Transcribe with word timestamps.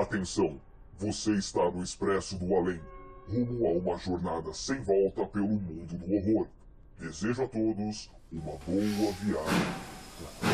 Atenção, 0.00 0.58
você 0.98 1.32
está 1.32 1.70
no 1.70 1.82
Expresso 1.82 2.38
do 2.38 2.56
Além, 2.56 2.80
rumo 3.28 3.66
a 3.66 3.72
uma 3.72 3.98
jornada 3.98 4.50
sem 4.54 4.80
volta 4.80 5.26
pelo 5.26 5.46
mundo 5.46 5.94
do 5.94 6.14
horror. 6.14 6.46
Desejo 6.98 7.42
a 7.44 7.46
todos 7.46 8.10
uma 8.32 8.56
boa 8.66 9.12
viagem. 9.20 10.49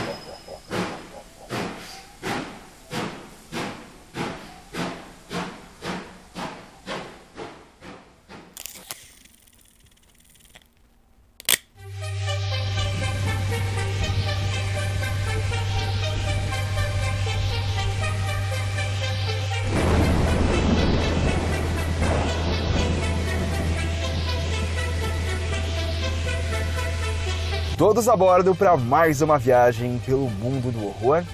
Todos 27.97 28.11
a 28.11 28.15
bordo 28.15 28.55
para 28.55 28.77
mais 28.77 29.23
uma 29.23 29.39
viagem 29.39 29.99
pelo 30.05 30.29
mundo 30.29 30.71
do 30.71 30.87
horror? 30.87 31.25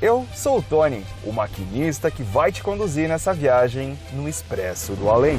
Eu 0.00 0.26
sou 0.34 0.56
o 0.56 0.62
Tony, 0.62 1.04
o 1.26 1.30
maquinista 1.30 2.10
que 2.10 2.22
vai 2.22 2.50
te 2.50 2.62
conduzir 2.62 3.06
nessa 3.06 3.34
viagem 3.34 3.98
no 4.14 4.26
Expresso 4.26 4.94
do 4.94 5.10
Além. 5.10 5.38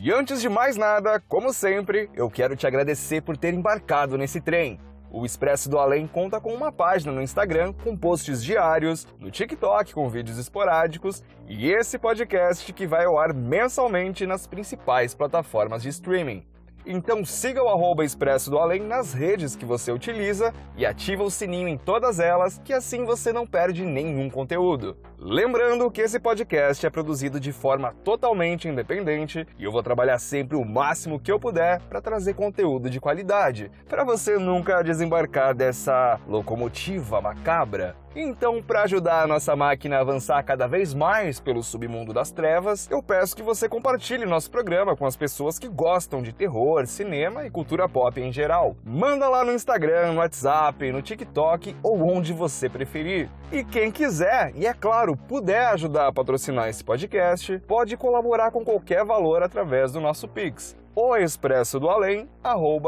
E 0.00 0.10
antes 0.10 0.40
de 0.40 0.48
mais 0.48 0.76
nada, 0.76 1.22
como 1.28 1.52
sempre, 1.52 2.10
eu 2.16 2.28
quero 2.28 2.56
te 2.56 2.66
agradecer 2.66 3.22
por 3.22 3.36
ter 3.36 3.54
embarcado 3.54 4.18
nesse 4.18 4.40
trem. 4.40 4.80
O 5.10 5.24
Expresso 5.24 5.68
do 5.68 5.78
Além 5.78 6.06
conta 6.06 6.40
com 6.40 6.52
uma 6.52 6.72
página 6.72 7.12
no 7.12 7.22
Instagram 7.22 7.72
com 7.72 7.96
posts 7.96 8.42
diários, 8.42 9.06
no 9.18 9.30
TikTok 9.30 9.94
com 9.94 10.08
vídeos 10.08 10.38
esporádicos 10.38 11.22
e 11.48 11.70
esse 11.70 11.98
podcast 11.98 12.72
que 12.72 12.86
vai 12.86 13.04
ao 13.04 13.18
ar 13.18 13.32
mensalmente 13.32 14.26
nas 14.26 14.46
principais 14.46 15.14
plataformas 15.14 15.82
de 15.82 15.88
streaming. 15.90 16.44
Então 16.88 17.24
siga 17.24 17.60
o 17.60 17.68
arroba 17.68 18.04
Expresso 18.04 18.48
do 18.48 18.58
Além 18.58 18.80
nas 18.80 19.12
redes 19.12 19.56
que 19.56 19.64
você 19.64 19.90
utiliza 19.90 20.54
e 20.76 20.86
ativa 20.86 21.24
o 21.24 21.30
sininho 21.30 21.66
em 21.66 21.76
todas 21.76 22.20
elas, 22.20 22.60
que 22.64 22.72
assim 22.72 23.04
você 23.04 23.32
não 23.32 23.44
perde 23.44 23.84
nenhum 23.84 24.30
conteúdo. 24.30 24.96
Lembrando 25.18 25.90
que 25.90 26.00
esse 26.00 26.20
podcast 26.20 26.86
é 26.86 26.90
produzido 26.90 27.40
de 27.40 27.50
forma 27.50 27.92
totalmente 28.04 28.68
independente 28.68 29.44
e 29.58 29.64
eu 29.64 29.72
vou 29.72 29.82
trabalhar 29.82 30.20
sempre 30.20 30.56
o 30.56 30.64
máximo 30.64 31.18
que 31.18 31.32
eu 31.32 31.40
puder 31.40 31.80
para 31.88 32.00
trazer 32.00 32.34
conteúdo 32.34 32.88
de 32.88 33.00
qualidade, 33.00 33.68
para 33.88 34.04
você 34.04 34.38
nunca 34.38 34.82
desembarcar 34.82 35.56
dessa 35.56 36.20
locomotiva 36.28 37.20
macabra. 37.20 37.96
Então, 38.18 38.62
para 38.62 38.84
ajudar 38.84 39.24
a 39.24 39.26
nossa 39.26 39.54
máquina 39.54 39.98
a 39.98 40.00
avançar 40.00 40.42
cada 40.42 40.66
vez 40.66 40.94
mais 40.94 41.38
pelo 41.38 41.62
submundo 41.62 42.14
das 42.14 42.30
trevas, 42.30 42.88
eu 42.90 43.02
peço 43.02 43.36
que 43.36 43.42
você 43.42 43.68
compartilhe 43.68 44.24
nosso 44.24 44.50
programa 44.50 44.96
com 44.96 45.04
as 45.04 45.14
pessoas 45.14 45.58
que 45.58 45.68
gostam 45.68 46.22
de 46.22 46.32
terror, 46.32 46.86
cinema 46.86 47.44
e 47.44 47.50
cultura 47.50 47.86
pop 47.86 48.18
em 48.18 48.32
geral. 48.32 48.74
Manda 48.82 49.28
lá 49.28 49.44
no 49.44 49.52
Instagram, 49.52 50.12
no 50.12 50.20
WhatsApp, 50.20 50.90
no 50.90 51.02
TikTok 51.02 51.76
ou 51.82 52.08
onde 52.08 52.32
você 52.32 52.70
preferir. 52.70 53.28
E 53.52 53.62
quem 53.62 53.92
quiser, 53.92 54.50
e 54.54 54.66
é 54.66 54.72
claro, 54.72 55.14
puder 55.14 55.66
ajudar 55.66 56.06
a 56.06 56.12
patrocinar 56.12 56.70
esse 56.70 56.82
podcast, 56.82 57.58
pode 57.68 57.98
colaborar 57.98 58.50
com 58.50 58.64
qualquer 58.64 59.04
valor 59.04 59.42
através 59.42 59.92
do 59.92 60.00
nosso 60.00 60.26
Pix, 60.26 60.74
o 60.94 61.14
expresso 61.14 61.78
do 61.78 61.90
além, 61.90 62.26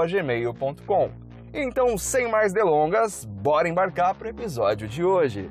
gmail.com. 0.09 1.28
Então, 1.53 1.97
sem 1.97 2.29
mais 2.29 2.53
delongas, 2.53 3.25
bora 3.25 3.69
embarcar 3.69 4.15
para 4.15 4.27
o 4.27 4.31
episódio 4.31 4.87
de 4.87 5.03
hoje. 5.03 5.51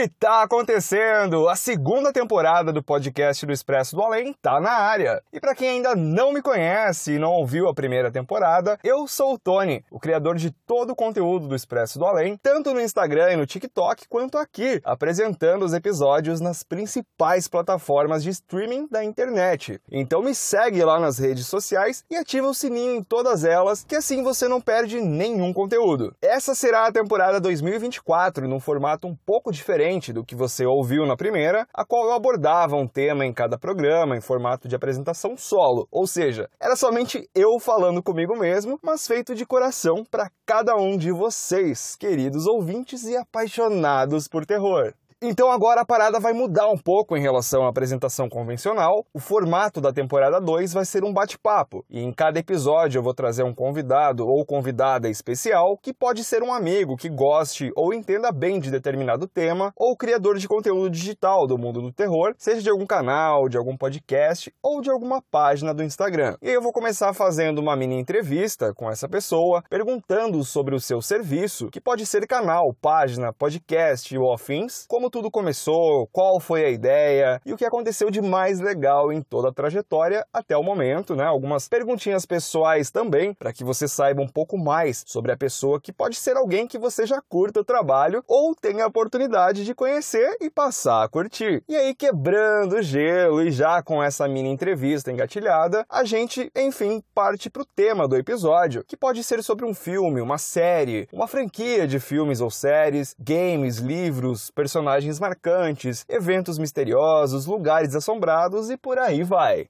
E 0.00 0.06
tá 0.06 0.44
acontecendo! 0.44 1.48
A 1.48 1.56
segunda 1.56 2.12
temporada 2.12 2.72
do 2.72 2.80
podcast 2.80 3.44
do 3.44 3.52
Expresso 3.52 3.96
do 3.96 4.02
Além 4.02 4.32
tá 4.40 4.60
na 4.60 4.70
área. 4.70 5.20
E 5.32 5.40
para 5.40 5.56
quem 5.56 5.70
ainda 5.70 5.96
não 5.96 6.32
me 6.32 6.40
conhece 6.40 7.14
e 7.14 7.18
não 7.18 7.32
ouviu 7.32 7.66
a 7.68 7.74
primeira 7.74 8.08
temporada, 8.08 8.78
eu 8.84 9.08
sou 9.08 9.34
o 9.34 9.38
Tony, 9.40 9.84
o 9.90 9.98
criador 9.98 10.36
de 10.36 10.52
todo 10.52 10.90
o 10.90 10.94
conteúdo 10.94 11.48
do 11.48 11.56
Expresso 11.56 11.98
do 11.98 12.04
Além, 12.04 12.36
tanto 12.40 12.72
no 12.72 12.80
Instagram 12.80 13.32
e 13.32 13.36
no 13.36 13.44
TikTok 13.44 14.06
quanto 14.06 14.38
aqui, 14.38 14.80
apresentando 14.84 15.64
os 15.64 15.72
episódios 15.72 16.40
nas 16.40 16.62
principais 16.62 17.48
plataformas 17.48 18.22
de 18.22 18.30
streaming 18.30 18.86
da 18.88 19.02
internet. 19.02 19.80
Então 19.90 20.22
me 20.22 20.32
segue 20.32 20.84
lá 20.84 21.00
nas 21.00 21.18
redes 21.18 21.48
sociais 21.48 22.04
e 22.08 22.14
ativa 22.14 22.46
o 22.46 22.54
sininho 22.54 22.94
em 22.94 23.02
todas 23.02 23.42
elas, 23.44 23.82
que 23.82 23.96
assim 23.96 24.22
você 24.22 24.46
não 24.46 24.60
perde 24.60 25.00
nenhum 25.00 25.52
conteúdo. 25.52 26.14
Essa 26.22 26.54
será 26.54 26.86
a 26.86 26.92
temporada 26.92 27.40
2024 27.40 28.46
num 28.46 28.60
formato 28.60 29.08
um 29.08 29.16
pouco 29.26 29.50
diferente 29.50 29.87
diferente 29.88 30.12
do 30.12 30.24
que 30.24 30.34
você 30.34 30.66
ouviu 30.66 31.06
na 31.06 31.16
primeira, 31.16 31.66
a 31.72 31.84
qual 31.84 32.04
eu 32.04 32.12
abordava 32.12 32.76
um 32.76 32.86
tema 32.86 33.24
em 33.24 33.32
cada 33.32 33.58
programa 33.58 34.16
em 34.16 34.20
formato 34.20 34.68
de 34.68 34.76
apresentação 34.76 35.36
solo, 35.36 35.88
ou 35.90 36.06
seja, 36.06 36.48
era 36.60 36.76
somente 36.76 37.28
eu 37.34 37.58
falando 37.58 38.02
comigo 38.02 38.36
mesmo, 38.36 38.78
mas 38.82 39.06
feito 39.06 39.34
de 39.34 39.46
coração 39.46 40.04
para 40.04 40.30
cada 40.44 40.76
um 40.76 40.96
de 40.96 41.10
vocês, 41.10 41.96
queridos 41.96 42.46
ouvintes 42.46 43.04
e 43.04 43.16
apaixonados 43.16 44.28
por 44.28 44.44
terror. 44.44 44.92
Então 45.20 45.50
agora 45.50 45.80
a 45.80 45.84
parada 45.84 46.20
vai 46.20 46.32
mudar 46.32 46.68
um 46.68 46.78
pouco 46.78 47.16
em 47.16 47.20
relação 47.20 47.64
à 47.64 47.68
apresentação 47.68 48.28
convencional. 48.28 49.04
O 49.12 49.18
formato 49.18 49.80
da 49.80 49.92
temporada 49.92 50.40
2 50.40 50.72
vai 50.72 50.84
ser 50.84 51.02
um 51.02 51.12
bate-papo, 51.12 51.84
e 51.90 52.00
em 52.00 52.12
cada 52.12 52.38
episódio 52.38 53.00
eu 53.00 53.02
vou 53.02 53.12
trazer 53.12 53.42
um 53.42 53.52
convidado 53.52 54.24
ou 54.28 54.46
convidada 54.46 55.08
especial 55.08 55.76
que 55.76 55.92
pode 55.92 56.22
ser 56.22 56.40
um 56.44 56.52
amigo 56.52 56.96
que 56.96 57.08
goste 57.08 57.72
ou 57.74 57.92
entenda 57.92 58.30
bem 58.30 58.60
de 58.60 58.70
determinado 58.70 59.26
tema, 59.26 59.72
ou 59.74 59.96
criador 59.96 60.38
de 60.38 60.46
conteúdo 60.46 60.88
digital 60.88 61.48
do 61.48 61.58
mundo 61.58 61.82
do 61.82 61.92
terror, 61.92 62.32
seja 62.38 62.62
de 62.62 62.70
algum 62.70 62.86
canal, 62.86 63.48
de 63.48 63.58
algum 63.58 63.76
podcast 63.76 64.54
ou 64.62 64.80
de 64.80 64.88
alguma 64.88 65.20
página 65.20 65.74
do 65.74 65.82
Instagram. 65.82 66.36
E 66.40 66.48
eu 66.48 66.62
vou 66.62 66.72
começar 66.72 67.12
fazendo 67.12 67.58
uma 67.58 67.74
mini 67.74 67.98
entrevista 67.98 68.72
com 68.72 68.88
essa 68.88 69.08
pessoa, 69.08 69.64
perguntando 69.68 70.44
sobre 70.44 70.76
o 70.76 70.80
seu 70.80 71.02
serviço, 71.02 71.70
que 71.72 71.80
pode 71.80 72.06
ser 72.06 72.24
canal, 72.28 72.72
página, 72.80 73.32
podcast 73.32 74.16
ou 74.16 74.32
afins, 74.32 74.86
como 74.86 75.07
como 75.08 75.10
tudo 75.10 75.30
começou, 75.30 76.06
qual 76.12 76.38
foi 76.38 76.64
a 76.64 76.70
ideia 76.70 77.40
e 77.46 77.52
o 77.52 77.56
que 77.56 77.64
aconteceu 77.64 78.10
de 78.10 78.20
mais 78.20 78.60
legal 78.60 79.10
em 79.10 79.22
toda 79.22 79.48
a 79.48 79.52
trajetória 79.52 80.26
até 80.32 80.56
o 80.56 80.62
momento, 80.62 81.16
né? 81.16 81.24
Algumas 81.24 81.66
perguntinhas 81.66 82.26
pessoais 82.26 82.90
também, 82.90 83.32
para 83.32 83.52
que 83.52 83.64
você 83.64 83.88
saiba 83.88 84.20
um 84.20 84.28
pouco 84.28 84.58
mais 84.58 85.02
sobre 85.06 85.32
a 85.32 85.36
pessoa 85.36 85.80
que 85.80 85.92
pode 85.92 86.16
ser 86.16 86.36
alguém 86.36 86.66
que 86.66 86.78
você 86.78 87.06
já 87.06 87.22
curta 87.22 87.60
o 87.60 87.64
trabalho 87.64 88.22
ou 88.26 88.54
tenha 88.54 88.84
a 88.84 88.88
oportunidade 88.88 89.64
de 89.64 89.74
conhecer 89.74 90.36
e 90.40 90.50
passar 90.50 91.04
a 91.04 91.08
curtir. 91.08 91.62
E 91.66 91.74
aí, 91.74 91.94
quebrando 91.94 92.76
o 92.76 92.82
gelo 92.82 93.42
e 93.42 93.50
já 93.50 93.82
com 93.82 94.02
essa 94.02 94.28
mini 94.28 94.50
entrevista 94.50 95.10
engatilhada, 95.10 95.86
a 95.88 96.04
gente, 96.04 96.50
enfim, 96.54 97.02
parte 97.14 97.48
para 97.48 97.62
o 97.62 97.66
tema 97.66 98.06
do 98.06 98.16
episódio, 98.16 98.84
que 98.86 98.96
pode 98.96 99.24
ser 99.24 99.42
sobre 99.42 99.64
um 99.64 99.72
filme, 99.72 100.20
uma 100.20 100.38
série, 100.38 101.08
uma 101.12 101.26
franquia 101.26 101.86
de 101.86 101.98
filmes 101.98 102.40
ou 102.40 102.50
séries, 102.50 103.14
games, 103.18 103.78
livros, 103.78 104.50
personagens 104.50 104.97
personagens 104.98 105.20
marcantes, 105.20 106.04
eventos 106.08 106.58
misteriosos, 106.58 107.46
lugares 107.46 107.94
assombrados 107.94 108.68
e 108.70 108.76
por 108.76 108.98
aí 108.98 109.22
vai. 109.22 109.68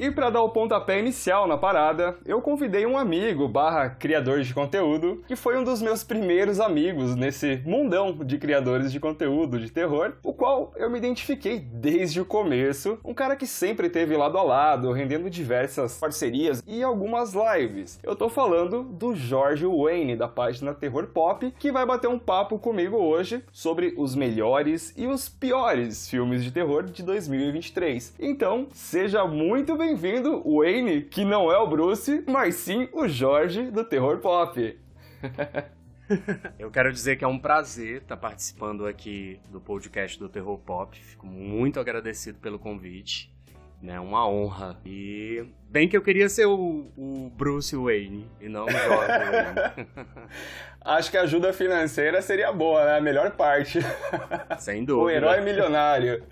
E 0.00 0.10
para 0.10 0.30
dar 0.30 0.40
o 0.40 0.48
pontapé 0.48 0.98
inicial 0.98 1.46
na 1.46 1.58
parada, 1.58 2.16
eu 2.24 2.40
convidei 2.40 2.86
um 2.86 2.96
amigo 2.96 3.46
barra 3.46 3.90
criador 3.90 4.40
de 4.40 4.54
conteúdo, 4.54 5.22
que 5.28 5.36
foi 5.36 5.58
um 5.58 5.62
dos 5.62 5.82
meus 5.82 6.02
primeiros 6.02 6.58
amigos 6.58 7.14
nesse 7.14 7.60
mundão 7.66 8.14
de 8.14 8.38
criadores 8.38 8.90
de 8.90 8.98
conteúdo 8.98 9.60
de 9.60 9.70
terror, 9.70 10.14
o 10.24 10.32
qual 10.32 10.72
eu 10.76 10.88
me 10.88 10.96
identifiquei 10.96 11.58
desde 11.58 12.18
o 12.18 12.24
começo, 12.24 12.98
um 13.04 13.12
cara 13.12 13.36
que 13.36 13.46
sempre 13.46 13.90
teve 13.90 14.16
lado 14.16 14.38
a 14.38 14.42
lado, 14.42 14.90
rendendo 14.90 15.28
diversas 15.28 15.98
parcerias 15.98 16.62
e 16.66 16.82
algumas 16.82 17.34
lives. 17.34 18.00
Eu 18.02 18.16
tô 18.16 18.30
falando 18.30 18.82
do 18.82 19.14
Jorge 19.14 19.66
Wayne, 19.66 20.16
da 20.16 20.28
página 20.28 20.72
Terror 20.72 21.08
Pop, 21.08 21.52
que 21.58 21.70
vai 21.70 21.84
bater 21.84 22.08
um 22.08 22.18
papo 22.18 22.58
comigo 22.58 22.96
hoje 22.96 23.44
sobre 23.52 23.92
os 23.98 24.14
melhores 24.14 24.94
e 24.96 25.06
os 25.06 25.28
piores 25.28 26.08
filmes 26.08 26.42
de 26.42 26.50
terror 26.50 26.84
de 26.84 27.02
2023. 27.02 28.14
Então, 28.18 28.66
seja 28.72 29.26
muito 29.26 29.76
bem 29.76 29.89
bem-vindo, 29.94 30.40
Wayne, 30.44 31.02
que 31.02 31.24
não 31.24 31.50
é 31.50 31.58
o 31.58 31.66
Bruce, 31.66 32.22
mas 32.28 32.54
sim 32.54 32.88
o 32.92 33.08
Jorge 33.08 33.72
do 33.72 33.82
Terror 33.82 34.18
Pop. 34.18 34.78
Eu 36.58 36.70
quero 36.70 36.92
dizer 36.92 37.16
que 37.16 37.24
é 37.24 37.28
um 37.28 37.38
prazer 37.40 38.02
estar 38.02 38.16
participando 38.16 38.86
aqui 38.86 39.40
do 39.50 39.60
podcast 39.60 40.16
do 40.16 40.28
Terror 40.28 40.58
Pop. 40.58 40.96
Fico 40.96 41.26
muito 41.26 41.80
agradecido 41.80 42.38
pelo 42.38 42.56
convite. 42.56 43.34
né? 43.82 43.98
Uma 43.98 44.28
honra. 44.28 44.78
E 44.86 45.44
bem 45.68 45.88
que 45.88 45.96
eu 45.96 46.02
queria 46.02 46.28
ser 46.28 46.46
o, 46.46 46.92
o 46.96 47.32
Bruce 47.36 47.74
Wayne 47.74 48.30
e 48.40 48.48
não 48.48 48.64
o 48.64 48.66
Wayne. 48.66 49.88
Acho 50.82 51.10
que 51.10 51.16
a 51.16 51.22
ajuda 51.22 51.52
financeira 51.52 52.22
seria 52.22 52.52
boa, 52.52 52.84
né? 52.84 52.98
A 52.98 53.00
melhor 53.00 53.32
parte. 53.32 53.80
Sem 54.58 54.84
dúvida. 54.84 55.04
o 55.04 55.10
herói 55.10 55.40
milionário. 55.40 56.22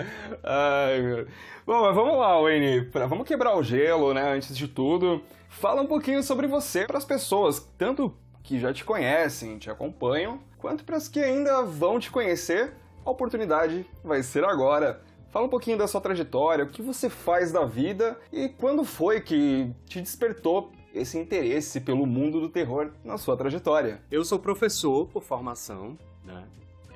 Ai, 0.45 1.01
meu. 1.01 1.27
Bom, 1.69 1.83
mas 1.83 1.95
vamos 1.95 2.17
lá, 2.17 2.41
Wayne. 2.41 2.87
Pra- 2.87 3.07
Vamos 3.07 3.29
quebrar 3.29 3.55
o 3.55 3.63
gelo, 3.63 4.15
né? 4.15 4.33
Antes 4.33 4.57
de 4.57 4.67
tudo. 4.67 5.21
Fala 5.51 5.83
um 5.83 5.87
pouquinho 5.87 6.23
sobre 6.23 6.47
você 6.47 6.87
para 6.87 6.97
as 6.97 7.05
pessoas, 7.05 7.61
tanto 7.77 8.17
que 8.43 8.59
já 8.59 8.73
te 8.73 8.83
conhecem, 8.87 9.59
te 9.59 9.69
acompanham, 9.69 10.41
quanto 10.57 10.83
para 10.83 10.97
as 10.97 11.09
que 11.09 11.21
ainda 11.21 11.63
vão 11.65 12.01
te 12.01 12.11
conhecer. 12.11 12.73
A 13.05 13.11
oportunidade 13.11 13.85
vai 14.03 14.23
ser 14.23 14.45
agora. 14.45 15.03
Fala 15.31 15.45
um 15.45 15.49
pouquinho 15.51 15.77
da 15.77 15.87
sua 15.87 16.01
trajetória, 16.01 16.65
o 16.65 16.71
que 16.71 16.81
você 16.81 17.11
faz 17.11 17.53
da 17.53 17.67
vida 17.67 18.19
e 18.33 18.49
quando 18.49 18.83
foi 18.83 19.21
que 19.21 19.71
te 19.85 20.01
despertou 20.01 20.73
esse 20.95 21.19
interesse 21.19 21.83
pelo 21.83 22.07
mundo 22.07 22.41
do 22.41 22.49
terror 22.49 22.93
na 23.05 23.19
sua 23.19 23.37
trajetória. 23.37 24.01
Eu 24.11 24.25
sou 24.25 24.39
professor 24.39 25.07
por 25.09 25.23
formação, 25.23 25.99
né? 26.25 26.45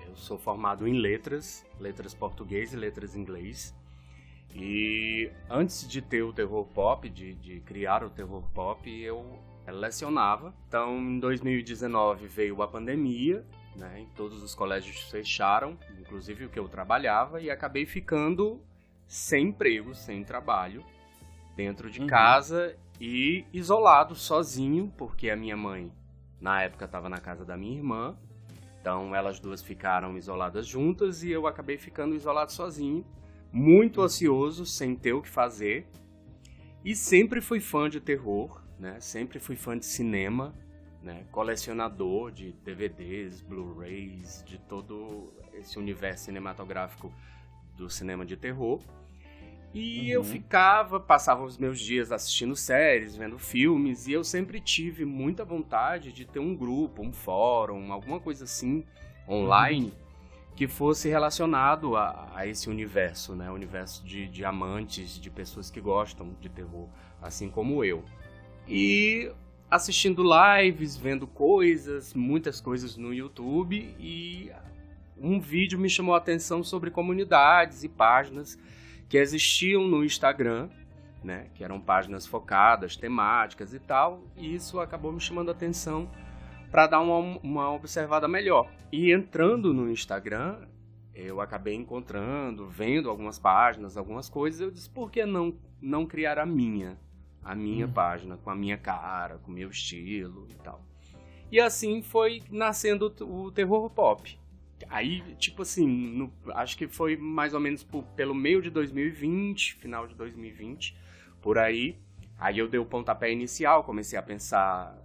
Eu 0.08 0.16
sou 0.16 0.38
formado 0.38 0.88
em 0.88 0.94
letras, 0.98 1.62
letras 1.78 2.14
português 2.14 2.72
e 2.72 2.76
letras 2.76 3.14
inglês. 3.14 3.74
E 4.54 5.30
antes 5.48 5.88
de 5.88 6.02
ter 6.02 6.22
o 6.22 6.32
terror 6.32 6.64
pop, 6.66 7.08
de, 7.08 7.34
de 7.34 7.60
criar 7.60 8.04
o 8.04 8.10
terror 8.10 8.42
pop, 8.52 8.88
eu 8.90 9.38
lecionava. 9.66 10.54
Então, 10.68 10.98
em 10.98 11.18
2019 11.18 12.26
veio 12.26 12.60
a 12.62 12.68
pandemia, 12.68 13.44
né? 13.76 14.02
E 14.02 14.06
todos 14.14 14.42
os 14.42 14.54
colégios 14.54 15.10
fecharam, 15.10 15.78
inclusive 15.98 16.44
o 16.44 16.48
que 16.50 16.58
eu 16.58 16.68
trabalhava, 16.68 17.40
e 17.40 17.50
acabei 17.50 17.86
ficando 17.86 18.60
sem 19.06 19.48
emprego, 19.48 19.94
sem 19.94 20.22
trabalho, 20.24 20.84
dentro 21.56 21.90
de 21.90 22.00
Uhum. 22.00 22.06
casa 22.06 22.76
e 23.00 23.44
isolado, 23.52 24.14
sozinho, 24.14 24.92
porque 24.98 25.30
a 25.30 25.36
minha 25.36 25.56
mãe, 25.56 25.90
na 26.40 26.62
época, 26.62 26.84
estava 26.84 27.08
na 27.08 27.18
casa 27.18 27.44
da 27.44 27.56
minha 27.56 27.76
irmã. 27.76 28.16
Então, 28.80 29.14
elas 29.14 29.38
duas 29.38 29.62
ficaram 29.62 30.16
isoladas 30.18 30.66
juntas 30.66 31.22
e 31.22 31.30
eu 31.30 31.46
acabei 31.46 31.78
ficando 31.78 32.14
isolado 32.16 32.52
sozinho, 32.52 33.04
muito 33.52 34.00
ansioso, 34.00 34.64
sem 34.64 34.94
ter 34.96 35.12
o 35.12 35.22
que 35.22 35.28
fazer. 35.28 35.86
E 36.84 36.96
sempre 36.96 37.40
fui 37.40 37.60
fã 37.60 37.88
de 37.88 38.00
terror, 38.00 38.60
né? 38.78 38.98
Sempre 39.00 39.38
fui 39.38 39.54
fã 39.54 39.78
de 39.78 39.86
cinema, 39.86 40.54
né? 41.02 41.24
Colecionador 41.30 42.32
de 42.32 42.52
DVDs, 42.64 43.40
Blu-rays, 43.40 44.42
de 44.44 44.58
todo 44.58 45.32
esse 45.54 45.78
universo 45.78 46.24
cinematográfico 46.24 47.12
do 47.76 47.88
cinema 47.88 48.24
de 48.24 48.36
terror. 48.36 48.80
E 49.74 50.10
eu 50.10 50.20
Uhum. 50.20 50.26
ficava, 50.26 51.00
passava 51.00 51.42
os 51.44 51.56
meus 51.56 51.80
dias 51.80 52.12
assistindo 52.12 52.54
séries, 52.54 53.16
vendo 53.16 53.38
filmes, 53.38 54.06
e 54.06 54.12
eu 54.12 54.22
sempre 54.22 54.60
tive 54.60 55.04
muita 55.06 55.44
vontade 55.46 56.12
de 56.12 56.26
ter 56.26 56.40
um 56.40 56.54
grupo, 56.54 57.00
um 57.02 57.12
fórum, 57.12 57.90
alguma 57.90 58.20
coisa 58.20 58.44
assim, 58.44 58.84
online, 59.26 59.94
que 60.54 60.68
fosse 60.68 61.08
relacionado 61.08 61.96
a, 61.96 62.30
a 62.34 62.46
esse 62.46 62.68
universo, 62.68 63.34
né? 63.34 63.50
O 63.50 63.54
universo 63.54 64.04
de, 64.04 64.28
de 64.28 64.44
amantes, 64.44 65.18
de 65.18 65.30
pessoas 65.30 65.70
que 65.70 65.80
gostam 65.80 66.36
de 66.40 66.48
terror, 66.48 66.88
assim 67.20 67.48
como 67.48 67.84
eu. 67.84 68.04
E 68.68 69.32
assistindo 69.70 70.22
lives, 70.22 70.96
vendo 70.96 71.26
coisas, 71.26 72.12
muitas 72.12 72.60
coisas 72.60 72.96
no 72.96 73.14
YouTube, 73.14 73.94
e 73.98 74.52
um 75.18 75.40
vídeo 75.40 75.78
me 75.78 75.88
chamou 75.88 76.14
a 76.14 76.18
atenção 76.18 76.62
sobre 76.62 76.90
comunidades 76.90 77.82
e 77.82 77.88
páginas 77.88 78.58
que 79.08 79.16
existiam 79.16 79.86
no 79.86 80.04
Instagram, 80.04 80.68
né, 81.24 81.46
que 81.54 81.64
eram 81.64 81.80
páginas 81.80 82.26
focadas, 82.26 82.96
temáticas 82.96 83.72
e 83.72 83.78
tal, 83.78 84.24
e 84.36 84.54
isso 84.54 84.78
acabou 84.78 85.12
me 85.12 85.20
chamando 85.20 85.48
a 85.48 85.52
atenção 85.52 86.10
para 86.72 86.86
dar 86.86 87.00
uma, 87.00 87.38
uma 87.42 87.70
observada 87.70 88.26
melhor. 88.26 88.68
E 88.90 89.12
entrando 89.12 89.74
no 89.74 89.90
Instagram, 89.90 90.56
eu 91.14 91.38
acabei 91.40 91.74
encontrando, 91.74 92.66
vendo 92.66 93.10
algumas 93.10 93.38
páginas, 93.38 93.98
algumas 93.98 94.30
coisas, 94.30 94.58
eu 94.60 94.70
disse, 94.70 94.88
por 94.88 95.10
que 95.10 95.26
não, 95.26 95.54
não 95.82 96.06
criar 96.06 96.38
a 96.38 96.46
minha? 96.46 96.98
A 97.44 97.54
minha 97.54 97.86
Hum. 97.86 97.92
página, 97.92 98.36
com 98.38 98.48
a 98.48 98.54
minha 98.54 98.78
cara, 98.78 99.36
com 99.38 99.50
o 99.50 99.54
meu 99.54 99.68
estilo 99.68 100.46
e 100.50 100.54
tal. 100.54 100.80
E 101.50 101.60
assim 101.60 102.00
foi 102.00 102.42
nascendo 102.50 103.12
o 103.20 103.50
terror 103.52 103.90
pop. 103.90 104.38
Aí, 104.88 105.20
tipo 105.38 105.60
assim, 105.62 105.86
no- 105.86 106.32
acho 106.54 106.76
que 106.78 106.88
foi 106.88 107.16
mais 107.16 107.52
ou 107.52 107.60
menos 107.60 107.82
por- 107.84 108.04
pelo 108.16 108.34
meio 108.34 108.62
de 108.62 108.70
2020, 108.70 109.74
final 109.74 110.06
de 110.06 110.14
2020, 110.14 110.96
por 111.42 111.58
aí. 111.58 111.98
Aí 112.38 112.58
eu 112.58 112.66
dei 112.68 112.80
o 112.80 112.86
pontapé 112.86 113.30
inicial, 113.30 113.84
comecei 113.84 114.18
a 114.18 114.22
pensar 114.22 114.96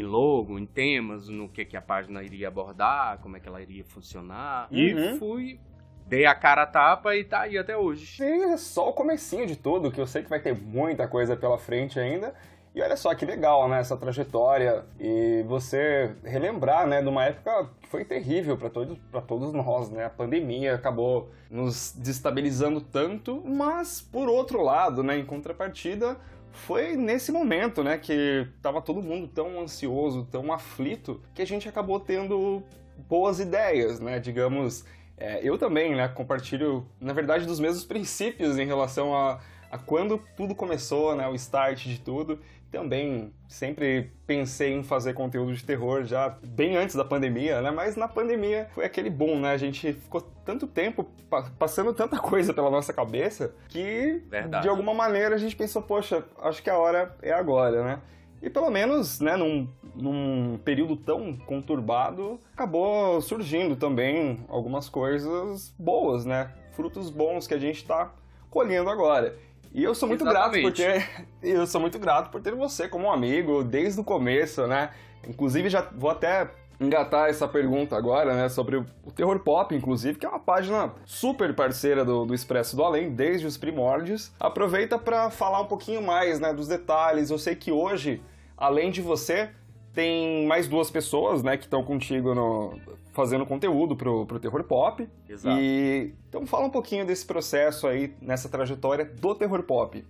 em 0.00 0.02
logo, 0.02 0.58
em 0.58 0.66
temas, 0.66 1.28
no 1.28 1.48
que, 1.48 1.64
que 1.64 1.76
a 1.76 1.82
página 1.82 2.22
iria 2.22 2.48
abordar, 2.48 3.18
como 3.18 3.36
é 3.36 3.40
que 3.40 3.48
ela 3.48 3.62
iria 3.62 3.84
funcionar. 3.84 4.68
Uhum. 4.70 4.78
E 4.78 5.18
fui, 5.18 5.60
dei 6.06 6.26
a 6.26 6.34
cara 6.34 6.62
a 6.62 6.66
tapa 6.66 7.14
e 7.14 7.24
tá 7.24 7.42
aí 7.42 7.56
até 7.56 7.76
hoje. 7.76 8.22
E 8.22 8.42
é 8.52 8.56
só 8.56 8.90
o 8.90 8.92
comecinho 8.92 9.46
de 9.46 9.56
tudo, 9.56 9.90
que 9.90 10.00
eu 10.00 10.06
sei 10.06 10.22
que 10.22 10.30
vai 10.30 10.40
ter 10.40 10.54
muita 10.54 11.06
coisa 11.08 11.36
pela 11.36 11.58
frente 11.58 11.98
ainda. 11.98 12.34
E 12.74 12.82
olha 12.82 12.96
só 12.96 13.14
que 13.14 13.24
legal, 13.24 13.68
né, 13.68 13.78
essa 13.78 13.96
trajetória 13.96 14.84
e 14.98 15.44
você 15.46 16.12
relembrar, 16.24 16.88
né, 16.88 17.00
de 17.00 17.08
uma 17.08 17.24
época 17.24 17.70
que 17.80 17.88
foi 17.88 18.04
terrível 18.04 18.56
para 18.56 18.68
todos, 18.68 18.98
para 19.12 19.20
todos 19.20 19.52
nós, 19.52 19.90
né? 19.90 20.06
A 20.06 20.10
pandemia 20.10 20.74
acabou 20.74 21.30
nos 21.48 21.94
destabilizando 21.96 22.80
tanto, 22.80 23.40
mas 23.46 24.00
por 24.00 24.28
outro 24.28 24.60
lado, 24.60 25.04
né, 25.04 25.16
em 25.16 25.24
contrapartida, 25.24 26.16
foi 26.54 26.96
nesse 26.96 27.32
momento, 27.32 27.82
né, 27.82 27.98
que 27.98 28.46
tava 28.62 28.80
todo 28.80 29.02
mundo 29.02 29.28
tão 29.28 29.60
ansioso, 29.60 30.26
tão 30.30 30.52
aflito, 30.52 31.20
que 31.34 31.42
a 31.42 31.46
gente 31.46 31.68
acabou 31.68 31.98
tendo 32.00 32.62
boas 33.08 33.40
ideias, 33.40 34.00
né, 34.00 34.18
digamos, 34.18 34.84
é, 35.16 35.40
eu 35.42 35.58
também, 35.58 35.94
né, 35.94 36.08
compartilho, 36.08 36.86
na 37.00 37.12
verdade, 37.12 37.44
dos 37.44 37.60
mesmos 37.60 37.84
princípios 37.86 38.56
em 38.58 38.66
relação 38.66 39.14
a, 39.14 39.40
a 39.70 39.78
quando 39.78 40.22
tudo 40.36 40.54
começou, 40.54 41.14
né, 41.14 41.28
o 41.28 41.34
start 41.34 41.86
de 41.86 42.00
tudo. 42.00 42.40
Também 42.74 43.32
sempre 43.48 44.10
pensei 44.26 44.72
em 44.74 44.82
fazer 44.82 45.14
conteúdo 45.14 45.54
de 45.54 45.64
terror 45.64 46.04
já 46.04 46.36
bem 46.42 46.76
antes 46.76 46.96
da 46.96 47.04
pandemia, 47.04 47.62
né? 47.62 47.70
Mas 47.70 47.94
na 47.96 48.08
pandemia 48.08 48.68
foi 48.74 48.84
aquele 48.84 49.08
boom, 49.08 49.40
né? 49.40 49.52
A 49.52 49.56
gente 49.56 49.92
ficou 49.92 50.20
tanto 50.44 50.66
tempo 50.66 51.04
pa- 51.30 51.50
passando 51.58 51.94
tanta 51.94 52.18
coisa 52.18 52.52
pela 52.52 52.70
nossa 52.70 52.92
cabeça 52.92 53.54
que 53.68 54.22
Verdade. 54.28 54.62
de 54.64 54.68
alguma 54.68 54.92
maneira 54.92 55.34
a 55.34 55.38
gente 55.38 55.54
pensou, 55.54 55.82
poxa, 55.82 56.24
acho 56.42 56.62
que 56.62 56.68
a 56.68 56.76
hora 56.76 57.16
é 57.22 57.32
agora, 57.32 57.84
né? 57.84 58.00
E 58.42 58.50
pelo 58.50 58.68
menos, 58.70 59.20
né, 59.20 59.36
num, 59.36 59.66
num 59.94 60.58
período 60.62 60.96
tão 60.96 61.34
conturbado, 61.34 62.38
acabou 62.52 63.20
surgindo 63.22 63.74
também 63.74 64.44
algumas 64.48 64.88
coisas 64.88 65.74
boas, 65.78 66.26
né? 66.26 66.52
Frutos 66.72 67.08
bons 67.08 67.46
que 67.46 67.54
a 67.54 67.58
gente 67.58 67.76
está 67.76 68.12
colhendo 68.50 68.90
agora. 68.90 69.34
E 69.74 69.82
eu 69.82 69.94
sou 69.94 70.08
muito 70.08 70.24
grato 70.24 70.52
por 70.52 70.72
Exatamente. 70.72 71.08
ter, 71.10 71.26
eu 71.42 71.66
sou 71.66 71.80
muito 71.80 71.98
grato 71.98 72.30
por 72.30 72.40
ter 72.40 72.54
você 72.54 72.88
como 72.88 73.08
um 73.08 73.12
amigo 73.12 73.64
desde 73.64 74.00
o 74.00 74.04
começo, 74.04 74.66
né? 74.68 74.90
Inclusive 75.26 75.68
já 75.68 75.82
vou 75.92 76.10
até 76.10 76.48
engatar 76.80 77.28
essa 77.28 77.48
pergunta 77.48 77.96
agora, 77.96 78.34
né, 78.34 78.48
sobre 78.48 78.76
o 78.76 78.86
o 79.04 79.10
Terror 79.10 79.38
Pop, 79.40 79.74
inclusive, 79.74 80.18
que 80.18 80.26
é 80.26 80.28
uma 80.28 80.40
página 80.40 80.92
super 81.04 81.54
parceira 81.54 82.04
do, 82.04 82.24
do 82.24 82.34
Expresso 82.34 82.74
do 82.74 82.82
Além, 82.82 83.10
desde 83.10 83.46
os 83.46 83.56
primórdios. 83.56 84.32
Aproveita 84.40 84.98
para 84.98 85.30
falar 85.30 85.60
um 85.60 85.66
pouquinho 85.66 86.02
mais, 86.02 86.40
né, 86.40 86.52
dos 86.52 86.68
detalhes. 86.68 87.30
Eu 87.30 87.38
sei 87.38 87.54
que 87.54 87.70
hoje, 87.70 88.22
além 88.56 88.90
de 88.90 89.02
você, 89.02 89.50
tem 89.94 90.44
mais 90.46 90.66
duas 90.66 90.90
pessoas, 90.90 91.42
né, 91.42 91.56
que 91.56 91.64
estão 91.64 91.84
contigo 91.84 92.34
no, 92.34 92.78
fazendo 93.12 93.46
conteúdo 93.46 93.96
pro, 93.96 94.26
pro 94.26 94.40
Terror 94.40 94.64
Pop. 94.64 95.08
Exato. 95.28 95.56
E 95.58 96.12
então 96.28 96.44
fala 96.46 96.66
um 96.66 96.70
pouquinho 96.70 97.06
desse 97.06 97.24
processo 97.24 97.86
aí, 97.86 98.12
nessa 98.20 98.48
trajetória 98.48 99.04
do 99.04 99.34
Terror 99.34 99.62
Pop. 99.62 100.04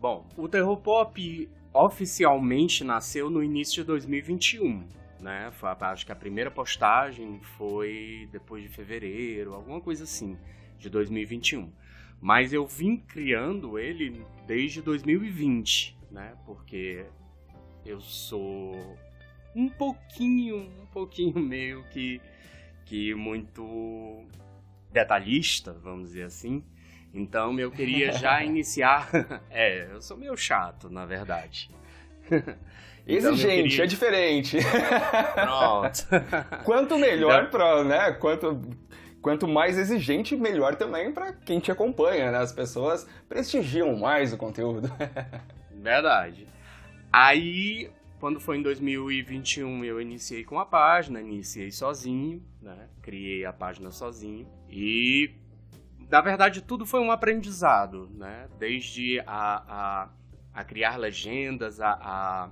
Bom, 0.00 0.26
o 0.34 0.48
terror 0.48 0.78
pop 0.78 1.50
oficialmente 1.74 2.82
nasceu 2.82 3.28
no 3.28 3.44
início 3.44 3.82
de 3.82 3.86
2021, 3.88 4.82
né? 5.20 5.50
Foi, 5.52 5.68
acho 5.68 6.06
que 6.06 6.12
a 6.12 6.16
primeira 6.16 6.50
postagem 6.50 7.38
foi 7.58 8.26
depois 8.32 8.62
de 8.62 8.70
fevereiro, 8.70 9.52
alguma 9.52 9.78
coisa 9.78 10.04
assim, 10.04 10.38
de 10.78 10.88
2021. 10.88 11.70
Mas 12.18 12.50
eu 12.54 12.66
vim 12.66 12.96
criando 12.96 13.78
ele 13.78 14.24
desde 14.46 14.80
2020, 14.80 15.98
né? 16.10 16.34
Porque 16.46 17.04
eu 17.84 18.00
sou 18.00 18.96
um 19.54 19.68
pouquinho, 19.68 20.56
um 20.80 20.86
pouquinho 20.86 21.38
meio 21.40 21.84
que 21.90 22.20
que 22.86 23.14
muito 23.14 24.24
detalhista, 24.92 25.72
vamos 25.72 26.08
dizer 26.08 26.24
assim. 26.24 26.64
Então 27.14 27.58
eu 27.58 27.70
queria 27.70 28.10
já 28.18 28.42
iniciar. 28.42 29.08
é, 29.50 29.88
eu 29.92 30.00
sou 30.02 30.16
meio 30.16 30.36
chato, 30.36 30.90
na 30.90 31.06
verdade. 31.06 31.70
Então, 33.06 33.32
Exigente, 33.32 33.68
queria- 33.70 33.84
é 33.84 33.86
diferente. 33.86 34.58
Pronto. 35.34 36.06
Quanto 36.64 36.98
melhor 36.98 37.44
Então- 37.44 37.50
pra, 37.50 37.84
né? 37.84 38.12
Quanto 38.12 38.60
quanto 39.22 39.46
mais 39.46 39.76
exigente, 39.76 40.34
melhor 40.34 40.76
também 40.76 41.12
para 41.12 41.32
quem 41.32 41.60
te 41.60 41.70
acompanha, 41.70 42.30
né? 42.32 42.38
As 42.38 42.52
pessoas 42.52 43.06
prestigiam 43.28 43.94
mais 43.96 44.32
o 44.32 44.36
conteúdo. 44.38 44.90
Verdade. 45.70 46.46
Aí, 47.12 47.90
quando 48.20 48.38
foi 48.38 48.58
em 48.58 48.62
2021, 48.62 49.82
eu 49.82 49.98
iniciei 49.98 50.44
com 50.44 50.60
a 50.60 50.66
página, 50.66 51.22
iniciei 51.22 51.72
sozinho, 51.72 52.44
né? 52.60 52.88
Criei 53.00 53.46
a 53.46 53.52
página 53.52 53.90
sozinho 53.90 54.46
e 54.68 55.34
na 56.10 56.20
verdade 56.20 56.60
tudo 56.60 56.84
foi 56.84 57.00
um 57.00 57.10
aprendizado, 57.10 58.10
né? 58.12 58.46
Desde 58.58 59.20
a, 59.20 59.24
a, 59.26 60.08
a 60.52 60.64
criar 60.64 60.98
legendas, 60.98 61.80
a, 61.80 61.92
a 61.92 62.50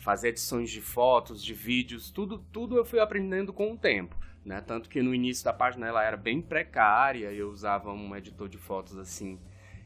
fazer 0.00 0.30
edições 0.30 0.70
de 0.70 0.80
fotos, 0.80 1.44
de 1.44 1.52
vídeos, 1.52 2.10
tudo, 2.10 2.38
tudo 2.50 2.78
eu 2.78 2.84
fui 2.84 2.98
aprendendo 2.98 3.52
com 3.52 3.72
o 3.72 3.76
tempo. 3.76 4.16
Né? 4.44 4.60
Tanto 4.60 4.90
que 4.90 5.02
no 5.02 5.14
início 5.14 5.44
da 5.44 5.52
página 5.52 5.86
ela 5.86 6.02
era 6.02 6.16
bem 6.16 6.40
precária, 6.40 7.32
eu 7.32 7.50
usava 7.50 7.92
um 7.92 8.14
editor 8.16 8.48
de 8.48 8.58
fotos 8.58 8.98
assim 8.98 9.38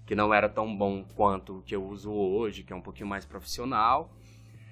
que 0.04 0.14
não 0.14 0.32
era 0.32 0.48
tão 0.48 0.74
bom 0.74 1.04
quanto 1.14 1.58
o 1.58 1.62
que 1.62 1.76
eu 1.76 1.84
uso 1.84 2.10
hoje, 2.10 2.62
que 2.62 2.72
é 2.72 2.76
um 2.76 2.80
pouquinho 2.80 3.06
mais 3.06 3.26
profissional. 3.26 4.17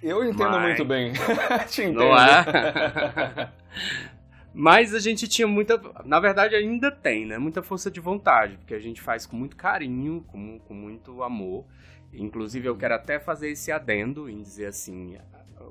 Eu 0.03 0.25
entendo 0.25 0.51
Mas... 0.51 0.63
muito 0.63 0.85
bem. 0.85 1.13
Te 1.69 1.83
entendo. 1.83 2.01
Não 2.01 2.17
é? 2.17 3.53
Mas 4.53 4.95
a 4.95 4.99
gente 4.99 5.29
tinha 5.29 5.47
muita. 5.47 5.81
Na 6.05 6.19
verdade, 6.19 6.55
ainda 6.55 6.91
tem, 6.91 7.27
né? 7.27 7.37
Muita 7.37 7.63
força 7.63 7.91
de 7.91 8.01
vontade, 8.01 8.57
porque 8.57 8.75
a 8.75 8.79
gente 8.79 9.03
faz 9.03 9.27
com 9.27 9.37
muito 9.37 9.55
carinho, 9.55 10.25
com, 10.29 10.59
com 10.61 10.73
muito 10.73 11.23
amor. 11.23 11.67
Inclusive, 12.13 12.67
eu 12.67 12.77
quero 12.77 12.95
até 12.95 13.19
fazer 13.19 13.51
esse 13.51 13.71
adendo 13.71 14.31
em 14.31 14.41
dizer 14.41 14.67
assim: 14.67 15.19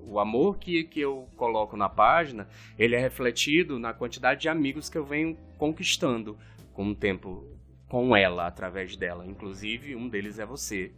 o 0.04 0.20
amor 0.20 0.58
que, 0.58 0.84
que 0.84 1.00
eu 1.00 1.28
coloco 1.36 1.76
na 1.76 1.90
página, 1.90 2.48
ele 2.78 2.96
é 2.96 3.00
refletido 3.00 3.80
na 3.80 3.94
quantidade 3.94 4.42
de 4.42 4.50
amigos 4.50 4.90
que 4.90 4.98
eu 4.98 5.06
venho 5.06 5.38
conquistando 5.58 6.38
com 6.74 6.90
o 6.90 6.96
tempo, 6.96 7.44
com 7.88 8.16
ela, 8.16 8.46
através 8.46 8.96
dela. 8.96 9.26
Inclusive, 9.26 9.96
um 9.96 10.08
deles 10.08 10.40
é 10.40 10.46
você. 10.46 10.92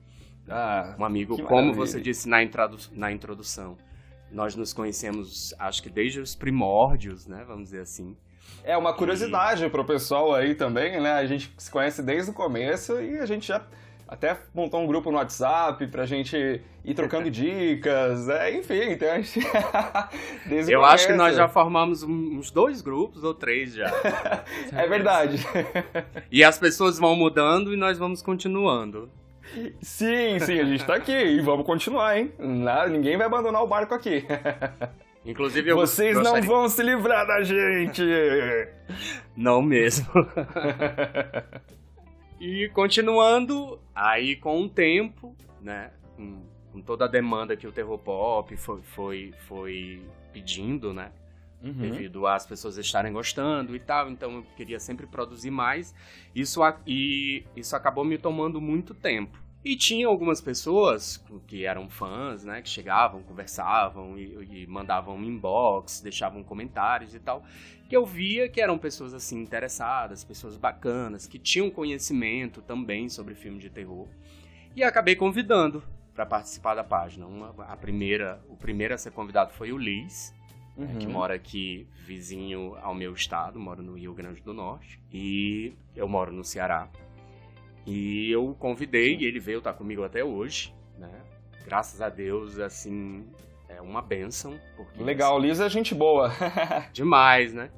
Ah, 0.50 0.96
um 0.98 1.06
amigo, 1.06 1.42
como 1.44 1.74
você 1.74 2.00
disse 2.00 2.28
na, 2.28 2.42
introdu 2.42 2.78
na 2.94 3.12
introdução. 3.12 3.78
Nós 4.32 4.56
nos 4.56 4.74
conhecemos, 4.74 5.54
acho 5.58 5.82
que 5.82 5.90
desde 5.90 6.20
os 6.20 6.36
primórdios, 6.36 7.28
né? 7.28 7.44
Vamos 7.48 7.66
dizer 7.66 7.82
assim. 7.82 8.16
É 8.64 8.78
uma 8.78 8.94
curiosidade 8.94 9.66
e... 9.66 9.70
para 9.70 9.82
o 9.82 9.86
pessoal 9.86 10.34
aí 10.34 10.56
também, 10.56 11.00
né? 11.02 11.14
A 11.14 11.26
gente 11.26 11.54
se 11.58 11.72
conhece 11.72 12.02
desde 12.02 12.32
o 12.32 12.34
começo 12.34 13.00
e 13.02 13.20
a 13.20 13.26
gente 13.26 13.48
já 13.48 13.66
até 14.08 14.38
montou 14.54 14.82
um 14.82 14.88
grupo 14.88 15.12
no 15.12 15.18
WhatsApp 15.18 15.86
pra 15.88 16.06
gente 16.06 16.62
ir 16.84 16.94
trocando 16.94 17.30
dicas, 17.32 18.30
é, 18.30 18.58
enfim, 18.58 18.92
então 18.92 19.12
a 19.12 19.20
gente... 19.20 19.40
Desde 20.48 20.72
Eu 20.72 20.86
acho 20.86 21.08
que 21.08 21.14
nós 21.14 21.36
já 21.36 21.48
formamos 21.50 22.04
uns 22.04 22.50
dois 22.50 22.82
grupos 22.82 23.24
ou 23.24 23.34
três 23.34 23.74
já. 23.74 23.92
é 24.72 24.88
verdade. 24.88 25.46
E 26.32 26.42
as 26.44 26.58
pessoas 26.58 26.98
vão 26.98 27.16
mudando 27.16 27.74
e 27.74 27.78
nós 27.78 27.98
vamos 27.98 28.22
continuando. 28.22 29.12
Sim, 29.82 30.40
sim, 30.40 30.60
a 30.60 30.66
gente 30.66 30.86
tá 30.86 30.96
aqui 30.96 31.12
e 31.12 31.42
vamos 31.42 31.66
continuar, 31.66 32.18
hein? 32.18 32.32
Nada, 32.38 32.90
ninguém 32.90 33.18
vai 33.18 33.28
abandonar 33.28 33.64
o 33.64 33.68
barco 33.68 33.94
aqui. 33.94 34.26
Inclusive, 35.26 35.70
eu 35.72 35.76
Vocês 35.76 36.16
gostaria... 36.16 36.42
não 36.42 36.48
vão 36.48 36.70
se 36.70 36.82
livrar 36.82 37.28
da 37.28 37.42
gente! 37.44 38.02
Não 39.36 39.62
mesmo. 39.62 40.08
E 42.40 42.70
continuando, 42.70 43.80
aí 43.96 44.36
com 44.36 44.62
o 44.62 44.70
tempo, 44.70 45.36
né, 45.60 45.90
com, 46.16 46.82
toda 46.84 47.06
a 47.06 47.08
demanda 47.08 47.58
que 47.58 47.66
o 47.66 47.72
terror 47.72 47.98
pop 47.98 48.56
foi, 48.56 48.82
foi, 48.84 49.34
foi 49.48 50.04
pedindo, 50.32 50.94
né, 50.94 51.12
uhum. 51.64 51.74
devido 51.74 52.28
às 52.28 52.46
pessoas 52.46 52.78
estarem 52.78 53.12
gostando 53.12 53.76
e 53.76 53.80
tal, 53.80 54.10
então 54.10 54.38
eu 54.38 54.44
queria 54.56 54.80
sempre 54.80 55.06
produzir 55.06 55.52
mais. 55.52 55.94
Isso, 56.36 56.62
e 56.86 57.46
isso 57.56 57.76
acabou 57.76 58.06
me 58.06 58.18
tomando 58.18 58.62
muito 58.62 58.94
tempo. 58.94 59.48
E 59.66 59.76
tinha 59.76 60.08
algumas 60.08 60.40
pessoas 60.40 61.22
que 61.46 61.66
eram 61.66 61.90
fãs, 61.90 62.46
né, 62.46 62.62
que 62.62 62.70
chegavam, 62.70 63.22
conversavam 63.24 64.18
e, 64.18 64.64
e, 64.64 64.68
mandavam 64.68 65.22
inbox, 65.22 66.00
deixavam 66.00 66.42
comentários 66.44 67.14
e 67.14 67.20
tal, 67.20 67.44
que 67.90 67.98
eu 67.98 68.06
via 68.06 68.48
que 68.48 68.62
eram 68.62 68.78
pessoas 68.78 69.14
assim 69.14 69.42
interessadas, 69.42 70.24
pessoas 70.24 70.56
bacanas, 70.56 71.28
que 71.28 71.38
tinham 71.38 71.70
conhecimento 71.70 72.62
também 72.62 73.10
sobre 73.10 73.36
filme 73.36 73.60
de 73.60 73.70
terror. 73.70 74.08
E 74.76 74.84
acabei 74.84 75.16
convidando 75.16 75.84
para 76.14 76.26
participar 76.26 76.76
da 76.76 76.84
página. 76.84 77.26
Uma, 77.26 77.50
a 77.66 77.76
primeira, 77.76 78.42
o 78.48 78.56
primeiro 78.56 78.94
a 78.94 78.98
ser 78.98 79.12
convidado 79.12 79.52
foi 79.54 79.74
o 79.74 79.78
Liz, 79.78 80.34
uhum. 80.78 80.86
né, 80.86 80.96
que 81.00 81.06
uhum. 81.08 81.14
mora 81.14 81.34
aqui 81.34 81.88
vizinho 82.06 82.76
ao 82.82 82.94
meu 82.94 83.14
estado, 83.14 83.60
moro 83.60 83.82
no 83.82 83.96
Rio 83.96 84.14
Grande 84.14 84.42
do 84.42 84.54
Norte, 84.54 85.02
e 85.12 85.74
eu 85.96 86.08
moro 86.08 86.32
no 86.32 86.44
Ceará. 86.44 86.90
E 87.86 88.30
eu 88.32 88.56
convidei, 88.60 89.16
e 89.16 89.26
ele 89.26 89.40
veio 89.40 89.60
estar 89.60 89.72
tá 89.72 89.78
comigo 89.78 90.04
até 90.04 90.24
hoje, 90.24 90.74
né? 90.98 91.22
Graças 91.66 92.02
a 92.02 92.10
Deus, 92.10 92.60
assim, 92.60 93.26
é 93.68 93.82
uma 93.82 94.02
benção. 94.02 94.60
Porque, 94.76 95.02
Legal, 95.02 95.38
assim, 95.38 95.48
Lisa 95.48 95.66
é 95.66 95.70
gente 95.70 95.96
boa. 95.96 96.32
demais, 96.94 97.54
né? 97.54 97.70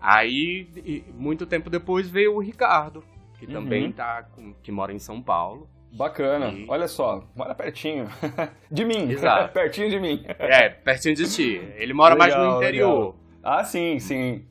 Aí, 0.00 1.02
muito 1.14 1.46
tempo 1.46 1.70
depois, 1.70 2.08
veio 2.08 2.34
o 2.34 2.40
Ricardo, 2.40 3.02
que 3.38 3.46
uhum. 3.46 3.52
também 3.52 3.90
tá, 3.90 4.28
que 4.62 4.70
mora 4.70 4.92
em 4.92 4.98
São 4.98 5.22
Paulo. 5.22 5.68
Bacana. 5.94 6.48
E... 6.48 6.66
Olha 6.68 6.88
só, 6.88 7.24
mora 7.36 7.54
pertinho. 7.54 8.08
de 8.68 8.84
mim. 8.84 9.10
Exato. 9.10 9.52
pertinho 9.52 9.88
de 9.88 10.00
mim. 10.00 10.24
É, 10.26 10.68
pertinho 10.68 11.14
de 11.14 11.32
ti. 11.32 11.62
Ele 11.76 11.94
mora 11.94 12.14
legal, 12.14 12.28
mais 12.28 12.50
no 12.52 12.56
interior. 12.56 12.90
Legal. 12.90 13.16
Ah, 13.42 13.62
sim, 13.62 14.00
sim. 14.00 14.44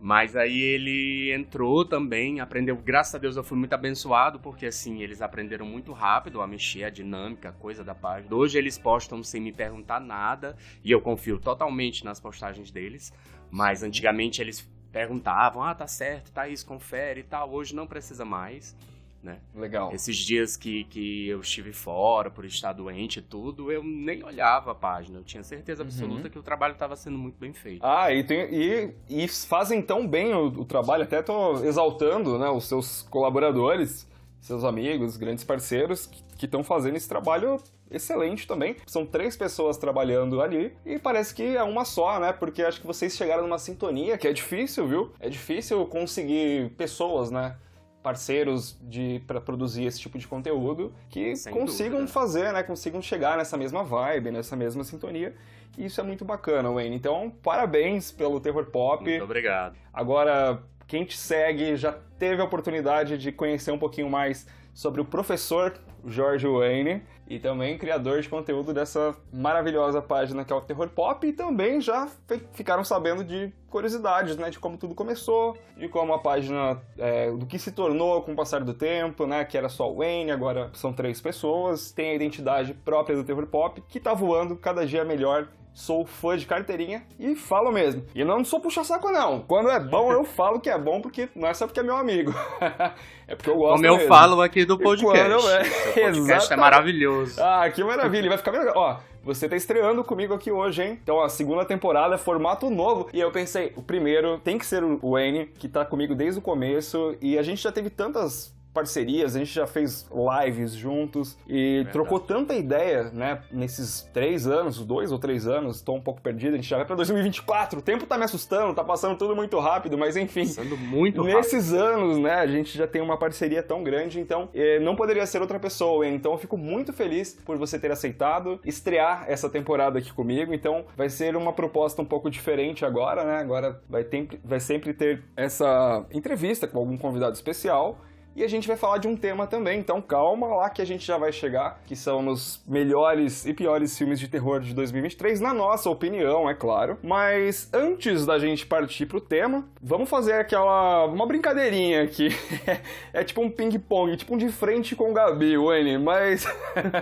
Mas 0.00 0.34
aí 0.34 0.58
ele 0.58 1.30
entrou 1.34 1.84
também, 1.84 2.40
aprendeu. 2.40 2.74
Graças 2.76 3.14
a 3.14 3.18
Deus 3.18 3.36
eu 3.36 3.44
fui 3.44 3.58
muito 3.58 3.74
abençoado, 3.74 4.40
porque 4.40 4.64
assim, 4.64 5.02
eles 5.02 5.20
aprenderam 5.20 5.66
muito 5.66 5.92
rápido 5.92 6.40
a 6.40 6.46
mexer, 6.46 6.84
a 6.84 6.90
dinâmica, 6.90 7.50
a 7.50 7.52
coisa 7.52 7.84
da 7.84 7.94
página. 7.94 8.34
Hoje 8.34 8.56
eles 8.56 8.78
postam 8.78 9.22
sem 9.22 9.42
me 9.42 9.52
perguntar 9.52 10.00
nada, 10.00 10.56
e 10.82 10.90
eu 10.90 11.02
confio 11.02 11.38
totalmente 11.38 12.02
nas 12.02 12.18
postagens 12.18 12.70
deles. 12.70 13.12
Mas 13.50 13.82
antigamente 13.82 14.40
eles 14.40 14.66
perguntavam: 14.90 15.62
ah, 15.62 15.74
tá 15.74 15.86
certo, 15.86 16.32
tá 16.32 16.48
isso, 16.48 16.64
confere 16.64 17.20
e 17.20 17.24
tal. 17.24 17.52
Hoje 17.52 17.76
não 17.76 17.86
precisa 17.86 18.24
mais 18.24 18.74
né? 19.22 19.38
Legal. 19.54 19.92
Esses 19.92 20.16
dias 20.16 20.56
que, 20.56 20.84
que 20.84 21.28
eu 21.28 21.40
estive 21.40 21.72
fora 21.72 22.30
por 22.30 22.44
estar 22.44 22.72
doente 22.72 23.18
e 23.18 23.22
tudo, 23.22 23.70
eu 23.70 23.82
nem 23.82 24.24
olhava 24.24 24.72
a 24.72 24.74
página. 24.74 25.18
Eu 25.18 25.24
tinha 25.24 25.42
certeza 25.42 25.82
absoluta 25.82 26.24
uhum. 26.24 26.30
que 26.30 26.38
o 26.38 26.42
trabalho 26.42 26.72
estava 26.72 26.96
sendo 26.96 27.18
muito 27.18 27.38
bem 27.38 27.52
feito. 27.52 27.84
Ah, 27.84 28.12
e, 28.12 28.24
tem, 28.24 28.48
e, 28.52 28.94
e 29.08 29.28
fazem 29.28 29.82
tão 29.82 30.06
bem 30.06 30.32
o, 30.34 30.46
o 30.46 30.64
trabalho, 30.64 31.02
até 31.04 31.20
estou 31.20 31.64
exaltando 31.64 32.38
né, 32.38 32.48
os 32.48 32.66
seus 32.66 33.02
colaboradores, 33.02 34.08
seus 34.40 34.64
amigos, 34.64 35.16
grandes 35.16 35.44
parceiros, 35.44 36.06
que 36.06 36.46
estão 36.46 36.64
fazendo 36.64 36.96
esse 36.96 37.08
trabalho 37.08 37.60
excelente 37.90 38.46
também. 38.46 38.76
São 38.86 39.04
três 39.04 39.36
pessoas 39.36 39.76
trabalhando 39.76 40.40
ali 40.40 40.74
e 40.86 40.98
parece 40.98 41.34
que 41.34 41.56
é 41.56 41.62
uma 41.62 41.84
só, 41.84 42.18
né? 42.20 42.32
Porque 42.32 42.62
acho 42.62 42.80
que 42.80 42.86
vocês 42.86 43.14
chegaram 43.14 43.42
numa 43.42 43.58
sintonia 43.58 44.16
que 44.16 44.28
é 44.28 44.32
difícil, 44.32 44.86
viu? 44.86 45.12
É 45.18 45.28
difícil 45.28 45.84
conseguir 45.86 46.70
pessoas, 46.76 47.30
né? 47.30 47.56
Parceiros 48.02 48.78
de 48.82 49.22
para 49.26 49.40
produzir 49.40 49.84
esse 49.84 50.00
tipo 50.00 50.18
de 50.18 50.26
conteúdo 50.26 50.92
que 51.08 51.36
Sem 51.36 51.52
consigam 51.52 51.98
dúvida. 52.00 52.12
fazer, 52.12 52.52
né, 52.52 52.62
consigam 52.62 53.00
chegar 53.02 53.36
nessa 53.36 53.56
mesma 53.56 53.84
vibe, 53.84 54.30
nessa 54.30 54.56
mesma 54.56 54.84
sintonia. 54.84 55.34
E 55.78 55.86
isso 55.86 56.00
é 56.00 56.04
muito 56.04 56.24
bacana, 56.24 56.70
Wayne. 56.70 56.96
Então, 56.96 57.32
parabéns 57.42 58.10
pelo 58.10 58.40
terror 58.40 58.66
pop. 58.66 59.04
Muito 59.04 59.24
obrigado. 59.24 59.76
Agora, 59.92 60.62
quem 60.86 61.04
te 61.04 61.16
segue 61.16 61.76
já 61.76 61.92
teve 62.18 62.42
a 62.42 62.44
oportunidade 62.44 63.16
de 63.16 63.30
conhecer 63.30 63.70
um 63.70 63.78
pouquinho 63.78 64.10
mais 64.10 64.46
sobre 64.74 65.00
o 65.00 65.04
professor 65.04 65.74
Jorge 66.04 66.46
Wayne 66.46 67.02
e 67.30 67.38
também 67.38 67.78
criador 67.78 68.20
de 68.20 68.28
conteúdo 68.28 68.74
dessa 68.74 69.16
maravilhosa 69.32 70.02
página 70.02 70.44
que 70.44 70.52
é 70.52 70.56
o 70.56 70.60
Terror 70.60 70.88
Pop 70.88 71.24
e 71.24 71.32
também 71.32 71.80
já 71.80 72.08
ficaram 72.50 72.82
sabendo 72.82 73.22
de 73.22 73.52
curiosidades, 73.68 74.36
né, 74.36 74.50
de 74.50 74.58
como 74.58 74.76
tudo 74.76 74.96
começou, 74.96 75.56
de 75.76 75.88
como 75.88 76.12
a 76.12 76.18
página, 76.18 76.82
é, 76.98 77.30
do 77.30 77.46
que 77.46 77.56
se 77.56 77.70
tornou 77.70 78.20
com 78.22 78.32
o 78.32 78.36
passar 78.36 78.64
do 78.64 78.74
tempo, 78.74 79.28
né, 79.28 79.44
que 79.44 79.56
era 79.56 79.68
só 79.68 79.88
o 79.88 79.98
Wayne, 79.98 80.32
agora 80.32 80.70
são 80.74 80.92
três 80.92 81.20
pessoas, 81.20 81.92
tem 81.92 82.10
a 82.10 82.14
identidade 82.14 82.74
própria 82.74 83.16
do 83.16 83.22
Terror 83.22 83.46
Pop, 83.46 83.80
que 83.88 84.00
tá 84.00 84.12
voando 84.12 84.56
cada 84.56 84.84
dia 84.84 85.04
melhor 85.04 85.46
sou 85.72 86.04
fã 86.04 86.36
de 86.36 86.46
carteirinha 86.46 87.04
e 87.18 87.34
falo 87.34 87.72
mesmo. 87.72 88.04
E 88.14 88.24
não 88.24 88.44
sou 88.44 88.60
puxa-saco, 88.60 89.10
não. 89.10 89.40
Quando 89.40 89.70
é 89.70 89.80
bom, 89.80 90.12
eu 90.12 90.24
falo 90.36 90.60
que 90.60 90.68
é 90.70 90.78
bom, 90.78 91.00
porque 91.00 91.28
não 91.34 91.48
é 91.48 91.54
só 91.54 91.66
porque 91.66 91.80
é 91.80 91.82
meu 91.82 91.96
amigo. 91.96 92.32
é 93.26 93.34
porque 93.34 93.50
eu 93.50 93.56
gosto 93.56 93.74
Como 93.74 93.86
eu 93.86 93.96
mesmo. 93.96 94.08
falo 94.08 94.40
aqui 94.42 94.64
do 94.64 94.78
podcast. 94.78 95.18
E 95.18 95.28
quando 95.28 95.50
é... 95.50 95.62
O 95.62 95.94
podcast 95.94 96.52
é 96.52 96.56
maravilhoso. 96.56 97.42
Ah, 97.42 97.70
que 97.70 97.82
maravilha. 97.82 98.28
Vai 98.28 98.38
ficar 98.38 98.52
melhor. 98.52 98.72
Ó, 98.76 98.96
você 99.22 99.48
tá 99.48 99.56
estreando 99.56 100.02
comigo 100.02 100.34
aqui 100.34 100.50
hoje, 100.50 100.82
hein? 100.82 100.98
Então, 101.02 101.22
a 101.22 101.28
segunda 101.28 101.64
temporada, 101.64 102.16
formato 102.16 102.70
novo. 102.70 103.08
E 103.12 103.20
eu 103.20 103.30
pensei, 103.30 103.72
o 103.76 103.82
primeiro 103.82 104.38
tem 104.38 104.56
que 104.58 104.64
ser 104.64 104.82
o 104.82 105.12
Wayne, 105.12 105.46
que 105.46 105.68
tá 105.68 105.84
comigo 105.84 106.14
desde 106.14 106.38
o 106.38 106.42
começo. 106.42 107.14
E 107.20 107.38
a 107.38 107.42
gente 107.42 107.62
já 107.62 107.70
teve 107.70 107.90
tantas 107.90 108.54
parcerias, 108.72 109.36
a 109.36 109.38
gente 109.38 109.52
já 109.52 109.66
fez 109.66 110.08
lives 110.44 110.72
juntos 110.72 111.38
e 111.46 111.76
Verdade. 111.76 111.92
trocou 111.92 112.20
tanta 112.20 112.54
ideia, 112.54 113.10
né? 113.12 113.42
Nesses 113.50 114.02
três 114.12 114.46
anos, 114.46 114.84
dois 114.84 115.12
ou 115.12 115.18
três 115.18 115.46
anos, 115.46 115.80
tô 115.80 115.94
um 115.94 116.00
pouco 116.00 116.20
perdido, 116.20 116.54
a 116.54 116.56
gente 116.56 116.68
já 116.68 116.76
vai 116.76 116.86
pra 116.86 116.96
2024. 116.96 117.78
O 117.78 117.82
tempo 117.82 118.06
tá 118.06 118.16
me 118.16 118.24
assustando, 118.24 118.74
tá 118.74 118.84
passando 118.84 119.16
tudo 119.16 119.34
muito 119.34 119.58
rápido, 119.58 119.98
mas 119.98 120.16
enfim. 120.16 120.44
Sendo 120.44 120.76
muito 120.76 121.22
rápido. 121.22 121.36
Nesses 121.36 121.72
anos, 121.72 122.18
né, 122.18 122.34
a 122.34 122.46
gente 122.46 122.76
já 122.76 122.86
tem 122.86 123.02
uma 123.02 123.16
parceria 123.16 123.62
tão 123.62 123.82
grande, 123.82 124.20
então 124.20 124.48
eh, 124.54 124.78
não 124.80 124.96
poderia 124.96 125.26
ser 125.26 125.40
outra 125.40 125.58
pessoa. 125.58 126.06
Então 126.06 126.32
eu 126.32 126.38
fico 126.38 126.56
muito 126.56 126.92
feliz 126.92 127.38
por 127.44 127.56
você 127.56 127.78
ter 127.78 127.90
aceitado 127.90 128.60
estrear 128.64 129.24
essa 129.28 129.48
temporada 129.48 129.98
aqui 129.98 130.12
comigo. 130.12 130.54
Então 130.54 130.84
vai 130.96 131.08
ser 131.08 131.36
uma 131.36 131.52
proposta 131.52 132.00
um 132.02 132.04
pouco 132.04 132.30
diferente 132.30 132.84
agora, 132.84 133.24
né? 133.24 133.38
Agora 133.38 133.80
vai, 133.88 134.04
ter, 134.04 134.40
vai 134.44 134.60
sempre 134.60 134.92
ter 134.92 135.24
essa 135.36 136.04
entrevista 136.12 136.66
com 136.66 136.78
algum 136.78 136.96
convidado 136.96 137.34
especial. 137.34 137.98
E 138.34 138.44
a 138.44 138.48
gente 138.48 138.68
vai 138.68 138.76
falar 138.76 138.98
de 138.98 139.08
um 139.08 139.16
tema 139.16 139.46
também, 139.46 139.78
então 139.80 140.00
calma 140.00 140.46
lá 140.46 140.70
que 140.70 140.80
a 140.80 140.84
gente 140.84 141.04
já 141.06 141.18
vai 141.18 141.32
chegar, 141.32 141.80
que 141.84 141.96
são 141.96 142.22
nos 142.22 142.62
melhores 142.66 143.44
e 143.44 143.52
piores 143.52 143.96
filmes 143.98 144.20
de 144.20 144.28
terror 144.28 144.60
de 144.60 144.72
2023, 144.72 145.40
na 145.40 145.52
nossa 145.52 145.90
opinião, 145.90 146.48
é 146.48 146.54
claro. 146.54 146.98
Mas 147.02 147.68
antes 147.72 148.24
da 148.24 148.38
gente 148.38 148.66
partir 148.66 149.06
pro 149.06 149.20
tema, 149.20 149.68
vamos 149.82 150.08
fazer 150.08 150.34
aquela 150.34 151.06
uma 151.06 151.26
brincadeirinha 151.26 152.02
aqui. 152.02 152.28
é 153.12 153.24
tipo 153.24 153.42
um 153.42 153.50
ping-pong, 153.50 154.16
tipo 154.16 154.34
um 154.34 154.38
de 154.38 154.48
frente 154.48 154.94
com 154.94 155.10
o 155.10 155.14
Gabi, 155.14 155.56
Wayne, 155.56 155.98
mas 155.98 156.46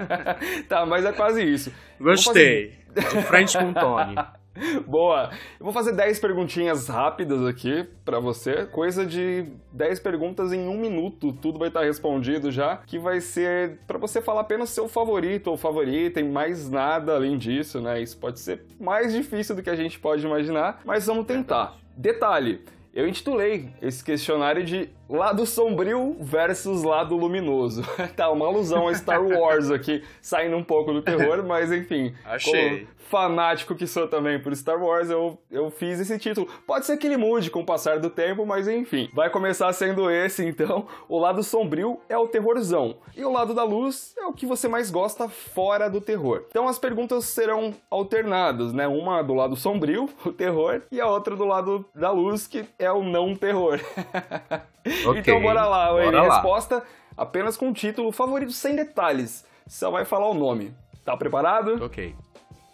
tá, 0.68 0.86
mas 0.86 1.04
é 1.04 1.12
quase 1.12 1.42
isso. 1.42 1.72
Gostei. 2.00 2.78
De 2.94 3.22
frente 3.22 3.56
com 3.56 3.70
o 3.70 3.74
Tony. 3.74 4.14
Boa! 4.86 5.30
Eu 5.58 5.64
vou 5.64 5.72
fazer 5.72 5.92
10 5.92 6.18
perguntinhas 6.18 6.88
rápidas 6.88 7.44
aqui 7.46 7.86
pra 8.04 8.18
você. 8.18 8.66
Coisa 8.66 9.04
de 9.04 9.46
10 9.72 10.00
perguntas 10.00 10.52
em 10.52 10.68
um 10.68 10.78
minuto. 10.78 11.32
Tudo 11.32 11.58
vai 11.58 11.68
estar 11.68 11.82
respondido 11.82 12.50
já. 12.50 12.78
Que 12.86 12.98
vai 12.98 13.20
ser 13.20 13.78
pra 13.86 13.98
você 13.98 14.20
falar 14.20 14.42
apenas 14.42 14.70
seu 14.70 14.88
favorito 14.88 15.48
ou 15.48 15.56
favorita 15.56 16.20
e 16.20 16.24
mais 16.24 16.68
nada 16.68 17.14
além 17.14 17.36
disso, 17.36 17.80
né? 17.80 18.00
Isso 18.00 18.18
pode 18.18 18.40
ser 18.40 18.64
mais 18.80 19.12
difícil 19.12 19.54
do 19.54 19.62
que 19.62 19.70
a 19.70 19.76
gente 19.76 19.98
pode 19.98 20.24
imaginar, 20.24 20.80
mas 20.84 21.06
vamos 21.06 21.26
tentar. 21.26 21.76
Detalhe. 21.96 22.60
Eu 22.98 23.06
intitulei 23.06 23.68
esse 23.80 24.02
questionário 24.02 24.64
de 24.64 24.88
lado 25.08 25.46
sombrio 25.46 26.16
versus 26.20 26.82
lado 26.82 27.16
luminoso. 27.16 27.82
tá, 28.16 28.28
uma 28.30 28.46
alusão 28.46 28.88
a 28.88 28.94
Star 28.94 29.22
Wars 29.22 29.70
aqui, 29.70 30.02
saindo 30.20 30.56
um 30.56 30.64
pouco 30.64 30.92
do 30.92 31.00
terror, 31.00 31.44
mas 31.46 31.70
enfim. 31.70 32.12
Achei. 32.24 32.80
como 32.80 32.86
fanático 33.08 33.74
que 33.74 33.86
sou 33.86 34.06
também 34.06 34.38
por 34.40 34.54
Star 34.54 34.82
Wars, 34.82 35.10
eu, 35.10 35.38
eu 35.50 35.70
fiz 35.70 35.98
esse 35.98 36.18
título. 36.18 36.46
Pode 36.66 36.86
ser 36.86 36.96
que 36.96 37.06
ele 37.06 37.16
mude 37.16 37.50
com 37.50 37.60
o 37.60 37.66
passar 37.66 37.98
do 37.98 38.10
tempo, 38.10 38.44
mas 38.46 38.68
enfim. 38.68 39.08
Vai 39.12 39.30
começar 39.30 39.72
sendo 39.72 40.10
esse, 40.10 40.44
então. 40.44 40.86
O 41.08 41.18
lado 41.18 41.42
sombrio 41.42 42.00
é 42.08 42.16
o 42.16 42.28
terrorzão. 42.28 42.96
E 43.16 43.24
o 43.24 43.32
lado 43.32 43.54
da 43.54 43.64
luz 43.64 44.14
é 44.18 44.26
o 44.26 44.32
que 44.32 44.46
você 44.46 44.68
mais 44.68 44.90
gosta 44.90 45.28
fora 45.28 45.88
do 45.88 46.00
terror. 46.00 46.44
Então 46.48 46.68
as 46.68 46.78
perguntas 46.78 47.24
serão 47.24 47.74
alternadas, 47.90 48.72
né? 48.72 48.86
Uma 48.86 49.22
do 49.22 49.34
lado 49.34 49.56
sombrio, 49.56 50.08
o 50.24 50.32
terror, 50.32 50.82
e 50.92 51.00
a 51.00 51.06
outra 51.06 51.34
do 51.34 51.44
lado 51.44 51.84
da 51.94 52.10
luz, 52.10 52.46
que 52.46 52.64
é 52.78 52.90
o 52.92 53.02
não 53.02 53.34
terror. 53.34 53.80
Ok, 55.06 55.20
então 55.20 55.42
bora 55.42 55.66
lá, 55.66 55.90
bora 55.90 56.04
Wayne. 56.04 56.16
lá. 56.28 56.34
Resposta 56.36 56.82
apenas 57.14 57.58
com 57.58 57.68
o 57.68 57.74
título 57.74 58.10
favorito 58.10 58.52
sem 58.52 58.74
detalhes. 58.74 59.44
Só 59.66 59.90
vai 59.90 60.06
falar 60.06 60.28
o 60.30 60.34
nome. 60.34 60.72
Tá 61.04 61.14
preparado? 61.16 61.82
Ok. 61.84 62.14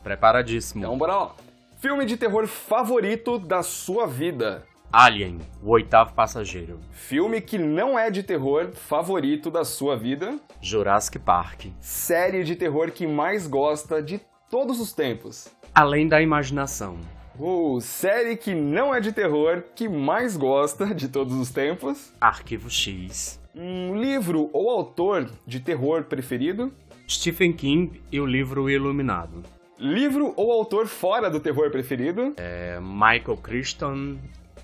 Preparadíssimo. 0.04 0.84
Então 0.84 0.96
bora 0.96 1.16
lá. 1.16 1.34
Filme 1.78 2.04
de 2.04 2.16
terror 2.16 2.46
favorito 2.46 3.38
da 3.38 3.62
sua 3.62 4.06
vida. 4.06 4.64
Alien, 4.92 5.38
o 5.60 5.70
oitavo 5.70 6.12
passageiro. 6.12 6.78
Filme 6.92 7.40
que 7.40 7.58
não 7.58 7.98
é 7.98 8.10
de 8.10 8.22
terror 8.22 8.70
favorito 8.72 9.50
da 9.50 9.64
sua 9.64 9.96
vida. 9.96 10.38
Jurassic 10.60 11.18
Park. 11.18 11.66
Série 11.80 12.44
de 12.44 12.54
terror 12.54 12.92
que 12.92 13.06
mais 13.06 13.48
gosta 13.48 14.00
de 14.00 14.20
todos 14.48 14.78
os 14.80 14.92
tempos. 14.92 15.48
Além 15.74 16.06
da 16.06 16.22
imaginação. 16.22 16.96
Uh, 17.36 17.80
série 17.80 18.36
que 18.36 18.54
não 18.54 18.94
é 18.94 19.00
de 19.00 19.10
terror 19.10 19.64
que 19.74 19.88
mais 19.88 20.36
gosta 20.36 20.94
de 20.94 21.08
todos 21.08 21.34
os 21.34 21.50
tempos. 21.50 22.12
Arquivo 22.20 22.70
X. 22.70 23.40
Um 23.52 23.96
livro 24.00 24.48
ou 24.52 24.70
autor 24.70 25.28
de 25.44 25.58
terror 25.58 26.04
preferido. 26.04 26.72
Stephen 27.08 27.52
King 27.52 28.00
e 28.12 28.20
o 28.20 28.26
livro 28.26 28.70
Iluminado. 28.70 29.42
Livro 29.78 30.32
ou 30.36 30.52
autor 30.52 30.86
fora 30.86 31.28
do 31.28 31.40
terror 31.40 31.70
preferido. 31.70 32.32
É 32.36 32.78
Michael 32.80 33.36
Crichton, 33.42 34.16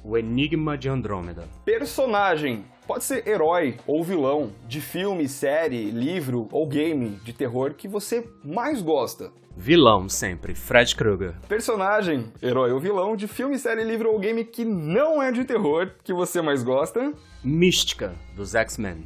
O 0.05 0.17
Enigma 0.17 0.79
de 0.79 0.89
Andrômeda. 0.89 1.49
Personagem. 1.65 2.65
Pode 2.87 3.05
ser 3.05 3.27
herói 3.27 3.77
ou 3.87 4.03
vilão 4.03 4.53
de 4.67 4.81
filme, 4.81 5.29
série, 5.29 5.91
livro 5.91 6.49
ou 6.51 6.67
game 6.67 7.11
de 7.25 7.33
terror 7.33 7.75
que 7.75 7.87
você 7.87 8.27
mais 8.45 8.83
gosta. 8.83 9.31
Vilão 9.57 10.09
sempre, 10.09 10.55
Fred 10.55 10.95
Krueger. 10.97 11.35
Personagem, 11.49 12.33
herói 12.43 12.73
ou 12.73 12.81
vilão 12.81 13.15
de 13.15 13.29
filme, 13.29 13.59
série, 13.59 13.85
livro 13.85 14.11
ou 14.11 14.19
game 14.19 14.45
que 14.45 14.65
não 14.65 15.23
é 15.23 15.31
de 15.31 15.45
terror 15.45 15.91
que 16.03 16.13
você 16.13 16.41
mais 16.41 16.63
gosta. 16.63 17.13
Mística, 17.45 18.15
dos 18.35 18.55
X-Men. 18.55 19.05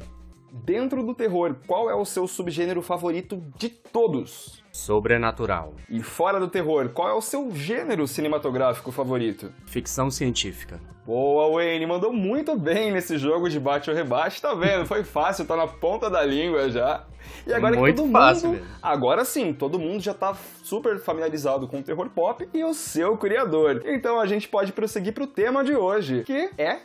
Dentro 0.63 1.03
do 1.03 1.13
terror, 1.13 1.57
qual 1.67 1.89
é 1.89 1.93
o 1.95 2.05
seu 2.05 2.25
subgênero 2.27 2.81
favorito 2.81 3.43
de 3.57 3.67
todos? 3.67 4.63
Sobrenatural. 4.71 5.73
E 5.89 6.01
fora 6.01 6.39
do 6.39 6.47
terror, 6.47 6.89
qual 6.93 7.09
é 7.09 7.13
o 7.13 7.21
seu 7.21 7.51
gênero 7.53 8.07
cinematográfico 8.07 8.89
favorito? 8.89 9.51
Ficção 9.65 10.09
científica. 10.09 10.79
Boa, 11.05 11.51
Wayne, 11.51 11.85
mandou 11.85 12.13
muito 12.13 12.57
bem 12.57 12.89
nesse 12.89 13.17
jogo 13.17 13.49
de 13.49 13.59
bate 13.59 13.89
ou 13.89 13.95
rebate, 13.95 14.41
tá 14.41 14.53
vendo? 14.53 14.85
Foi 14.85 15.03
fácil, 15.03 15.45
tá 15.45 15.57
na 15.57 15.67
ponta 15.67 16.09
da 16.09 16.23
língua 16.23 16.69
já. 16.69 17.03
E 17.45 17.53
agora 17.53 17.75
Muito 17.75 17.95
que 17.95 18.01
todo 18.01 18.11
fácil 18.11 18.49
mundo, 18.49 18.59
mesmo. 18.61 18.75
agora 18.81 19.25
sim, 19.25 19.53
todo 19.53 19.77
mundo 19.77 20.01
já 20.01 20.13
tá 20.13 20.33
super 20.63 20.99
familiarizado 20.99 21.67
com 21.67 21.79
o 21.79 21.83
terror 21.83 22.09
pop 22.09 22.47
e 22.53 22.63
o 22.63 22.73
seu 22.73 23.17
criador. 23.17 23.83
Então 23.85 24.19
a 24.21 24.25
gente 24.25 24.47
pode 24.47 24.71
prosseguir 24.71 25.13
pro 25.13 25.27
tema 25.27 25.63
de 25.65 25.75
hoje, 25.75 26.23
que 26.23 26.49
é 26.57 26.79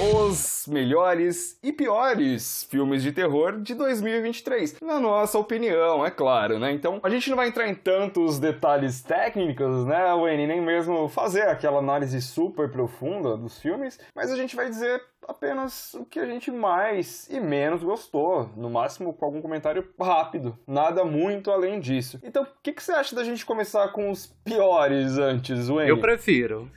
os 0.00 0.66
melhores 0.66 1.58
e 1.62 1.72
piores 1.72 2.64
filmes 2.70 3.02
de 3.02 3.12
terror 3.12 3.60
de 3.60 3.74
2023. 3.74 4.80
Na 4.80 4.98
nossa 4.98 5.38
opinião, 5.38 6.04
é 6.06 6.10
claro, 6.10 6.58
né? 6.58 6.72
Então, 6.72 7.00
a 7.02 7.10
gente 7.10 7.28
não 7.28 7.36
vai 7.36 7.48
entrar 7.48 7.68
em 7.68 7.74
tantos 7.74 8.38
detalhes 8.38 9.02
técnicos, 9.02 9.84
né, 9.84 10.14
Wayne? 10.14 10.46
Nem 10.46 10.60
mesmo 10.62 11.06
fazer 11.08 11.42
aquela 11.42 11.78
análise 11.78 12.20
super 12.22 12.70
profunda 12.70 13.36
dos 13.36 13.58
filmes, 13.60 14.00
mas 14.14 14.32
a 14.32 14.36
gente 14.36 14.56
vai 14.56 14.70
dizer 14.70 15.02
apenas 15.28 15.92
o 15.94 16.06
que 16.06 16.18
a 16.18 16.26
gente 16.26 16.50
mais 16.50 17.28
e 17.28 17.38
menos 17.38 17.82
gostou, 17.82 18.50
no 18.56 18.70
máximo 18.70 19.12
com 19.12 19.26
algum 19.26 19.42
comentário 19.42 19.86
rápido, 20.00 20.58
nada 20.66 21.04
muito 21.04 21.50
além 21.50 21.78
disso. 21.78 22.18
Então, 22.22 22.42
o 22.44 22.46
que, 22.62 22.72
que 22.72 22.82
você 22.82 22.92
acha 22.92 23.14
da 23.14 23.22
gente 23.22 23.44
começar 23.44 23.88
com 23.88 24.10
os 24.10 24.26
piores 24.44 25.18
antes, 25.18 25.68
Wayne? 25.68 25.90
Eu 25.90 26.00
prefiro. 26.00 26.70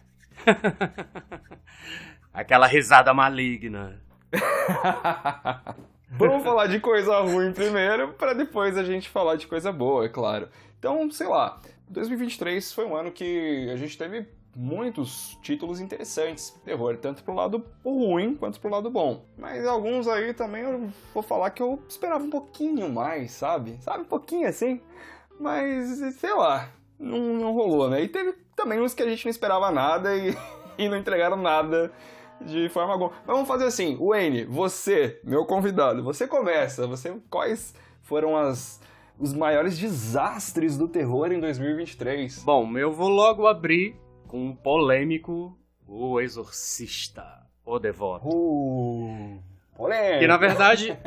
Aquela 2.33 2.65
risada 2.65 3.13
maligna. 3.13 4.01
Vamos 6.09 6.43
falar 6.43 6.67
de 6.67 6.79
coisa 6.79 7.19
ruim 7.19 7.53
primeiro, 7.53 8.13
para 8.13 8.33
depois 8.33 8.77
a 8.77 8.83
gente 8.83 9.09
falar 9.09 9.35
de 9.35 9.47
coisa 9.47 9.71
boa, 9.71 10.05
é 10.05 10.09
claro. 10.09 10.49
Então, 10.79 11.09
sei 11.11 11.27
lá, 11.27 11.59
2023 11.89 12.73
foi 12.73 12.85
um 12.85 12.95
ano 12.95 13.11
que 13.11 13.69
a 13.71 13.75
gente 13.75 13.97
teve 13.97 14.27
muitos 14.55 15.37
títulos 15.41 15.79
interessantes 15.79 16.53
de 16.53 16.59
terror, 16.61 16.97
tanto 16.97 17.23
pro 17.23 17.33
lado 17.33 17.65
ruim 17.83 18.35
quanto 18.35 18.59
pro 18.59 18.69
lado 18.69 18.89
bom. 18.89 19.25
Mas 19.37 19.65
alguns 19.65 20.07
aí 20.07 20.33
também 20.33 20.63
eu 20.63 20.89
vou 21.13 21.23
falar 21.23 21.49
que 21.51 21.61
eu 21.61 21.81
esperava 21.87 22.23
um 22.23 22.29
pouquinho 22.29 22.89
mais, 22.89 23.31
sabe? 23.31 23.77
Sabe, 23.81 24.03
um 24.03 24.07
pouquinho 24.07 24.47
assim. 24.47 24.81
Mas, 25.39 25.99
sei 26.15 26.33
lá, 26.33 26.69
não, 26.99 27.19
não 27.19 27.53
rolou, 27.53 27.89
né? 27.89 28.01
E 28.01 28.07
teve 28.07 28.33
também 28.55 28.79
uns 28.79 28.93
que 28.93 29.03
a 29.03 29.09
gente 29.09 29.25
não 29.25 29.31
esperava 29.31 29.71
nada 29.71 30.15
e, 30.15 30.35
e 30.77 30.87
não 30.87 30.97
entregaram 30.97 31.37
nada 31.37 31.91
de 32.41 32.69
forma 32.69 32.93
alguma. 32.93 33.11
Mas 33.25 33.35
vamos 33.35 33.47
fazer 33.47 33.65
assim, 33.65 33.97
Wayne, 33.97 34.45
você, 34.45 35.19
meu 35.23 35.45
convidado, 35.45 36.03
você 36.03 36.27
começa. 36.27 36.87
Você 36.87 37.15
quais 37.29 37.73
foram 38.01 38.35
as 38.37 38.81
os 39.19 39.33
maiores 39.33 39.77
desastres 39.77 40.77
do 40.77 40.87
terror 40.87 41.31
em 41.31 41.39
2023? 41.39 42.43
Bom, 42.43 42.77
eu 42.77 42.91
vou 42.91 43.09
logo 43.09 43.47
abrir 43.47 43.95
com 44.27 44.47
um 44.47 44.55
polêmico 44.55 45.57
O 45.87 46.19
Exorcista, 46.19 47.23
O 47.65 47.79
Devoto. 47.79 48.27
Uh, 48.27 49.39
polêmico. 49.75 50.19
Que 50.19 50.27
na 50.27 50.37
verdade, 50.37 50.97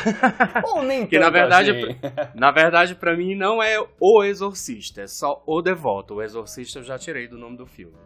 Ou 0.72 0.82
nem 0.82 1.06
que 1.06 1.18
na 1.18 1.30
verdade, 1.30 1.70
assim. 1.70 1.98
na 2.34 2.50
verdade 2.50 2.94
para 2.94 3.16
mim 3.16 3.34
não 3.34 3.62
é 3.62 3.76
O 4.00 4.22
Exorcista, 4.22 5.02
é 5.02 5.06
só 5.06 5.42
O 5.46 5.60
Devoto. 5.60 6.14
O 6.14 6.22
Exorcista 6.22 6.78
eu 6.78 6.84
já 6.84 6.98
tirei 6.98 7.26
do 7.26 7.36
nome 7.36 7.56
do 7.56 7.66
filme. 7.66 7.96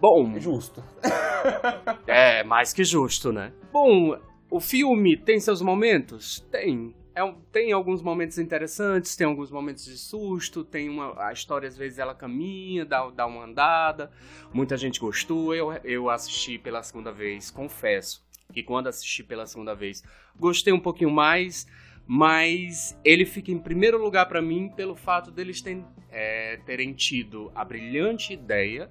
Bom, 0.00 0.38
Justo. 0.38 0.82
É, 2.06 2.42
mais 2.44 2.72
que 2.72 2.84
justo, 2.84 3.32
né? 3.32 3.52
Bom, 3.72 4.18
o 4.50 4.60
filme 4.60 5.16
tem 5.16 5.38
seus 5.40 5.60
momentos? 5.60 6.40
Tem. 6.50 6.94
É 7.14 7.20
tem 7.52 7.72
alguns 7.72 8.02
momentos 8.02 8.38
interessantes, 8.38 9.14
tem 9.14 9.26
alguns 9.26 9.50
momentos 9.50 9.84
de 9.84 9.96
susto, 9.96 10.64
tem 10.64 10.88
uma. 10.88 11.14
A 11.22 11.32
história 11.32 11.68
às 11.68 11.76
vezes 11.76 11.98
ela 11.98 12.14
caminha, 12.14 12.84
dá, 12.84 13.08
dá 13.10 13.26
uma 13.26 13.44
andada. 13.44 14.10
Muita 14.52 14.76
gente 14.76 14.98
gostou. 15.00 15.54
Eu, 15.54 15.72
eu 15.84 16.10
assisti 16.10 16.58
pela 16.58 16.82
segunda 16.82 17.12
vez, 17.12 17.50
confesso. 17.50 18.24
que 18.52 18.62
quando 18.62 18.88
assisti 18.88 19.22
pela 19.22 19.46
segunda 19.46 19.74
vez 19.74 20.02
gostei 20.36 20.72
um 20.72 20.80
pouquinho 20.80 21.10
mais, 21.10 21.66
mas 22.06 22.98
ele 23.04 23.24
fica 23.24 23.50
em 23.50 23.58
primeiro 23.58 24.02
lugar 24.02 24.26
para 24.26 24.42
mim 24.42 24.68
pelo 24.68 24.94
fato 24.94 25.30
deles 25.30 25.60
terem, 25.60 25.84
é, 26.10 26.58
terem 26.66 26.92
tido 26.92 27.50
a 27.54 27.64
brilhante 27.64 28.32
ideia 28.32 28.90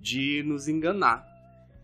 de 0.00 0.42
nos 0.44 0.68
enganar. 0.68 1.28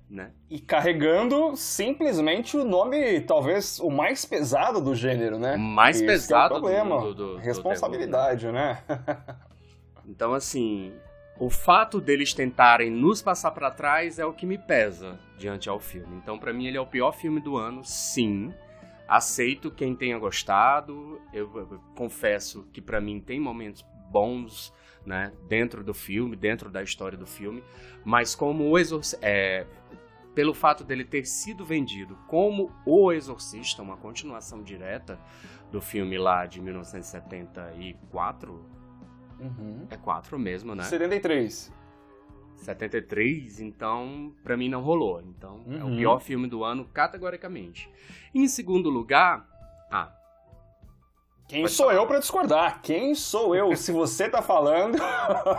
Né? 0.09 0.31
E 0.49 0.61
carregando 0.61 1.57
simplesmente 1.57 2.57
o 2.57 2.65
nome, 2.65 3.21
talvez, 3.23 3.81
o 3.81 3.91
mais 3.91 4.25
pesado 4.25 4.81
do 4.81 4.95
gênero, 4.95 5.37
né? 5.37 5.57
Mais 5.57 5.97
Esse 5.97 6.07
pesado 6.07 6.55
é 6.55 6.57
o 6.59 6.61
problema. 6.61 7.01
Do, 7.01 7.15
do, 7.15 7.33
do, 7.33 7.37
Responsabilidade, 7.39 8.47
né? 8.53 8.85
então, 10.07 10.33
assim, 10.33 10.93
o 11.41 11.51
fato 11.51 12.01
deles 12.01 12.33
tentarem 12.33 12.89
nos 12.89 13.21
passar 13.21 13.51
para 13.51 13.69
trás 13.69 14.21
é 14.21 14.25
o 14.25 14.33
que 14.33 14.47
me 14.47 14.57
pesa 14.57 15.19
diante 15.37 15.69
ao 15.69 15.81
filme. 15.81 16.17
Então, 16.17 16.39
para 16.39 16.53
mim, 16.53 16.67
ele 16.67 16.79
é 16.79 16.81
o 16.81 16.87
pior 16.87 17.11
filme 17.11 17.41
do 17.41 17.57
ano, 17.57 17.83
sim. 17.85 18.55
Aceito 19.09 19.73
quem 19.73 19.95
tenha 19.95 20.19
gostado. 20.19 21.21
Eu, 21.33 21.51
eu 21.57 21.81
confesso 21.97 22.67
que 22.73 22.81
para 22.81 23.01
mim 23.01 23.21
tem 23.21 23.41
momentos 23.41 23.85
bons, 24.11 24.73
né, 25.07 25.33
dentro 25.49 25.83
do 25.85 25.95
filme, 25.95 26.37
dentro 26.37 26.69
da 26.69 26.83
história 26.83 27.17
do 27.17 27.27
filme, 27.27 27.63
mas 28.05 28.35
como 28.35 28.69
o 28.69 28.79
Exorcista, 28.79 29.19
é, 29.23 29.65
pelo 30.35 30.53
fato 30.53 30.85
dele 30.85 31.05
ter 31.05 31.25
sido 31.27 31.65
vendido 31.65 32.19
como 32.27 32.71
O 32.85 33.11
Exorcista, 33.11 33.81
uma 33.81 33.97
continuação 33.97 34.63
direta 34.63 35.19
do 35.73 35.81
filme 35.81 36.19
lá 36.19 36.45
de 36.45 36.61
1974, 36.61 38.53
uhum. 39.41 39.87
é 39.89 39.97
4 39.97 40.39
mesmo, 40.39 40.75
né? 40.75 40.83
73. 40.83 41.73
73, 42.57 43.61
então 43.61 44.35
para 44.43 44.57
mim 44.57 44.69
não 44.69 44.83
rolou. 44.83 45.23
Então 45.23 45.63
uhum. 45.67 45.79
é 45.79 45.85
o 45.85 45.87
uhum. 45.87 45.97
pior 45.97 46.21
filme 46.21 46.47
do 46.47 46.63
ano 46.65 46.85
categoricamente. 46.87 47.91
Em 48.35 48.47
segundo 48.47 48.91
lugar, 48.91 49.49
ah, 49.91 50.13
quem 51.49 51.63
Pode 51.63 51.75
sou 51.75 51.87
falar. 51.87 51.99
eu 51.99 52.07
para 52.07 52.19
discordar? 52.19 52.83
Quem 52.83 53.15
sou 53.15 53.55
eu? 53.55 53.75
Se 53.77 53.93
você 53.93 54.29
tá 54.29 54.43
falando, 54.43 54.99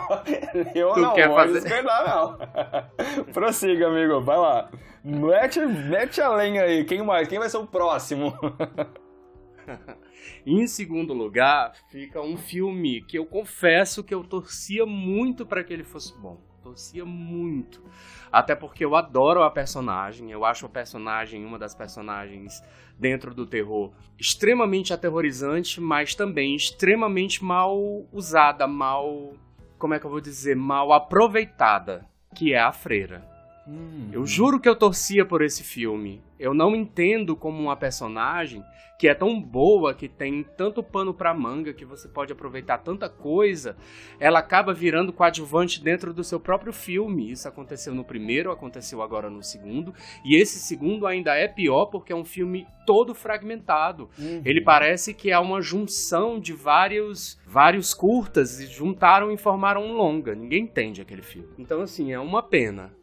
eu 0.74 0.92
tu 0.92 1.00
não 1.00 1.14
vou 1.14 1.34
fazer... 1.34 1.62
discordar, 1.62 2.06
não. 2.06 3.24
Prossiga, 3.32 3.88
amigo, 3.88 4.20
vai 4.20 4.36
lá. 4.36 4.70
Mete, 5.02 5.60
mete 5.60 6.20
a 6.20 6.28
lenha 6.28 6.64
aí. 6.64 6.84
Quem, 6.84 7.04
vai, 7.06 7.26
quem 7.26 7.38
vai 7.38 7.48
ser 7.48 7.56
o 7.56 7.66
próximo? 7.66 8.34
em 10.44 10.66
segundo 10.66 11.14
lugar, 11.14 11.72
fica 11.90 12.20
um 12.20 12.36
filme 12.36 13.00
que 13.02 13.18
eu 13.18 13.24
confesso 13.24 14.04
que 14.04 14.14
eu 14.14 14.22
torcia 14.22 14.84
muito 14.84 15.46
para 15.46 15.64
que 15.64 15.72
ele 15.72 15.84
fosse 15.84 16.14
bom. 16.18 16.38
Torcia 16.68 17.02
muito. 17.02 17.82
Até 18.30 18.54
porque 18.54 18.84
eu 18.84 18.94
adoro 18.94 19.42
a 19.42 19.50
personagem. 19.50 20.30
Eu 20.30 20.44
acho 20.44 20.66
a 20.66 20.68
personagem 20.68 21.42
uma 21.42 21.58
das 21.58 21.74
personagens 21.74 22.62
dentro 22.98 23.34
do 23.34 23.46
terror 23.46 23.90
extremamente 24.18 24.92
aterrorizante, 24.92 25.80
mas 25.80 26.14
também 26.14 26.54
extremamente 26.54 27.42
mal 27.42 28.06
usada, 28.12 28.66
mal. 28.66 29.32
Como 29.78 29.94
é 29.94 29.98
que 29.98 30.04
eu 30.04 30.10
vou 30.10 30.20
dizer? 30.20 30.56
Mal 30.56 30.92
aproveitada, 30.92 32.04
que 32.34 32.52
é 32.52 32.60
a 32.60 32.70
freira. 32.70 33.37
Hum. 33.68 34.08
Eu 34.10 34.24
juro 34.24 34.58
que 34.58 34.68
eu 34.68 34.74
torcia 34.74 35.26
por 35.26 35.42
esse 35.42 35.62
filme. 35.62 36.22
Eu 36.38 36.54
não 36.54 36.74
entendo 36.74 37.36
como 37.36 37.60
uma 37.60 37.76
personagem 37.76 38.64
que 38.98 39.06
é 39.06 39.14
tão 39.14 39.40
boa, 39.40 39.94
que 39.94 40.08
tem 40.08 40.42
tanto 40.56 40.82
pano 40.82 41.14
para 41.14 41.32
manga, 41.32 41.72
que 41.72 41.84
você 41.84 42.08
pode 42.08 42.32
aproveitar 42.32 42.78
tanta 42.78 43.08
coisa, 43.08 43.76
ela 44.18 44.40
acaba 44.40 44.74
virando 44.74 45.12
coadjuvante 45.12 45.80
dentro 45.80 46.12
do 46.12 46.24
seu 46.24 46.40
próprio 46.40 46.72
filme. 46.72 47.30
Isso 47.30 47.46
aconteceu 47.46 47.94
no 47.94 48.04
primeiro, 48.04 48.50
aconteceu 48.50 49.00
agora 49.00 49.30
no 49.30 49.40
segundo, 49.40 49.94
e 50.24 50.34
esse 50.34 50.58
segundo 50.58 51.06
ainda 51.06 51.36
é 51.36 51.46
pior 51.46 51.86
porque 51.86 52.12
é 52.12 52.16
um 52.16 52.24
filme 52.24 52.66
todo 52.84 53.14
fragmentado. 53.14 54.10
Uhum. 54.18 54.42
Ele 54.44 54.60
parece 54.60 55.14
que 55.14 55.30
é 55.30 55.38
uma 55.38 55.62
junção 55.62 56.40
de 56.40 56.52
vários 56.52 57.38
vários 57.46 57.94
curtas 57.94 58.58
e 58.58 58.66
juntaram 58.66 59.30
e 59.30 59.36
formaram 59.36 59.84
um 59.84 59.92
longa. 59.92 60.34
Ninguém 60.34 60.64
entende 60.64 61.00
aquele 61.00 61.22
filme. 61.22 61.48
Então 61.56 61.82
assim, 61.82 62.12
é 62.12 62.18
uma 62.18 62.42
pena. 62.42 62.97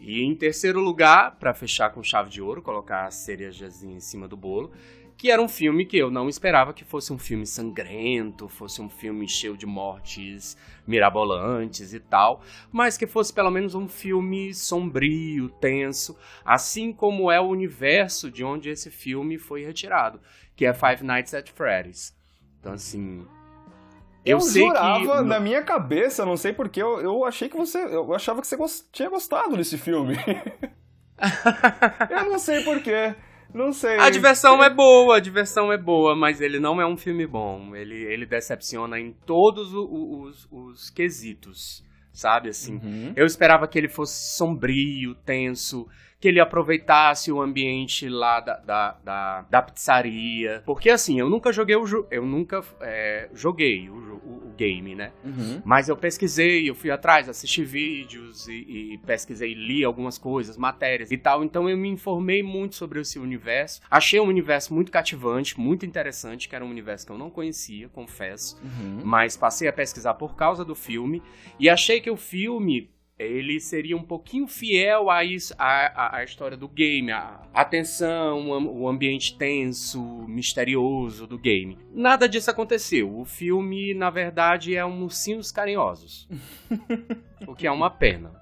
E 0.00 0.22
em 0.22 0.34
terceiro 0.34 0.80
lugar, 0.80 1.36
para 1.38 1.52
fechar 1.52 1.90
com 1.90 2.02
chave 2.02 2.30
de 2.30 2.40
ouro, 2.40 2.62
colocar 2.62 3.06
a 3.06 3.10
cerejazinha 3.10 3.96
em 3.96 4.00
cima 4.00 4.26
do 4.26 4.36
bolo, 4.36 4.72
que 5.20 5.30
era 5.30 5.42
um 5.42 5.48
filme 5.48 5.84
que 5.84 5.98
eu 5.98 6.10
não 6.10 6.30
esperava 6.30 6.72
que 6.72 6.82
fosse 6.82 7.12
um 7.12 7.18
filme 7.18 7.46
sangrento, 7.46 8.48
fosse 8.48 8.80
um 8.80 8.88
filme 8.88 9.28
cheio 9.28 9.54
de 9.54 9.66
mortes 9.66 10.56
mirabolantes 10.86 11.92
e 11.92 12.00
tal, 12.00 12.40
mas 12.72 12.96
que 12.96 13.06
fosse 13.06 13.30
pelo 13.30 13.50
menos 13.50 13.74
um 13.74 13.86
filme 13.86 14.54
sombrio, 14.54 15.50
tenso, 15.60 16.16
assim 16.42 16.90
como 16.90 17.30
é 17.30 17.38
o 17.38 17.48
universo 17.48 18.30
de 18.30 18.42
onde 18.42 18.70
esse 18.70 18.90
filme 18.90 19.36
foi 19.36 19.62
retirado, 19.62 20.18
que 20.56 20.64
é 20.64 20.72
Five 20.72 21.04
Nights 21.04 21.34
at 21.34 21.50
Freddy's. 21.50 22.16
Então 22.58 22.72
assim, 22.72 23.26
eu, 24.24 24.38
eu 24.38 24.40
sei 24.40 24.66
jurava, 24.66 25.18
que... 25.18 25.28
na 25.28 25.40
minha 25.40 25.62
cabeça, 25.62 26.26
não 26.26 26.36
sei 26.36 26.52
porquê, 26.52 26.82
eu, 26.82 27.00
eu 27.00 27.24
achei 27.24 27.48
que 27.48 27.56
você. 27.56 27.78
Eu 27.78 28.12
achava 28.14 28.40
que 28.40 28.46
você 28.46 28.56
gost... 28.56 28.86
tinha 28.92 29.08
gostado 29.08 29.56
desse 29.56 29.78
filme. 29.78 30.16
eu 32.10 32.24
não 32.24 32.38
sei 32.38 32.62
porquê. 32.62 33.14
Não 33.52 33.72
sei. 33.72 33.98
A 33.98 34.10
diversão 34.10 34.62
é 34.62 34.70
boa, 34.70 35.16
a 35.16 35.20
diversão 35.20 35.72
é 35.72 35.78
boa, 35.78 36.14
mas 36.14 36.40
ele 36.40 36.60
não 36.60 36.80
é 36.80 36.86
um 36.86 36.96
filme 36.96 37.26
bom. 37.26 37.74
Ele, 37.74 37.96
ele 38.04 38.24
decepciona 38.24 38.98
em 38.98 39.12
todos 39.12 39.74
os, 39.74 39.88
os, 39.90 40.48
os 40.50 40.90
quesitos, 40.90 41.84
sabe? 42.12 42.48
Assim, 42.48 42.76
uhum. 42.76 43.12
eu 43.16 43.26
esperava 43.26 43.66
que 43.66 43.76
ele 43.76 43.88
fosse 43.88 44.36
sombrio, 44.36 45.14
tenso, 45.24 45.88
que 46.20 46.28
ele 46.28 46.38
aproveitasse 46.38 47.32
o 47.32 47.40
ambiente 47.40 48.06
lá 48.06 48.40
da, 48.40 48.56
da, 48.58 48.96
da, 49.02 49.46
da 49.48 49.62
pizzaria. 49.62 50.62
Porque 50.66 50.90
assim, 50.90 51.18
eu 51.18 51.30
nunca 51.30 51.50
joguei 51.50 51.74
o 51.74 52.06
eu 52.10 52.26
nunca 52.26 52.62
é, 52.82 53.30
joguei 53.32 53.88
o, 53.88 53.94
o, 53.94 54.48
o, 54.48 54.54
game, 54.54 54.94
né? 54.94 55.12
Uhum. 55.24 55.62
Mas 55.64 55.88
eu 55.88 55.96
pesquisei, 55.96 56.68
eu 56.68 56.74
fui 56.74 56.90
atrás, 56.90 57.26
assisti 57.26 57.64
vídeos 57.64 58.46
e, 58.46 58.92
e 58.92 58.98
pesquisei, 58.98 59.54
li 59.54 59.82
algumas 59.82 60.18
coisas, 60.18 60.58
matérias 60.58 61.10
e 61.10 61.16
tal. 61.16 61.42
Então 61.42 61.68
eu 61.70 61.76
me 61.78 61.88
informei 61.88 62.42
muito 62.42 62.74
sobre 62.74 63.00
esse 63.00 63.18
universo. 63.18 63.80
Achei 63.90 64.20
um 64.20 64.26
universo 64.26 64.74
muito 64.74 64.92
cativante, 64.92 65.58
muito 65.58 65.86
interessante, 65.86 66.50
que 66.50 66.54
era 66.54 66.64
um 66.64 66.70
universo 66.70 67.06
que 67.06 67.12
eu 67.12 67.18
não 67.18 67.30
conhecia, 67.30 67.88
confesso. 67.88 68.60
Uhum. 68.62 69.00
Mas 69.02 69.38
passei 69.38 69.68
a 69.68 69.72
pesquisar 69.72 70.12
por 70.14 70.36
causa 70.36 70.66
do 70.66 70.74
filme 70.74 71.22
e 71.58 71.70
achei 71.70 71.98
que 71.98 72.10
o 72.10 72.16
filme 72.16 72.90
ele 73.20 73.60
seria 73.60 73.96
um 73.96 74.02
pouquinho 74.02 74.46
fiel 74.46 75.10
a, 75.10 75.22
isso, 75.22 75.54
a, 75.58 76.16
a, 76.16 76.24
história 76.24 76.56
do 76.56 76.66
game, 76.66 77.12
a, 77.12 77.42
a 77.52 77.64
tensão, 77.64 78.48
o 78.48 78.88
ambiente 78.88 79.36
tenso, 79.36 80.00
misterioso 80.26 81.26
do 81.26 81.38
game. 81.38 81.78
Nada 81.92 82.28
disso 82.28 82.50
aconteceu. 82.50 83.18
O 83.18 83.24
filme, 83.24 83.92
na 83.92 84.08
verdade, 84.08 84.74
é 84.74 84.84
um 84.84 85.02
ursinhos 85.02 85.52
carinhosos. 85.52 86.28
o 87.46 87.54
que 87.54 87.66
é 87.66 87.70
uma 87.70 87.90
pena. 87.90 88.40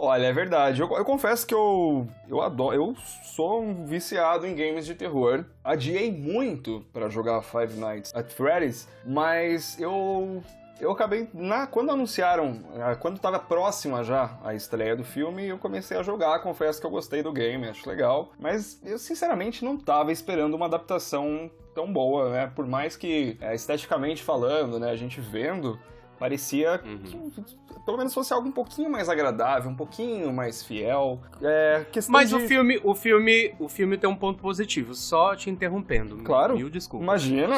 Olha, 0.00 0.26
é 0.26 0.32
verdade. 0.32 0.80
Eu, 0.80 0.88
eu, 0.96 1.04
confesso 1.04 1.44
que 1.44 1.52
eu, 1.52 2.06
eu 2.28 2.40
adoro. 2.40 2.76
Eu 2.76 2.96
sou 3.24 3.64
um 3.64 3.84
viciado 3.84 4.46
em 4.46 4.54
games 4.54 4.86
de 4.86 4.94
terror. 4.94 5.44
Adiei 5.64 6.12
muito 6.12 6.86
para 6.92 7.08
jogar 7.08 7.42
Five 7.42 7.76
Nights 7.76 8.14
at 8.14 8.30
Freddy's, 8.30 8.86
mas 9.04 9.76
eu 9.80 10.40
eu 10.80 10.90
acabei, 10.90 11.28
na, 11.32 11.66
quando 11.66 11.90
anunciaram, 11.90 12.62
ah, 12.80 12.94
quando 12.94 13.16
estava 13.16 13.38
próxima 13.38 14.02
já 14.04 14.38
a 14.44 14.54
estreia 14.54 14.96
do 14.96 15.04
filme, 15.04 15.46
eu 15.46 15.58
comecei 15.58 15.96
a 15.96 16.02
jogar, 16.02 16.40
confesso 16.40 16.80
que 16.80 16.86
eu 16.86 16.90
gostei 16.90 17.22
do 17.22 17.32
game, 17.32 17.68
acho 17.68 17.88
legal, 17.88 18.32
mas 18.38 18.80
eu 18.84 18.98
sinceramente 18.98 19.64
não 19.64 19.74
estava 19.74 20.12
esperando 20.12 20.54
uma 20.54 20.66
adaptação 20.66 21.50
tão 21.74 21.92
boa, 21.92 22.30
né? 22.30 22.52
Por 22.54 22.66
mais 22.66 22.96
que, 22.96 23.36
é, 23.40 23.54
esteticamente 23.54 24.22
falando, 24.22 24.78
né, 24.78 24.90
a 24.90 24.96
gente 24.96 25.20
vendo, 25.20 25.78
parecia 26.18 26.80
uhum. 26.84 27.30
que 27.30 27.78
pelo 27.84 27.96
menos 27.96 28.12
fosse 28.12 28.34
algo 28.34 28.46
um 28.46 28.52
pouquinho 28.52 28.90
mais 28.90 29.08
agradável, 29.08 29.70
um 29.70 29.74
pouquinho 29.74 30.30
mais 30.30 30.62
fiel. 30.62 31.20
É, 31.40 31.86
Mas 32.08 32.28
de... 32.28 32.34
o 32.34 32.40
filme, 32.40 32.78
o 32.84 32.94
filme, 32.94 33.54
o 33.58 33.66
filme 33.66 33.96
tem 33.96 34.10
um 34.10 34.14
ponto 34.14 34.42
positivo, 34.42 34.92
só 34.94 35.34
te 35.34 35.48
interrompendo. 35.48 36.18
Claro. 36.18 36.54
Mil 36.54 36.68
desculpas. 36.68 37.04
Imagina. 37.04 37.56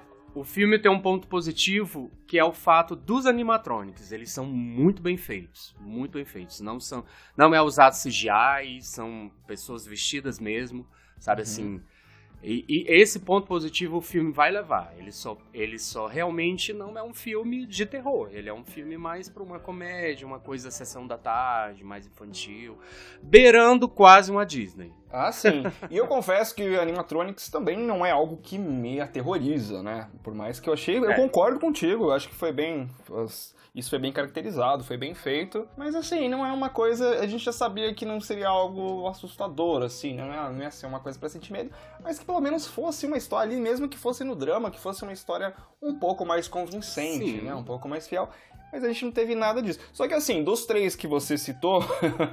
O 0.34 0.44
filme 0.44 0.78
tem 0.78 0.90
um 0.90 1.00
ponto 1.00 1.26
positivo 1.26 2.10
que 2.26 2.38
é 2.38 2.44
o 2.44 2.52
fato 2.52 2.94
dos 2.94 3.26
animatronics. 3.26 4.12
Eles 4.12 4.30
são 4.30 4.46
muito 4.46 5.02
bem 5.02 5.16
feitos, 5.16 5.74
muito 5.80 6.12
bem 6.12 6.24
feitos. 6.24 6.60
Não 6.60 6.78
são, 6.78 7.04
não 7.36 7.54
é 7.54 7.60
usado 7.60 7.94
CGI, 7.94 8.80
são 8.80 9.30
pessoas 9.46 9.84
vestidas 9.84 10.38
mesmo, 10.38 10.86
sabe 11.18 11.40
uhum. 11.40 11.42
assim. 11.42 11.82
E, 12.42 12.64
e, 12.68 12.84
esse 12.88 13.20
ponto 13.20 13.46
positivo 13.46 13.98
o 13.98 14.00
filme 14.00 14.32
vai 14.32 14.50
levar. 14.50 14.94
Ele 14.96 15.12
só, 15.12 15.36
ele 15.52 15.78
só 15.78 16.06
realmente 16.06 16.72
não 16.72 16.96
é 16.96 17.02
um 17.02 17.12
filme 17.12 17.66
de 17.66 17.84
terror. 17.84 18.30
Ele 18.32 18.48
é 18.48 18.54
um 18.54 18.64
filme 18.64 18.96
mais 18.96 19.28
para 19.28 19.42
uma 19.42 19.58
comédia, 19.58 20.26
uma 20.26 20.38
coisa 20.40 20.70
sessão 20.70 21.06
da 21.06 21.18
tarde, 21.18 21.84
mais 21.84 22.06
infantil, 22.06 22.78
beirando 23.22 23.88
quase 23.88 24.30
uma 24.30 24.46
Disney. 24.46 24.92
Ah, 25.12 25.30
sim. 25.32 25.64
e 25.90 25.96
eu 25.96 26.06
confesso 26.06 26.54
que 26.54 26.76
animatronics 26.78 27.48
também 27.50 27.76
não 27.76 28.06
é 28.06 28.10
algo 28.10 28.38
que 28.38 28.56
me 28.58 29.00
aterroriza, 29.00 29.82
né? 29.82 30.08
Por 30.22 30.34
mais 30.34 30.58
que 30.60 30.68
eu 30.68 30.72
achei, 30.72 30.98
eu 30.98 31.10
É. 31.10 31.16
concordo 31.16 31.58
contigo, 31.60 32.04
eu 32.04 32.12
acho 32.12 32.28
que 32.28 32.34
foi 32.34 32.52
bem 32.52 32.88
as- 33.22 33.54
isso 33.74 33.90
foi 33.90 33.98
bem 33.98 34.12
caracterizado, 34.12 34.82
foi 34.82 34.96
bem 34.96 35.14
feito, 35.14 35.68
mas 35.76 35.94
assim, 35.94 36.28
não 36.28 36.44
é 36.44 36.52
uma 36.52 36.68
coisa, 36.68 37.20
a 37.20 37.26
gente 37.26 37.44
já 37.44 37.52
sabia 37.52 37.94
que 37.94 38.04
não 38.04 38.20
seria 38.20 38.48
algo 38.48 39.06
assustador 39.06 39.82
assim, 39.82 40.14
não 40.14 40.26
ia, 40.26 40.48
não 40.50 40.62
ia 40.62 40.70
ser 40.70 40.86
uma 40.86 41.00
coisa 41.00 41.18
pra 41.18 41.28
sentir 41.28 41.52
medo, 41.52 41.70
mas 42.02 42.18
que 42.18 42.24
pelo 42.24 42.40
menos 42.40 42.66
fosse 42.66 43.06
uma 43.06 43.16
história 43.16 43.52
ali, 43.52 43.60
mesmo 43.60 43.88
que 43.88 43.96
fosse 43.96 44.24
no 44.24 44.34
drama, 44.34 44.70
que 44.70 44.80
fosse 44.80 45.02
uma 45.02 45.12
história 45.12 45.54
um 45.80 45.94
pouco 45.98 46.24
mais 46.26 46.48
convincente, 46.48 47.38
Sim. 47.38 47.40
né? 47.42 47.54
Um 47.54 47.64
pouco 47.64 47.88
mais 47.88 48.08
fiel. 48.08 48.28
Mas 48.72 48.84
a 48.84 48.88
gente 48.88 49.04
não 49.04 49.12
teve 49.12 49.34
nada 49.34 49.62
disso. 49.62 49.80
Só 49.92 50.06
que 50.06 50.14
assim, 50.14 50.42
dos 50.44 50.66
três 50.66 50.94
que 50.94 51.06
você 51.06 51.36
citou, 51.36 51.82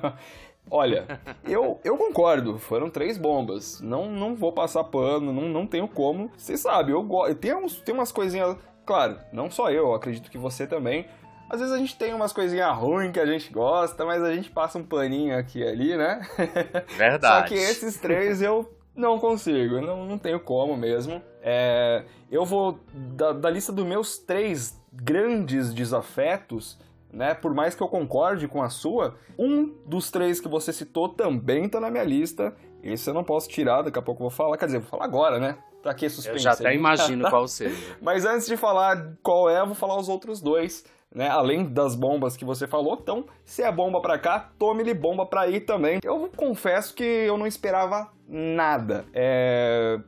olha, 0.69 1.19
eu, 1.45 1.79
eu 1.83 1.97
concordo, 1.97 2.57
foram 2.59 2.89
três 2.89 3.17
bombas. 3.17 3.81
Não, 3.81 4.09
não 4.09 4.35
vou 4.35 4.51
passar 4.51 4.83
pano, 4.83 5.33
não, 5.33 5.49
não 5.49 5.67
tenho 5.67 5.87
como. 5.87 6.31
Você 6.37 6.57
sabe, 6.57 6.91
eu 6.91 7.01
gosto. 7.03 7.35
Tem, 7.35 7.55
uns, 7.55 7.81
tem 7.81 7.93
umas 7.93 8.11
coisinhas. 8.11 8.55
Claro, 8.85 9.19
não 9.33 9.49
só 9.49 9.69
eu 9.71 9.93
acredito 9.93 10.31
que 10.31 10.37
você 10.37 10.65
também. 10.65 11.05
Às 11.49 11.59
vezes 11.59 11.73
a 11.73 11.77
gente 11.77 11.97
tem 11.97 12.13
umas 12.13 12.33
coisinhas 12.33 12.75
ruins 12.75 13.11
que 13.11 13.19
a 13.19 13.25
gente 13.25 13.51
gosta, 13.51 14.05
mas 14.05 14.21
a 14.21 14.33
gente 14.33 14.49
passa 14.49 14.77
um 14.77 14.83
paninho 14.83 15.37
aqui 15.37 15.59
e 15.59 15.67
ali, 15.67 15.95
né? 15.95 16.21
Só 16.89 16.97
Verdade. 16.97 17.47
que 17.47 17.55
esses 17.55 17.97
três 17.97 18.41
eu 18.41 18.69
não 18.95 19.19
consigo, 19.19 19.79
não, 19.79 20.05
não 20.05 20.17
tenho 20.17 20.39
como 20.39 20.75
mesmo. 20.75 21.21
É, 21.41 22.03
eu 22.29 22.43
vou, 22.43 22.79
da, 22.93 23.31
da 23.31 23.49
lista 23.49 23.71
dos 23.71 23.85
meus 23.85 24.17
três 24.17 24.77
grandes 24.91 25.73
desafetos, 25.73 26.77
né, 27.13 27.33
por 27.33 27.53
mais 27.53 27.73
que 27.73 27.81
eu 27.81 27.87
concorde 27.87 28.47
com 28.47 28.61
a 28.61 28.69
sua, 28.69 29.15
um 29.37 29.73
dos 29.85 30.11
três 30.11 30.41
que 30.41 30.47
você 30.47 30.73
citou 30.73 31.09
também 31.09 31.69
tá 31.69 31.79
na 31.79 31.89
minha 31.89 32.03
lista. 32.03 32.53
Esse 32.83 33.09
eu 33.09 33.13
não 33.13 33.23
posso 33.23 33.47
tirar, 33.47 33.83
daqui 33.83 33.97
a 33.97 34.01
pouco 34.01 34.21
eu 34.21 34.29
vou 34.29 34.35
falar. 34.35 34.57
Quer 34.57 34.65
dizer, 34.65 34.79
vou 34.79 34.89
falar 34.89 35.05
agora, 35.05 35.39
né? 35.39 35.57
Pra 35.81 35.93
que 35.93 36.09
suspense? 36.09 36.37
Eu 36.37 36.39
já 36.39 36.51
até 36.51 36.73
imagino 36.75 37.29
qual 37.29 37.47
seja. 37.47 37.75
Mas 38.01 38.25
antes 38.25 38.45
de 38.45 38.57
falar 38.57 39.15
qual 39.23 39.49
é, 39.49 39.59
eu 39.61 39.65
vou 39.65 39.75
falar 39.75 39.97
os 39.97 40.09
outros 40.09 40.41
dois, 40.41 40.85
né? 41.13 41.29
Além 41.29 41.65
das 41.65 41.95
bombas 41.95 42.37
que 42.37 42.45
você 42.45 42.67
falou. 42.67 42.97
Então, 43.01 43.25
se 43.43 43.63
é 43.63 43.71
bomba 43.71 44.01
pra 44.01 44.17
cá, 44.17 44.51
tome-lhe 44.57 44.93
bomba 44.93 45.25
pra 45.25 45.41
aí 45.41 45.59
também. 45.59 45.99
Eu 46.03 46.29
confesso 46.35 46.93
que 46.93 47.03
eu 47.03 47.37
não 47.37 47.47
esperava 47.47 48.11
nada. 48.27 49.05
É... 49.13 49.99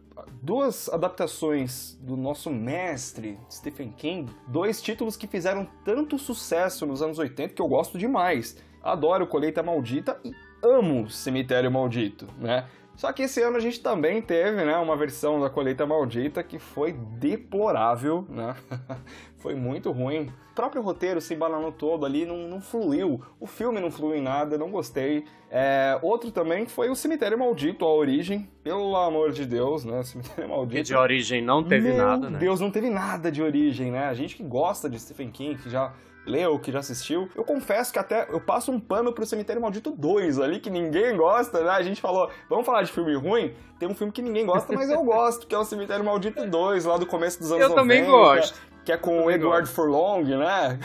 Duas 0.42 0.90
adaptações 0.90 1.98
do 2.02 2.16
nosso 2.16 2.50
mestre 2.50 3.38
Stephen 3.50 3.92
King, 3.92 4.32
dois 4.48 4.82
títulos 4.82 5.18
que 5.18 5.28
fizeram 5.28 5.68
tanto 5.84 6.18
sucesso 6.18 6.86
nos 6.86 7.02
anos 7.02 7.18
80 7.18 7.54
que 7.54 7.62
eu 7.62 7.68
gosto 7.68 7.98
demais. 7.98 8.58
Adoro 8.82 9.28
Colheita 9.28 9.64
Maldita 9.64 10.20
e 10.24 10.34
amo 10.64 11.10
Cemitério 11.10 11.72
Maldito, 11.72 12.28
né? 12.38 12.66
Só 13.00 13.14
que 13.14 13.24
esse 13.24 13.42
ano 13.42 13.56
a 13.56 13.62
gente 13.62 13.80
também 13.80 14.22
teve, 14.22 14.66
né, 14.66 14.76
uma 14.76 14.94
versão 14.94 15.40
da 15.40 15.50
Colheita 15.50 15.86
Maldita 15.86 16.44
que 16.44 16.60
foi 16.60 16.92
deplorável, 16.92 18.26
né? 18.28 18.54
foi 19.40 19.56
muito 19.56 19.90
ruim. 19.90 20.30
O 20.52 20.54
próprio 20.54 20.82
roteiro 20.82 21.22
se 21.22 21.34
embananou 21.34 21.72
todo 21.72 22.06
ali, 22.06 22.26
não, 22.26 22.50
não 22.50 22.60
fluiu. 22.60 23.22
O 23.40 23.48
filme 23.48 23.80
não 23.80 23.90
fluiu 23.90 24.18
em 24.18 24.22
nada, 24.22 24.58
não 24.58 24.70
gostei. 24.70 25.24
É, 25.50 25.98
outro 26.02 26.30
também 26.30 26.66
foi 26.66 26.90
o 26.90 26.96
Cemitério 26.96 27.40
Maldito, 27.40 27.86
a 27.86 27.94
origem. 27.94 28.50
Pelo 28.62 28.94
amor 28.98 29.32
de 29.32 29.46
Deus, 29.46 29.86
né? 29.86 30.04
Cemitério 30.04 30.50
Maldito. 30.50 30.84
de 30.84 30.94
origem 30.94 31.42
não 31.42 31.64
teve 31.64 31.94
Meu 31.94 32.06
nada, 32.06 32.30
né? 32.30 32.38
Deus, 32.38 32.60
não 32.60 32.70
teve 32.70 32.90
nada 32.90 33.32
de 33.32 33.42
origem, 33.42 33.92
né? 33.92 34.08
A 34.08 34.14
gente 34.14 34.36
que 34.36 34.44
gosta 34.44 34.90
de 34.90 35.00
Stephen 35.00 35.32
King, 35.32 35.56
que 35.56 35.70
já 35.70 35.94
leu, 36.30 36.60
que 36.60 36.72
já 36.72 36.80
assistiu. 36.80 37.28
Eu 37.36 37.44
confesso 37.44 37.92
que 37.92 38.00
até 38.00 38.28
eu 38.30 38.40
passo 38.40 38.72
um 38.72 38.80
pano 38.80 39.12
pro 39.12 39.26
Cemitério 39.26 39.62
Maldito 39.62 39.92
2 39.92 40.40
ali, 40.40 40.60
que 40.60 40.70
ninguém 40.70 41.18
gosta, 41.18 41.64
né? 41.64 41.72
A 41.72 41.82
gente 41.82 42.00
falou, 42.00 42.30
vamos 42.50 42.66
falar 42.66 42.84
de 42.84 42.92
filme 42.92 43.14
ruim? 43.16 43.54
Tem 43.78 43.90
um 43.90 43.96
filme 43.96 44.12
que 44.14 44.22
ninguém 44.22 44.46
gosta, 44.46 44.72
mas 44.74 44.90
eu 44.90 45.04
gosto, 45.04 45.48
que 45.48 45.56
é 45.56 45.58
o 45.58 45.64
Cemitério 45.66 46.06
Maldito 46.06 46.46
2, 46.46 46.86
lá 46.86 46.98
do 46.98 47.06
começo 47.06 47.40
dos 47.40 47.52
anos 47.52 47.64
Eu 47.64 47.70
90. 47.70 47.82
também 47.82 48.06
gosto. 48.06 48.70
Que 48.86 48.94
é 48.94 48.98
com 48.98 49.26
o 49.26 49.30
Edward 49.30 49.70
Furlong, 49.70 50.24
né? 50.24 50.80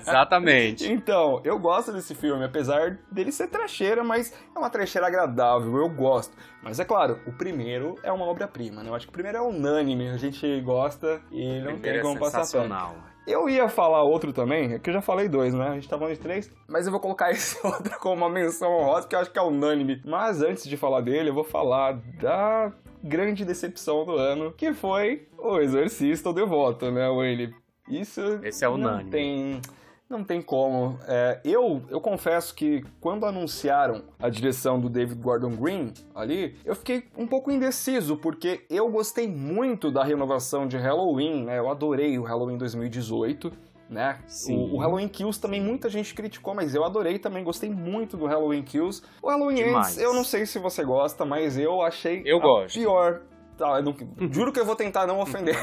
Exatamente. 0.00 0.86
Então, 0.90 1.40
eu 1.44 1.58
gosto 1.58 1.92
desse 1.92 2.14
filme, 2.14 2.44
apesar 2.44 2.98
dele 3.10 3.30
ser 3.30 3.48
trecheira, 3.48 4.02
mas 4.02 4.32
é 4.54 4.58
uma 4.58 4.70
trecheira 4.70 5.06
agradável, 5.06 5.76
eu 5.76 5.88
gosto. 5.88 6.36
Mas 6.62 6.80
é 6.80 6.84
claro, 6.84 7.20
o 7.26 7.32
primeiro 7.32 7.94
é 8.02 8.10
uma 8.10 8.24
obra-prima, 8.24 8.82
né? 8.82 8.88
Eu 8.90 8.94
acho 8.94 9.06
que 9.06 9.10
o 9.10 9.12
primeiro 9.12 9.38
é 9.38 9.40
unânime, 9.40 10.08
a 10.08 10.16
gente 10.16 10.60
gosta 10.62 11.20
e 11.30 11.60
não 11.60 11.78
tem 11.78 11.98
é 11.98 12.00
como 12.00 12.18
passar 12.18 12.46
pano. 12.50 12.96
Eu 13.26 13.48
ia 13.48 13.68
falar 13.68 14.02
outro 14.02 14.32
também, 14.32 14.74
é 14.74 14.78
que 14.78 14.88
eu 14.88 14.94
já 14.94 15.00
falei 15.02 15.28
dois, 15.28 15.52
né? 15.52 15.68
A 15.68 15.74
gente 15.74 15.88
tá 15.88 15.98
falando 15.98 16.14
de 16.14 16.20
três, 16.20 16.50
mas 16.68 16.86
eu 16.86 16.92
vou 16.92 17.00
colocar 17.00 17.30
esse 17.32 17.58
outro 17.66 17.98
como 17.98 18.14
uma 18.14 18.30
menção 18.30 18.72
honrosa, 18.72 19.02
porque 19.02 19.16
eu 19.16 19.20
acho 19.20 19.32
que 19.32 19.38
é 19.38 19.42
unânime. 19.42 20.00
Mas 20.04 20.42
antes 20.42 20.64
de 20.68 20.76
falar 20.76 21.00
dele, 21.00 21.30
eu 21.30 21.34
vou 21.34 21.44
falar 21.44 22.00
da 22.20 22.72
grande 23.02 23.44
decepção 23.44 24.04
do 24.04 24.12
ano, 24.12 24.52
que 24.52 24.72
foi 24.72 25.26
o 25.38 25.58
Exorcista, 25.58 26.30
o 26.30 26.32
Devoto, 26.32 26.90
né, 26.90 27.08
Wayne? 27.08 27.54
Isso 27.88 28.20
Esse 28.42 28.64
é 28.64 28.68
não 28.68 28.74
unânime. 28.74 29.10
tem... 29.10 29.60
Não 30.08 30.22
tem 30.22 30.40
como. 30.40 30.98
É, 31.08 31.40
eu, 31.44 31.82
eu 31.90 32.00
confesso 32.00 32.54
que 32.54 32.84
quando 33.00 33.26
anunciaram 33.26 34.04
a 34.20 34.28
direção 34.28 34.78
do 34.78 34.88
David 34.88 35.20
Gordon 35.20 35.50
Green 35.56 35.92
ali, 36.14 36.56
eu 36.64 36.76
fiquei 36.76 37.04
um 37.18 37.26
pouco 37.26 37.50
indeciso, 37.50 38.16
porque 38.16 38.64
eu 38.70 38.88
gostei 38.88 39.26
muito 39.26 39.90
da 39.90 40.04
renovação 40.04 40.66
de 40.68 40.76
Halloween, 40.76 41.44
né? 41.44 41.58
Eu 41.58 41.68
adorei 41.68 42.16
o 42.20 42.22
Halloween 42.22 42.56
2018, 42.56 43.50
né? 43.90 44.20
Sim. 44.28 44.56
O, 44.56 44.76
o 44.76 44.78
Halloween 44.78 45.08
Kills 45.08 45.40
também 45.40 45.60
muita 45.60 45.88
gente 45.90 46.14
criticou, 46.14 46.54
mas 46.54 46.72
eu 46.72 46.84
adorei 46.84 47.18
também, 47.18 47.42
gostei 47.42 47.68
muito 47.68 48.16
do 48.16 48.26
Halloween 48.26 48.62
Kills. 48.62 49.02
O 49.20 49.28
Halloween 49.28 49.56
Demais. 49.56 49.88
Ends, 49.96 49.98
eu 50.02 50.14
não 50.14 50.22
sei 50.22 50.46
se 50.46 50.60
você 50.60 50.84
gosta, 50.84 51.24
mas 51.24 51.58
eu 51.58 51.82
achei 51.82 52.22
Eu 52.24 52.38
a 52.38 52.42
gosto. 52.42 52.78
pior. 52.78 53.22
Tá, 53.56 53.80
não- 53.80 53.96
juro 54.30 54.52
que 54.52 54.60
eu 54.60 54.66
vou 54.66 54.76
tentar 54.76 55.06
não 55.06 55.18
ofender. 55.18 55.56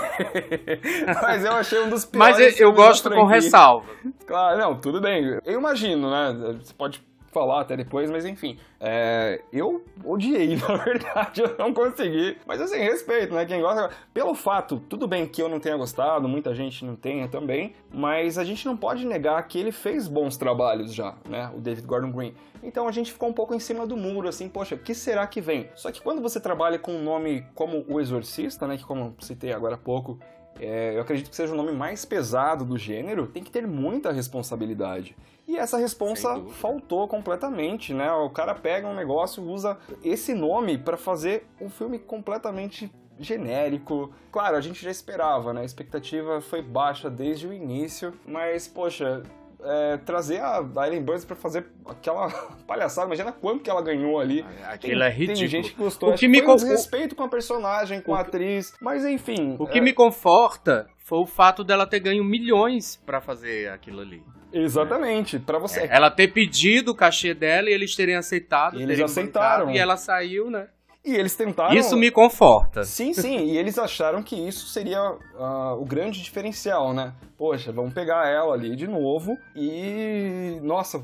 mas 1.21 1.45
eu 1.45 1.51
achei 1.53 1.79
um 1.79 1.89
dos 1.89 2.05
piores. 2.05 2.37
Mas 2.37 2.59
eu, 2.59 2.67
eu 2.67 2.73
gosto 2.73 3.09
com 3.09 3.25
ressalva. 3.25 3.85
Claro, 4.25 4.57
não, 4.57 4.79
tudo 4.79 4.99
bem. 4.99 5.39
Eu 5.45 5.59
imagino, 5.59 6.09
né? 6.09 6.55
Você 6.59 6.73
pode 6.73 7.03
falar 7.33 7.61
até 7.61 7.75
depois, 7.75 8.09
mas 8.09 8.25
enfim. 8.25 8.57
É, 8.79 9.41
eu 9.51 9.83
odiei, 10.05 10.55
na 10.67 10.75
verdade, 10.75 11.41
eu 11.41 11.55
não 11.57 11.73
consegui. 11.73 12.37
Mas 12.45 12.61
assim, 12.61 12.77
respeito, 12.77 13.33
né? 13.33 13.45
Quem 13.45 13.61
gosta. 13.61 13.89
Pelo 14.13 14.35
fato, 14.35 14.79
tudo 14.87 15.07
bem 15.07 15.25
que 15.25 15.41
eu 15.41 15.49
não 15.49 15.59
tenha 15.59 15.75
gostado, 15.75 16.27
muita 16.27 16.53
gente 16.53 16.85
não 16.85 16.95
tenha 16.95 17.27
também, 17.27 17.73
mas 17.91 18.37
a 18.37 18.43
gente 18.43 18.65
não 18.65 18.77
pode 18.77 19.05
negar 19.05 19.41
que 19.47 19.59
ele 19.59 19.71
fez 19.71 20.07
bons 20.07 20.37
trabalhos 20.37 20.93
já, 20.93 21.15
né? 21.27 21.51
O 21.55 21.59
David 21.59 21.87
Gordon 21.87 22.11
Green. 22.11 22.33
Então 22.61 22.87
a 22.87 22.91
gente 22.91 23.11
ficou 23.11 23.27
um 23.27 23.33
pouco 23.33 23.53
em 23.53 23.59
cima 23.59 23.85
do 23.85 23.97
muro, 23.97 24.27
assim, 24.29 24.47
poxa, 24.47 24.77
que 24.77 24.93
será 24.93 25.27
que 25.27 25.41
vem? 25.41 25.69
Só 25.75 25.91
que 25.91 26.01
quando 26.01 26.21
você 26.21 26.39
trabalha 26.39 26.79
com 26.79 26.93
um 26.93 27.03
nome 27.03 27.45
como 27.53 27.83
O 27.89 27.99
Exorcista, 27.99 28.67
né? 28.67 28.77
Que 28.77 28.85
como 28.85 29.15
citei 29.19 29.51
agora 29.51 29.75
há 29.75 29.77
pouco, 29.77 30.19
é, 30.59 30.95
eu 30.95 31.01
acredito 31.01 31.29
que 31.29 31.35
seja 31.35 31.53
o 31.53 31.57
nome 31.57 31.71
mais 31.71 32.05
pesado 32.05 32.63
do 32.63 32.77
gênero, 32.77 33.27
tem 33.27 33.43
que 33.43 33.51
ter 33.51 33.67
muita 33.67 34.11
responsabilidade. 34.11 35.15
E 35.47 35.57
essa 35.57 35.77
responsa 35.77 36.39
faltou 36.51 37.07
completamente, 37.07 37.93
né? 37.93 38.11
O 38.13 38.29
cara 38.29 38.55
pega 38.55 38.87
um 38.87 38.95
negócio, 38.95 39.43
usa 39.43 39.77
esse 40.03 40.33
nome 40.33 40.77
pra 40.77 40.95
fazer 40.95 41.45
um 41.59 41.69
filme 41.69 41.99
completamente 41.99 42.89
genérico. 43.19 44.13
Claro, 44.31 44.55
a 44.55 44.61
gente 44.61 44.83
já 44.83 44.89
esperava, 44.89 45.53
né? 45.53 45.61
A 45.61 45.65
expectativa 45.65 46.39
foi 46.39 46.61
baixa 46.61 47.09
desde 47.09 47.47
o 47.47 47.53
início, 47.53 48.13
mas, 48.25 48.67
poxa, 48.67 49.21
é, 49.65 49.97
trazer 49.97 50.41
a 50.41 50.63
Ellen 50.85 51.01
Burns 51.01 51.25
pra 51.25 51.35
fazer 51.35 51.65
aquela 51.85 52.27
palhaçada, 52.67 53.07
imagina 53.07 53.31
quanto 53.31 53.63
que 53.63 53.69
ela 53.69 53.81
ganhou 53.81 54.19
ali. 54.19 54.45
Aquilo 54.67 55.03
é 55.03 55.09
Tem 55.09 55.19
ridículo. 55.19 55.47
gente 55.47 55.71
que 55.71 55.77
gostou. 55.77 56.11
O 56.11 56.15
que 56.15 56.27
me 56.27 56.41
con- 56.41 56.55
desrespeito 56.55 57.15
com 57.15 57.23
a 57.23 57.27
personagem, 57.29 58.01
com 58.01 58.11
O 58.11 58.15
a 58.15 58.23
que- 58.23 58.29
atriz, 58.29 58.73
mas 58.81 59.05
enfim. 59.05 59.55
O 59.59 59.65
que 59.67 59.79
é, 59.79 59.81
me 59.81 59.93
conforta 59.93 60.87
foi 60.97 61.19
o 61.19 61.25
fato 61.25 61.63
dela 61.63 61.85
ter 61.87 61.99
ganho 61.99 62.23
milhões 62.23 62.95
pra 63.05 63.19
fazer 63.21 63.69
aquilo 63.69 64.01
ali. 64.01 64.21
Exatamente, 64.51 65.39
pra 65.39 65.57
você. 65.57 65.87
Ela 65.89 66.11
ter 66.11 66.27
pedido 66.27 66.91
o 66.91 66.95
cachê 66.95 67.33
dela 67.33 67.69
e 67.69 67.73
eles 67.73 67.95
terem 67.95 68.15
aceitado. 68.15 68.79
E 68.79 68.83
eles 68.83 68.99
aceitaram. 68.99 69.71
E 69.71 69.77
ela 69.79 69.97
saiu, 69.97 70.49
né? 70.51 70.67
E 71.05 71.15
eles 71.15 71.35
tentaram. 71.35 71.75
Isso 71.75 71.97
me 71.97 72.09
conforta. 72.09 72.85
Sim, 72.85 73.13
sim, 73.13 73.39
e 73.39 73.57
eles 73.57 73.77
acharam 73.77 74.23
que 74.23 74.35
isso 74.35 74.67
seria 74.67 74.99
ah, 75.37 75.75
o 75.77 75.83
grande 75.83 76.21
diferencial, 76.21 76.93
né? 76.93 77.13
Poxa, 77.37 77.73
vamos 77.73 77.93
pegar 77.93 78.25
ela 78.29 78.53
ali 78.53 78.73
de 78.73 78.87
novo 78.87 79.37
e. 79.53 80.59
Nossa, 80.61 81.03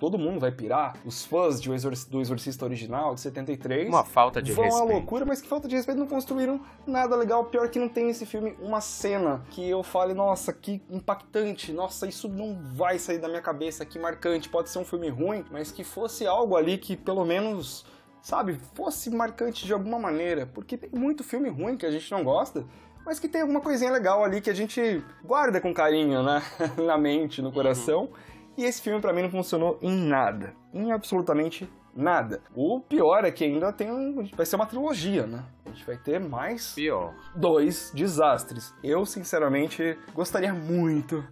todo 0.00 0.18
mundo 0.18 0.40
vai 0.40 0.50
pirar. 0.50 0.96
Os 1.04 1.24
fãs 1.24 1.60
de 1.60 1.70
O 1.70 1.74
Exor- 1.74 1.92
do 2.10 2.20
Exorcista 2.20 2.64
original, 2.64 3.14
de 3.14 3.20
73. 3.20 3.88
Uma 3.88 4.04
falta 4.04 4.42
de 4.42 4.52
vão 4.52 4.64
à 4.64 4.66
respeito. 4.68 4.92
loucura, 4.92 5.24
mas 5.24 5.40
que 5.40 5.46
falta 5.48 5.68
de 5.68 5.76
respeito, 5.76 5.98
não 5.98 6.08
construíram 6.08 6.60
nada 6.86 7.14
legal. 7.14 7.44
Pior 7.44 7.68
que 7.68 7.78
não 7.78 7.88
tem 7.88 8.06
nesse 8.06 8.26
filme 8.26 8.56
uma 8.60 8.80
cena 8.80 9.44
que 9.50 9.68
eu 9.68 9.82
fale, 9.84 10.12
nossa, 10.12 10.52
que 10.52 10.82
impactante, 10.90 11.72
nossa, 11.72 12.06
isso 12.08 12.28
não 12.28 12.58
vai 12.74 12.98
sair 12.98 13.18
da 13.18 13.28
minha 13.28 13.42
cabeça, 13.42 13.84
que 13.84 13.96
marcante. 13.98 14.48
Pode 14.48 14.70
ser 14.70 14.78
um 14.80 14.84
filme 14.84 15.08
ruim, 15.08 15.44
mas 15.52 15.70
que 15.70 15.84
fosse 15.84 16.26
algo 16.26 16.56
ali 16.56 16.78
que 16.78 16.96
pelo 16.96 17.24
menos, 17.24 17.84
sabe, 18.26 18.58
fosse 18.74 19.08
marcante 19.08 19.64
de 19.64 19.72
alguma 19.72 20.00
maneira. 20.00 20.46
Porque 20.46 20.76
tem 20.76 20.90
muito 20.90 21.22
filme 21.22 21.48
ruim 21.48 21.76
que 21.76 21.86
a 21.86 21.90
gente 21.92 22.10
não 22.10 22.24
gosta. 22.24 22.64
Mas 23.04 23.20
que 23.20 23.28
tem 23.28 23.42
alguma 23.42 23.60
coisinha 23.60 23.92
legal 23.92 24.24
ali 24.24 24.40
que 24.40 24.50
a 24.50 24.54
gente 24.54 25.00
guarda 25.24 25.60
com 25.60 25.72
carinho, 25.72 26.24
né? 26.24 26.42
Na 26.84 26.98
mente, 26.98 27.40
no 27.40 27.52
coração. 27.52 28.10
E 28.58 28.64
esse 28.64 28.82
filme 28.82 29.00
pra 29.00 29.12
mim 29.12 29.22
não 29.22 29.30
funcionou 29.30 29.78
em 29.80 29.94
nada. 29.94 30.54
Em 30.74 30.90
absolutamente 30.90 31.70
nada. 31.94 32.42
O 32.52 32.80
pior 32.80 33.24
é 33.24 33.30
que 33.30 33.44
ainda 33.44 33.72
tem 33.72 33.92
um, 33.92 34.28
vai 34.34 34.44
ser 34.44 34.56
uma 34.56 34.66
trilogia, 34.66 35.24
né? 35.24 35.44
A 35.64 35.68
gente 35.68 35.86
vai 35.86 35.96
ter 35.96 36.18
mais 36.18 36.72
Pior. 36.74 37.14
dois 37.36 37.92
desastres. 37.94 38.74
Eu, 38.82 39.06
sinceramente, 39.06 39.96
gostaria 40.12 40.52
muito 40.52 41.24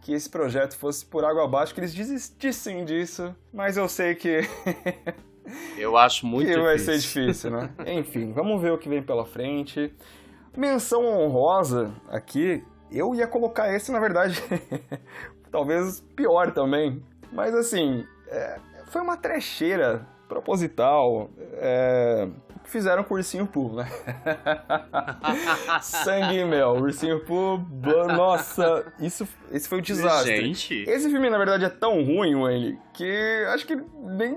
que 0.00 0.12
esse 0.12 0.30
projeto 0.30 0.78
fosse 0.78 1.04
por 1.04 1.24
água 1.24 1.44
abaixo, 1.44 1.74
que 1.74 1.80
eles 1.80 1.92
desistissem 1.92 2.84
disso, 2.84 3.34
mas 3.52 3.76
eu 3.76 3.88
sei 3.88 4.14
que, 4.14 4.42
Eu 5.76 5.96
acho 5.96 6.26
muito 6.26 6.50
que 6.50 6.58
vai 6.58 6.78
ser 6.78 6.98
difícil, 6.98 7.50
né? 7.50 7.70
Enfim, 7.86 8.32
vamos 8.32 8.60
ver 8.60 8.72
o 8.72 8.78
que 8.78 8.88
vem 8.88 9.02
pela 9.02 9.24
frente. 9.24 9.92
Menção 10.56 11.04
honrosa 11.04 11.92
aqui, 12.08 12.64
eu 12.90 13.14
ia 13.14 13.26
colocar 13.26 13.72
esse, 13.74 13.92
na 13.92 14.00
verdade, 14.00 14.42
talvez 15.50 16.00
pior 16.14 16.52
também. 16.52 17.02
Mas 17.32 17.54
assim, 17.54 18.06
é, 18.28 18.58
foi 18.86 19.02
uma 19.02 19.16
trecheira 19.16 20.06
proposital. 20.28 21.30
É, 21.54 22.28
que 22.66 22.70
fizeram 22.70 23.04
com 23.04 23.14
o 23.14 23.16
Ursinho 23.16 23.46
Poo, 23.46 23.76
né? 23.76 23.88
Sangue 25.80 26.38
e 26.38 26.44
mel, 26.44 26.72
Ursinho 26.72 27.24
Poo, 27.24 27.64
nossa, 28.08 28.92
isso, 28.98 29.26
esse 29.52 29.68
foi 29.68 29.78
o 29.78 29.82
desastre. 29.82 30.36
Gente, 30.36 30.84
Esse 30.88 31.08
filme, 31.08 31.30
na 31.30 31.38
verdade, 31.38 31.64
é 31.64 31.68
tão 31.68 32.02
ruim, 32.02 32.34
Wayne, 32.34 32.78
que 32.92 33.46
acho 33.54 33.66
que 33.66 33.76
nem, 33.76 34.36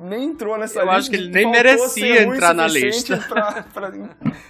nem 0.00 0.24
entrou 0.24 0.56
nessa 0.58 0.80
Eu 0.80 0.84
lista. 0.84 0.96
acho 0.98 1.10
que 1.10 1.16
ele 1.16 1.30
nem 1.30 1.50
merecia 1.50 2.22
entrar 2.22 2.54
na 2.54 2.66
lista. 2.66 3.16
pra- 3.28 3.62
pra- 3.72 3.92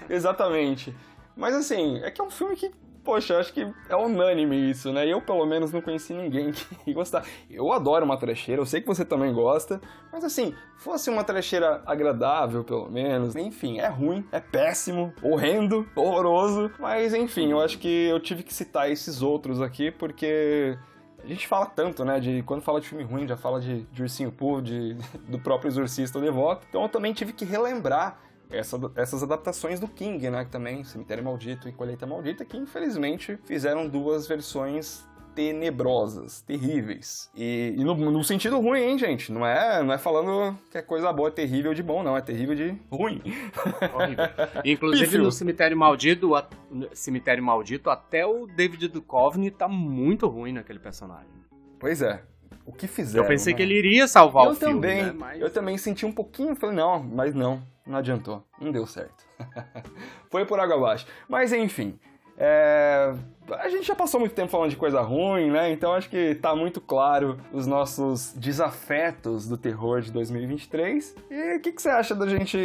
Exatamente. 0.08 0.94
Mas 1.36 1.54
assim, 1.54 2.00
é 2.02 2.10
que 2.10 2.20
é 2.20 2.24
um 2.24 2.30
filme 2.30 2.54
que, 2.56 2.70
poxa, 3.02 3.38
acho 3.38 3.52
que 3.52 3.66
é 3.88 3.96
unânime 3.96 4.70
isso, 4.70 4.92
né? 4.92 5.06
Eu, 5.06 5.20
pelo 5.22 5.46
menos, 5.46 5.72
não 5.72 5.80
conheci 5.80 6.12
ninguém 6.12 6.52
que 6.84 6.92
gostar. 6.92 7.24
Eu 7.48 7.72
adoro 7.72 8.04
uma 8.04 8.16
trecheira, 8.16 8.60
eu 8.60 8.66
sei 8.66 8.80
que 8.80 8.86
você 8.86 9.04
também 9.04 9.32
gosta, 9.32 9.80
mas 10.12 10.22
assim, 10.24 10.54
fosse 10.76 11.08
uma 11.08 11.24
trecheira 11.24 11.82
agradável, 11.86 12.62
pelo 12.64 12.90
menos. 12.90 13.34
Enfim, 13.36 13.78
é 13.78 13.86
ruim, 13.88 14.24
é 14.32 14.40
péssimo, 14.40 15.12
horrendo, 15.22 15.88
horroroso, 15.96 16.70
mas 16.78 17.14
enfim, 17.14 17.52
eu 17.52 17.60
acho 17.60 17.78
que 17.78 18.06
eu 18.08 18.20
tive 18.20 18.42
que 18.42 18.52
citar 18.52 18.90
esses 18.90 19.22
outros 19.22 19.62
aqui 19.62 19.90
porque 19.90 20.76
a 21.24 21.26
gente 21.26 21.46
fala 21.46 21.66
tanto, 21.66 22.04
né? 22.04 22.18
De 22.20 22.42
quando 22.42 22.62
fala 22.62 22.80
de 22.80 22.88
filme 22.88 23.04
ruim, 23.04 23.26
já 23.26 23.36
fala 23.36 23.60
de, 23.60 23.82
de 23.84 24.02
Ursinho 24.02 24.30
Poo, 24.32 24.60
de, 24.60 24.94
do 25.28 25.38
próprio 25.38 25.68
Exorcista 25.68 26.20
Devoto. 26.20 26.66
Então 26.68 26.82
eu 26.82 26.88
também 26.88 27.12
tive 27.12 27.32
que 27.32 27.44
relembrar 27.44 28.18
essa- 28.50 28.76
essas 28.96 29.22
adaptações 29.22 29.78
do 29.78 29.86
King, 29.88 30.28
né? 30.30 30.44
Que 30.44 30.50
também, 30.50 30.82
Cemitério 30.84 31.22
Maldito 31.24 31.68
e 31.68 31.72
Colheita 31.72 32.06
Maldita, 32.06 32.44
que 32.44 32.56
infelizmente 32.56 33.38
fizeram 33.44 33.86
duas 33.88 34.26
versões 34.26 35.04
tenebrosas, 35.34 36.42
terríveis. 36.42 37.30
E, 37.34 37.74
e 37.76 37.84
no, 37.84 37.94
no 37.94 38.24
sentido 38.24 38.58
ruim, 38.58 38.80
hein, 38.80 38.98
gente? 38.98 39.32
Não 39.32 39.46
é, 39.46 39.82
não 39.82 39.92
é 39.92 39.98
falando 39.98 40.56
que 40.70 40.78
é 40.78 40.82
coisa 40.82 41.12
boa, 41.12 41.28
é 41.28 41.32
terrível 41.32 41.72
de 41.74 41.82
bom, 41.82 42.02
não. 42.02 42.16
É 42.16 42.20
terrível 42.20 42.54
de 42.54 42.76
ruim. 42.90 43.22
horrível. 43.94 44.24
Inclusive 44.64 45.06
Pífio. 45.06 45.22
no 45.22 45.32
Cemitério 45.32 45.76
Maldito, 45.76 46.34
a- 46.34 46.48
Cemitério 46.92 47.42
Maldito, 47.42 47.90
até 47.90 48.26
o 48.26 48.46
David 48.46 48.88
Duchovny 48.88 49.50
tá 49.50 49.68
muito 49.68 50.26
ruim 50.26 50.52
naquele 50.52 50.78
personagem. 50.78 51.30
Pois 51.78 52.02
é. 52.02 52.22
O 52.66 52.72
que 52.72 52.86
fizeram? 52.86 53.24
Eu 53.24 53.28
pensei 53.28 53.52
né? 53.52 53.56
que 53.56 53.62
ele 53.62 53.74
iria 53.74 54.06
salvar 54.06 54.46
eu 54.46 54.52
o 54.52 54.54
filme, 54.54 54.74
também, 54.74 55.02
né? 55.02 55.14
Mas... 55.16 55.40
eu 55.40 55.50
também 55.50 55.76
senti 55.78 56.04
um 56.04 56.12
pouquinho, 56.12 56.54
falei, 56.54 56.76
não, 56.76 57.02
mas 57.02 57.34
não, 57.34 57.62
não 57.86 57.98
adiantou, 57.98 58.44
não 58.60 58.70
deu 58.70 58.86
certo. 58.86 59.24
Foi 60.30 60.44
por 60.44 60.60
água 60.60 60.76
abaixo. 60.76 61.06
Mas 61.28 61.52
enfim, 61.52 61.98
é, 62.42 63.12
a 63.50 63.68
gente 63.68 63.86
já 63.86 63.94
passou 63.94 64.18
muito 64.18 64.34
tempo 64.34 64.48
falando 64.48 64.70
de 64.70 64.76
coisa 64.76 65.02
ruim, 65.02 65.50
né? 65.50 65.70
Então 65.70 65.92
acho 65.92 66.08
que 66.08 66.34
tá 66.36 66.56
muito 66.56 66.80
claro 66.80 67.38
os 67.52 67.66
nossos 67.66 68.32
desafetos 68.34 69.46
do 69.46 69.58
terror 69.58 70.00
de 70.00 70.10
2023. 70.10 71.16
E 71.30 71.56
o 71.56 71.60
que, 71.60 71.70
que 71.70 71.82
você 71.82 71.90
acha 71.90 72.14
da 72.14 72.26
gente 72.26 72.56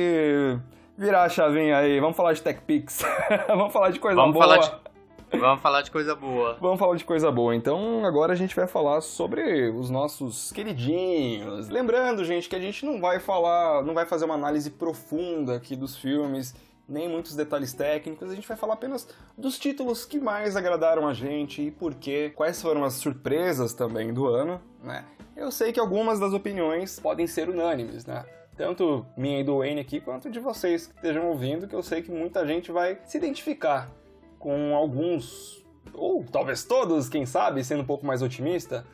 virar 0.98 1.24
a 1.24 1.30
chavinha 1.30 1.78
aí? 1.78 2.00
Vamos 2.00 2.16
falar 2.16 2.32
de 2.32 2.42
Tech 2.42 2.62
Pix, 2.62 3.04
vamos 3.50 3.74
falar 3.74 3.90
de 3.90 4.00
coisa 4.00 4.16
Vamos 4.16 4.34
boa. 4.34 4.46
falar 4.46 4.58
de... 4.60 4.86
Vamos 5.38 5.62
falar 5.62 5.82
de 5.82 5.92
coisa 5.92 6.16
boa. 6.16 6.56
Vamos 6.62 6.80
falar 6.80 6.96
de 6.96 7.04
coisa 7.04 7.30
boa. 7.30 7.54
Então, 7.54 8.06
agora 8.06 8.32
a 8.32 8.36
gente 8.36 8.56
vai 8.56 8.68
falar 8.68 9.02
sobre 9.02 9.70
os 9.72 9.90
nossos 9.90 10.54
queridinhos. 10.54 11.68
Lembrando, 11.68 12.24
gente, 12.24 12.48
que 12.48 12.56
a 12.56 12.60
gente 12.60 12.86
não 12.86 13.02
vai 13.02 13.20
falar, 13.20 13.84
não 13.84 13.94
vai 13.94 14.06
fazer 14.06 14.24
uma 14.24 14.36
análise 14.36 14.70
profunda 14.70 15.56
aqui 15.56 15.76
dos 15.76 15.98
filmes, 15.98 16.56
nem 16.88 17.10
muitos 17.10 17.36
detalhes 17.36 17.74
técnicos. 17.74 18.30
A 18.30 18.36
gente 18.36 18.48
vai 18.48 18.58
falar 18.58 18.76
apenas 18.76 19.08
dos 19.38 19.58
títulos 19.58 20.06
que 20.06 20.20
mais 20.20 20.56
agradaram 20.56 21.08
a 21.08 21.14
gente 21.14 21.62
e 21.62 21.72
por 21.72 21.96
quê, 21.96 22.32
quais 22.36 22.62
foram 22.62 22.84
as 22.84 22.94
surpresas 22.94 23.74
também 23.74 24.14
do 24.14 24.28
ano, 24.28 24.62
né? 24.84 25.06
Eu 25.36 25.52
sei 25.52 25.74
que 25.74 25.80
algumas 25.80 26.20
das 26.20 26.32
opiniões 26.32 27.00
podem 27.00 27.28
ser 27.28 27.50
unânimes, 27.50 28.06
né? 28.06 28.24
Tanto 28.56 29.06
minha 29.18 29.42
e 29.42 29.44
do 29.44 29.58
Wayne 29.58 29.82
aqui, 29.82 30.00
quanto 30.00 30.30
de 30.30 30.40
vocês 30.40 30.88
que 30.88 30.96
estejam 30.96 31.28
ouvindo, 31.28 31.68
que 31.68 31.76
eu 31.76 31.84
sei 31.84 32.02
que 32.02 32.10
muita 32.10 32.48
gente 32.48 32.72
vai 32.72 32.98
se 33.04 33.18
identificar 33.18 33.92
com 34.40 34.74
alguns, 34.74 35.66
ou 35.94 36.24
talvez 36.24 36.64
todos, 36.64 37.10
quem 37.10 37.26
sabe, 37.26 37.64
sendo 37.66 37.82
um 37.82 37.86
pouco 37.86 38.06
mais 38.06 38.22
otimista, 38.22 38.86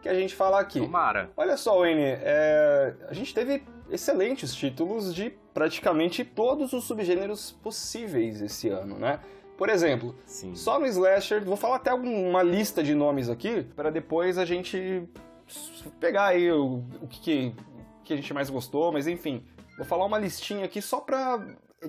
que 0.00 0.08
a 0.08 0.14
gente 0.14 0.36
fala 0.36 0.60
aqui. 0.60 0.80
Tomara. 0.80 1.30
Olha 1.36 1.56
só, 1.56 1.80
Wayne, 1.80 2.00
é, 2.04 2.94
a 3.08 3.12
gente 3.12 3.34
teve 3.34 3.64
excelentes 3.90 4.54
títulos 4.54 5.14
de 5.14 5.30
praticamente 5.52 6.24
todos 6.24 6.72
os 6.72 6.84
subgêneros 6.84 7.52
possíveis 7.62 8.40
esse 8.40 8.68
ano, 8.68 8.98
né? 8.98 9.20
Por 9.56 9.68
exemplo, 9.68 10.14
Sim. 10.24 10.54
só 10.54 10.78
no 10.78 10.86
Slasher, 10.86 11.44
vou 11.44 11.56
falar 11.56 11.76
até 11.76 11.92
uma 11.92 12.42
lista 12.42 12.82
de 12.82 12.94
nomes 12.94 13.28
aqui, 13.28 13.64
para 13.74 13.90
depois 13.90 14.38
a 14.38 14.44
gente 14.44 15.08
pegar 15.98 16.26
aí 16.26 16.50
o, 16.52 16.84
o 17.02 17.08
que, 17.08 17.20
que, 17.20 17.54
que 18.04 18.12
a 18.12 18.16
gente 18.16 18.32
mais 18.32 18.48
gostou, 18.48 18.92
mas 18.92 19.08
enfim, 19.08 19.44
vou 19.76 19.84
falar 19.84 20.04
uma 20.04 20.18
listinha 20.18 20.64
aqui 20.64 20.80
só 20.80 21.00
pra. 21.00 21.44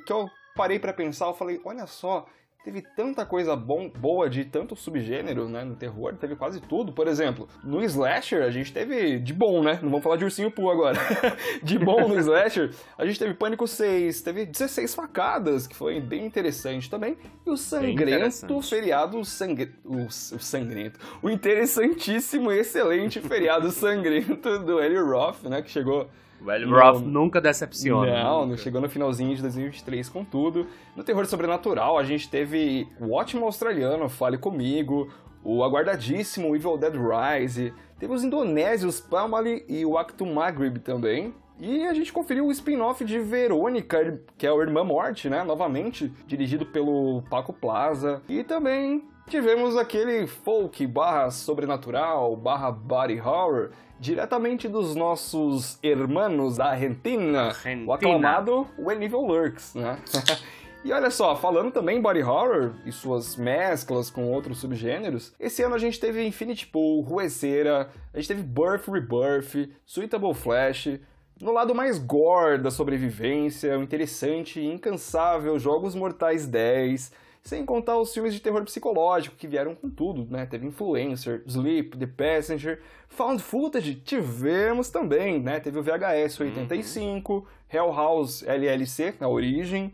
que 0.06 0.12
eu 0.12 0.28
parei 0.56 0.80
pra 0.80 0.92
pensar, 0.92 1.28
eu 1.28 1.34
falei, 1.36 1.62
olha 1.64 1.86
só, 1.86 2.26
teve 2.64 2.82
tanta 2.82 3.26
coisa 3.26 3.56
bom, 3.56 3.90
boa 3.90 4.30
de 4.30 4.44
tanto 4.44 4.76
subgênero, 4.76 5.48
né, 5.48 5.64
no 5.64 5.76
terror, 5.76 6.14
teve 6.16 6.36
quase 6.36 6.60
tudo. 6.60 6.92
Por 6.92 7.08
exemplo, 7.08 7.48
no 7.64 7.84
Slasher 7.84 8.44
a 8.44 8.52
gente 8.52 8.74
teve 8.74 9.20
de 9.20 9.34
bom, 9.34 9.64
né? 9.64 9.80
Não 9.82 9.90
vamos 9.90 10.04
falar 10.04 10.18
de 10.18 10.26
Ursinho 10.26 10.52
Poo 10.52 10.70
agora. 10.70 10.98
de 11.64 11.80
bom 11.80 12.08
no 12.08 12.18
Slasher, 12.20 12.72
a 12.98 13.06
gente 13.06 13.18
teve 13.18 13.34
Pânico 13.34 13.66
6, 13.66 14.22
teve 14.22 14.46
16 14.46 14.94
facadas, 14.94 15.68
que 15.68 15.76
foi 15.76 16.00
bem 16.02 16.26
interessante 16.26 16.90
também. 16.90 17.18
E 17.46 17.50
o 17.50 17.58
sangrento 17.58 18.62
feriado 18.62 19.24
sangre... 19.24 19.74
o, 19.86 20.06
o 20.06 20.10
sangrento, 20.12 21.00
o 21.22 21.30
interessantíssimo 21.30 22.52
e 22.52 22.60
excelente 22.60 23.20
feriado 23.22 23.72
sangrento 23.72 24.60
do 24.60 24.80
Eli 24.82 24.98
Roth, 24.98 25.44
né, 25.44 25.62
que 25.62 25.70
chegou 25.70 26.10
O 26.46 26.52
Eli 26.52 26.66
Não. 26.66 26.78
Roth 26.80 27.02
nunca 27.04 27.42
decepciona. 27.42 28.24
não, 28.24 28.40
não 28.42 28.46
nunca. 28.48 28.58
chegou 28.62 28.80
no 28.82 28.90
finalzinho 28.90 29.36
de 29.36 29.42
2023 29.42 30.08
com 30.10 30.24
tudo. 30.24 30.68
No 30.96 31.04
terror 31.04 31.26
sobrenatural, 31.26 31.98
a 31.98 32.04
gente 32.04 32.30
teve 32.30 32.88
o 33.00 33.14
ótimo 33.14 33.46
australiano, 33.46 34.08
Fale 34.10 34.38
Comigo, 34.38 35.10
o 35.44 35.64
aguardadíssimo 35.64 36.56
Evil 36.56 36.78
Dead 36.78 36.94
Rise, 36.96 37.74
teve 37.98 38.14
os 38.14 38.24
indonésios 38.24 39.00
Pamali 39.00 39.66
e 39.68 39.86
o 39.86 39.98
Acto 39.98 40.26
Maghrib 40.26 40.78
também. 40.80 41.34
E 41.62 41.86
a 41.88 41.94
gente 41.94 42.14
conferiu 42.14 42.48
o 42.48 42.52
spin-off 42.52 43.04
de 43.04 43.20
Verônica, 43.20 44.22
que 44.38 44.48
é 44.48 44.52
o 44.52 44.62
Irmã 44.62 44.82
Morte, 44.82 45.30
né? 45.30 45.44
Novamente, 45.44 46.10
dirigido 46.26 46.66
pelo 46.66 47.22
Paco 47.30 47.52
Plaza. 47.52 48.22
E 48.30 48.46
também 48.46 49.04
tivemos 49.30 49.78
aquele 49.78 50.26
folk 50.26 50.86
barra 50.88 51.30
sobrenatural, 51.30 52.36
barra 52.36 52.72
body 52.72 53.22
horror, 53.22 53.70
diretamente 54.00 54.68
dos 54.68 54.96
nossos 54.96 55.78
hermanos 55.84 56.58
da 56.58 56.72
Argentina, 56.72 57.44
o 57.44 57.50
Argentina. 57.50 57.94
aclamado 57.94 58.68
When 58.78 59.04
Evil 59.04 59.22
Lurks, 59.22 59.76
né? 59.76 60.00
E 60.82 60.94
olha 60.94 61.12
só, 61.12 61.36
falando 61.36 61.74
também 61.74 62.02
body 62.02 62.24
horror 62.24 62.72
e 62.86 62.92
suas 62.94 63.36
mesclas 63.36 64.10
com 64.10 64.32
outros 64.32 64.60
subgêneros, 64.60 65.34
esse 65.38 65.62
ano 65.62 65.76
a 65.76 65.78
gente 65.78 66.00
teve 66.00 66.26
Infinity 66.26 66.66
Pool, 66.68 67.02
Ruezeira, 67.02 67.90
a 68.14 68.18
gente 68.18 68.30
teve 68.30 68.42
Birth 68.42 68.88
Rebirth, 68.88 69.70
Suitable 69.86 70.34
Flash, 70.34 70.98
no 71.42 71.52
lado 71.52 71.76
mais 71.76 72.00
gore 72.00 72.60
da 72.60 72.72
sobrevivência, 72.72 73.78
o 73.78 73.84
interessante 73.84 74.62
e 74.62 74.72
incansável 74.72 75.60
Jogos 75.60 75.96
Mortais 75.96 76.48
10, 76.48 77.12
sem 77.44 77.66
contar 77.66 77.98
os 77.98 78.14
filmes 78.14 78.34
de 78.34 78.40
terror 78.40 78.64
psicológico 78.64 79.36
que 79.36 79.48
vieram 79.48 79.74
com 79.74 79.90
tudo, 79.90 80.28
né? 80.30 80.46
Teve 80.46 80.68
Influencer, 80.68 81.44
Sleep, 81.48 81.98
The 81.98 82.08
Passenger, 82.08 82.82
Found 83.08 83.42
Footage, 83.42 83.96
tivemos 83.96 84.90
também, 84.90 85.42
né? 85.42 85.60
Teve 85.60 85.80
o 85.80 85.84
VHS 85.84 86.40
85, 86.40 87.48
Hell 87.72 87.92
House 87.92 88.44
LLC, 88.44 89.16
na 89.20 89.28
origem, 89.28 89.92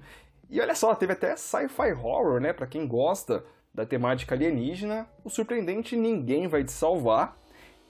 e 0.50 0.60
olha 0.60 0.76
só, 0.76 0.94
teve 0.96 1.14
até 1.14 1.36
sci-fi 1.36 1.94
horror, 1.94 2.40
né? 2.40 2.54
Pra 2.54 2.68
quem 2.68 2.88
gosta 2.88 3.44
da 3.74 3.86
temática 3.86 4.36
alienígena, 4.36 5.08
o 5.24 5.30
surpreendente 5.30 5.96
Ninguém 5.96 6.48
Vai 6.48 6.64
Te 6.64 6.72
Salvar, 6.72 7.38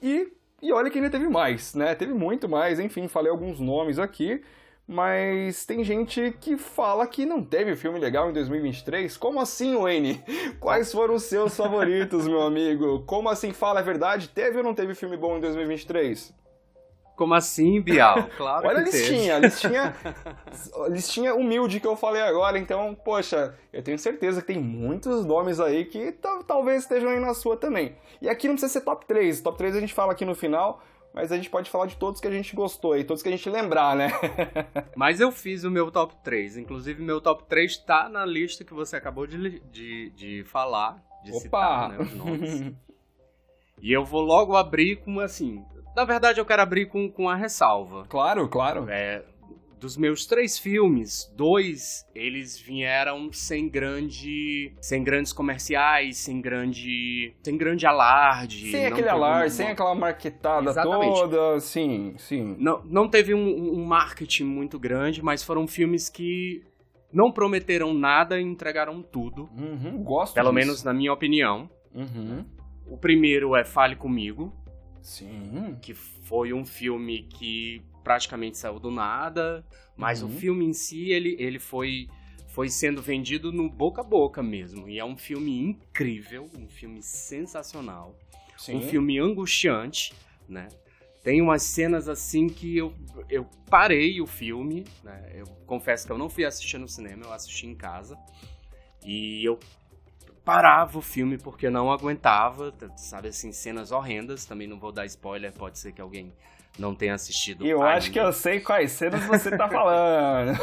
e, 0.02 0.32
e 0.62 0.72
olha 0.72 0.90
que 0.90 0.98
ainda 0.98 1.10
teve 1.10 1.28
mais, 1.28 1.74
né? 1.76 1.96
Teve 1.96 2.14
muito 2.14 2.50
mais, 2.50 2.80
enfim, 2.80 3.08
falei 3.08 3.32
alguns 3.32 3.60
nomes 3.60 4.00
aqui, 4.00 4.42
mas 4.88 5.66
tem 5.66 5.84
gente 5.84 6.36
que 6.40 6.58
fala 6.58 7.08
que 7.08 7.26
não 7.26 7.44
teve 7.44 7.76
filme 7.76 8.00
legal 8.00 8.30
em 8.30 8.34
2023. 8.34 9.18
Como 9.18 9.40
assim, 9.40 9.76
Wayne? 9.76 10.24
Quais 10.60 10.92
foram 10.92 11.16
os 11.16 11.24
seus 11.24 11.56
favoritos, 11.58 12.28
meu 12.28 12.42
amigo? 12.42 13.04
Como 13.06 13.28
assim 13.28 13.52
fala 13.52 13.80
a 13.80 13.84
verdade? 13.84 14.30
Teve 14.30 14.58
ou 14.58 14.64
não 14.64 14.76
teve 14.76 14.94
filme 14.94 15.18
bom 15.18 15.38
em 15.38 15.42
2023? 15.42 16.34
Como 17.16 17.34
assim, 17.34 17.82
Bial? 17.82 18.30
Claro 18.38 18.68
Olha 18.68 18.84
que 18.84 18.90
a 18.90 18.92
listinha, 18.92 19.36
a 19.36 19.40
listinha, 19.40 19.96
a 20.86 20.90
listinha 20.90 21.34
humilde 21.34 21.80
que 21.80 21.88
eu 21.88 21.96
falei 21.96 22.22
agora. 22.22 22.60
Então, 22.60 22.94
poxa, 22.94 23.56
eu 23.72 23.82
tenho 23.82 23.98
certeza 23.98 24.42
que 24.42 24.48
tem 24.48 24.60
muitos 24.60 25.26
nomes 25.26 25.60
aí 25.60 25.86
que 25.86 26.14
talvez 26.46 26.84
estejam 26.84 27.10
aí 27.10 27.20
na 27.20 27.34
sua 27.34 27.56
também. 27.58 27.96
E 28.22 28.30
aqui 28.30 28.48
não 28.48 28.56
precisa 28.56 28.72
ser 28.72 28.82
top 28.82 29.06
3. 29.06 29.42
Top 29.42 29.58
3 29.58 29.78
a 29.78 29.80
gente 29.80 29.94
fala 29.94 30.12
aqui 30.12 30.26
no 30.26 30.36
final, 30.36 30.84
mas 31.16 31.32
a 31.32 31.38
gente 31.38 31.50
pode 31.50 31.70
falar 31.70 31.86
de 31.86 31.96
todos 31.96 32.20
que 32.20 32.28
a 32.28 32.32
gente 32.32 32.54
gostou 32.54 32.98
e 32.98 33.06
todos 33.06 33.24
que 33.24 33.30
a 33.30 33.32
gente 33.32 33.50
lembrar, 33.50 33.96
né? 33.96 34.10
mas 34.98 35.22
eu 35.22 35.32
fiz 35.32 35.64
o 35.64 35.72
meu 35.72 35.90
top 35.90 36.14
3. 36.22 36.58
Inclusive, 36.58 37.02
meu 37.02 37.22
top 37.22 37.46
3 37.46 37.78
tá 37.78 38.10
na 38.10 38.26
lista 38.26 38.66
que 38.66 38.74
você 38.74 38.98
acabou 38.98 39.26
de, 39.26 39.62
de, 39.72 40.10
de 40.10 40.44
falar, 40.44 41.02
de 41.24 41.32
Opa! 41.32 41.40
citar, 41.40 41.90
né, 41.90 42.00
os 42.00 42.14
nomes. 42.14 42.74
e 43.82 43.94
eu 43.94 44.04
vou 44.04 44.22
logo 44.22 44.58
abrir 44.58 44.98
com, 44.98 45.22
assim, 45.22 45.64
na 45.96 46.04
verdade, 46.04 46.42
eu 46.42 46.46
quero 46.46 46.62
abrir 46.62 46.88
com, 46.88 47.10
com 47.10 47.30
a 47.30 47.36
ressalva. 47.36 48.06
Claro, 48.10 48.50
claro. 48.50 48.86
É, 48.90 49.24
dos 49.86 49.96
meus 49.98 50.26
três 50.26 50.58
filmes, 50.58 51.32
dois 51.38 52.08
eles 52.16 52.60
vieram 52.60 53.32
sem 53.32 53.70
grande, 53.70 54.74
sem 54.82 55.04
grandes 55.04 55.32
comerciais, 55.32 56.18
sem 56.18 56.42
grande, 56.42 57.36
sem 57.44 57.56
grande 57.56 57.86
alarde. 57.86 58.72
Sem 58.72 58.88
aquele 58.88 59.10
alarde, 59.10 59.54
sem 59.54 59.68
aquela 59.68 59.94
marketada 59.94 60.72
Exatamente. 60.72 61.14
toda, 61.14 61.60
sim, 61.60 62.16
sim. 62.18 62.56
Não, 62.58 62.84
não 62.84 63.08
teve 63.08 63.36
um, 63.36 63.76
um 63.80 63.86
marketing 63.86 64.46
muito 64.46 64.80
grande, 64.80 65.24
mas 65.24 65.44
foram 65.44 65.68
filmes 65.68 66.10
que 66.10 66.64
não 67.14 67.32
prometeram 67.32 67.94
nada 67.94 68.42
e 68.42 68.44
entregaram 68.44 69.04
tudo. 69.04 69.48
Uhum, 69.56 70.04
gosto. 70.04 70.34
Pelo 70.34 70.50
disso. 70.50 70.56
menos 70.56 70.84
na 70.84 70.96
minha 70.96 71.14
opinião. 71.14 71.70
Uhum. 71.94 72.44
O 72.88 72.98
primeiro 72.98 73.56
é 73.56 73.64
Fale 73.64 73.96
Comigo. 73.96 74.52
Sim. 75.00 75.78
Que 75.80 75.94
foi 75.94 76.54
um 76.54 76.66
filme 76.66 77.28
que 77.30 77.84
praticamente 78.06 78.60
saiu 78.60 78.80
do 78.80 78.92
nada, 78.92 79.66
mas 79.98 80.22
uhum. 80.22 80.30
o 80.30 80.32
filme 80.32 80.64
em 80.64 80.74
si, 80.74 81.10
ele, 81.10 81.36
ele 81.40 81.58
foi, 81.58 82.08
foi 82.50 82.70
sendo 82.70 83.02
vendido 83.02 83.52
no 83.52 83.68
boca 83.68 84.02
a 84.02 84.04
boca 84.04 84.44
mesmo. 84.44 84.88
E 84.88 85.00
é 85.00 85.04
um 85.04 85.18
filme 85.18 85.60
incrível, 85.60 86.48
um 86.56 86.70
filme 86.70 87.02
sensacional. 87.02 88.16
Sim. 88.56 88.76
Um 88.76 88.82
filme 88.82 89.20
angustiante, 89.20 90.14
né? 90.48 90.68
Tem 91.24 91.42
umas 91.42 91.64
cenas 91.64 92.08
assim 92.08 92.48
que 92.48 92.78
eu, 92.78 92.94
eu 93.28 93.50
parei 93.68 94.22
o 94.22 94.28
filme, 94.28 94.86
né? 95.04 95.32
Eu 95.34 95.48
confesso 95.66 96.06
que 96.06 96.14
eu 96.14 96.18
não 96.18 96.30
fui 96.30 96.46
assistir 96.46 96.78
no 96.78 96.88
cinema, 96.88 97.26
eu 97.26 97.34
assisti 97.34 97.66
em 97.66 97.74
casa. 97.74 98.16
E 99.04 99.44
eu 99.44 99.60
parava 100.44 101.00
o 101.00 101.02
filme 101.02 101.40
porque 101.40 101.72
não 101.72 101.92
aguentava, 101.92 102.72
sabe 102.98 103.30
assim, 103.30 103.52
cenas 103.52 103.92
horrendas, 103.92 104.46
também 104.46 104.68
não 104.68 104.78
vou 104.78 104.92
dar 104.92 105.08
spoiler, 105.08 105.52
pode 105.52 105.80
ser 105.80 105.92
que 105.92 106.00
alguém 106.00 106.32
não 106.78 106.94
tenha 106.94 107.14
assistido. 107.14 107.66
Eu 107.66 107.82
ainda. 107.82 107.98
acho 107.98 108.12
que 108.12 108.20
eu 108.20 108.32
sei 108.34 108.60
quais 108.60 108.92
cenas 108.92 109.24
você 109.26 109.56
tá 109.56 109.68
falando. 109.70 110.58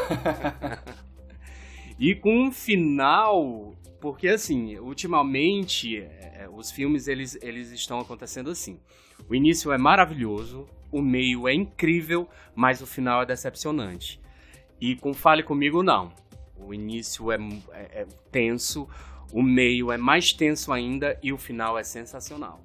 e 1.99 2.15
com 2.15 2.45
um 2.45 2.51
final, 2.51 3.73
porque 3.99 4.27
assim, 4.27 4.77
ultimamente 4.77 6.01
é, 6.01 6.47
os 6.51 6.71
filmes 6.71 7.07
eles, 7.07 7.37
eles 7.41 7.71
estão 7.71 7.99
acontecendo 7.99 8.49
assim. 8.49 8.79
O 9.29 9.35
início 9.35 9.71
é 9.71 9.77
maravilhoso, 9.77 10.67
o 10.91 11.01
meio 11.01 11.47
é 11.47 11.53
incrível, 11.53 12.29
mas 12.53 12.81
o 12.81 12.85
final 12.85 13.21
é 13.21 13.25
decepcionante. 13.25 14.21
E 14.79 14.95
com 14.95 15.13
Fale 15.13 15.43
Comigo, 15.43 15.81
não. 15.81 16.11
O 16.57 16.73
início 16.73 17.31
é, 17.31 17.37
é, 17.71 18.01
é 18.01 18.07
tenso, 18.31 18.87
o 19.31 19.41
meio 19.41 19.91
é 19.91 19.97
mais 19.97 20.31
tenso 20.31 20.71
ainda 20.71 21.17
e 21.23 21.33
o 21.33 21.37
final 21.37 21.77
é 21.77 21.83
sensacional. 21.83 22.61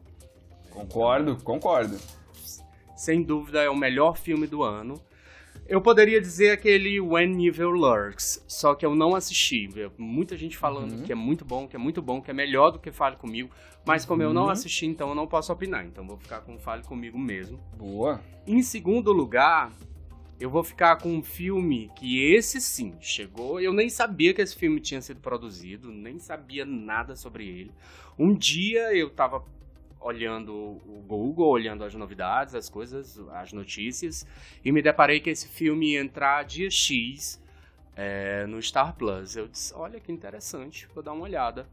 Concordo, 0.71 1.37
concordo. 1.43 1.99
Sem 2.99 3.23
dúvida 3.23 3.63
é 3.63 3.71
o 3.71 3.77
melhor 3.77 4.19
filme 4.19 4.45
do 4.45 4.65
ano. 4.65 5.01
Eu 5.69 5.81
poderia 5.81 6.21
dizer 6.21 6.51
aquele 6.51 7.01
When 7.01 7.47
Evil 7.47 7.71
Lurks, 7.71 8.45
só 8.49 8.75
que 8.75 8.85
eu 8.85 8.93
não 8.93 9.15
assisti. 9.15 9.69
Muita 9.97 10.37
gente 10.37 10.57
falando 10.57 10.97
uhum. 10.97 11.03
que 11.05 11.13
é 11.13 11.15
muito 11.15 11.45
bom, 11.45 11.69
que 11.69 11.77
é 11.77 11.79
muito 11.79 12.03
bom, 12.03 12.21
que 12.21 12.29
é 12.29 12.35
melhor 12.35 12.73
do 12.73 12.81
que 12.81 12.91
Fale 12.91 13.15
Comigo. 13.15 13.51
Mas 13.87 14.05
como 14.05 14.21
uhum. 14.21 14.31
eu 14.31 14.35
não 14.35 14.45
uhum. 14.45 14.51
assisti, 14.51 14.87
então 14.87 15.11
eu 15.11 15.15
não 15.15 15.29
posso 15.29 15.53
opinar. 15.53 15.87
Então 15.87 16.05
vou 16.05 16.17
ficar 16.17 16.41
com 16.41 16.59
Fale 16.59 16.83
Comigo 16.83 17.17
mesmo. 17.17 17.61
Boa. 17.77 18.21
Em 18.45 18.63
segundo 18.63 19.13
lugar, 19.13 19.71
eu 20.41 20.51
vou 20.51 20.65
ficar 20.65 20.97
com 20.97 21.09
um 21.15 21.23
filme 21.23 21.93
que 21.95 22.33
esse 22.35 22.61
sim 22.61 22.95
chegou. 23.01 23.61
Eu 23.61 23.73
nem 23.73 23.89
sabia 23.89 24.35
que 24.35 24.43
esse 24.43 24.57
filme 24.57 24.81
tinha 24.81 25.01
sido 25.01 25.21
produzido, 25.21 25.93
nem 25.93 26.19
sabia 26.19 26.65
nada 26.65 27.15
sobre 27.15 27.47
ele. 27.47 27.73
Um 28.19 28.35
dia 28.35 28.93
eu 28.93 29.09
tava 29.09 29.45
olhando 30.01 30.53
o 30.53 31.05
Google, 31.07 31.49
olhando 31.49 31.85
as 31.85 31.95
novidades, 31.95 32.55
as 32.55 32.69
coisas, 32.69 33.19
as 33.31 33.53
notícias, 33.53 34.27
e 34.65 34.71
me 34.71 34.83
deparei 34.83 35.21
que 35.21 35.31
esse 35.31 35.49
filme 35.49 35.93
ia 35.93 36.01
entrar 36.01 36.45
dia 36.45 36.71
X 36.71 37.43
é, 37.97 38.47
no 38.47 38.61
Star 38.63 38.95
Plus. 38.95 39.37
Eu 39.37 39.49
disse: 39.49 39.75
olha 39.75 40.01
que 40.01 40.13
interessante, 40.13 40.89
vou 40.95 41.03
dar 41.03 41.13
uma 41.13 41.25
olhada. 41.25 41.69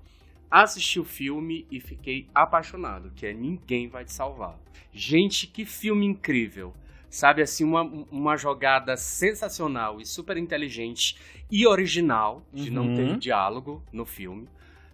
Assisti 0.49 0.99
o 0.99 1.03
filme 1.03 1.65
e 1.71 1.80
fiquei 1.80 2.28
apaixonado, 2.34 3.11
que 3.15 3.26
é 3.26 3.34
Ninguém 3.34 3.88
Vai 3.88 4.05
Te 4.05 4.13
Salvar. 4.13 4.57
Gente, 4.93 5.47
que 5.47 5.65
filme 5.65 6.05
incrível! 6.05 6.73
sabe 7.15 7.41
assim, 7.41 7.63
uma, 7.63 7.82
uma 8.11 8.36
jogada 8.36 8.97
sensacional 8.97 10.01
e 10.01 10.05
super 10.05 10.36
inteligente 10.36 11.15
e 11.49 11.65
original 11.65 12.45
de 12.53 12.69
uhum. 12.69 12.76
não 12.76 12.93
ter 12.93 13.03
uhum. 13.03 13.17
diálogo 13.17 13.82
no 13.91 14.05
filme, 14.05 14.49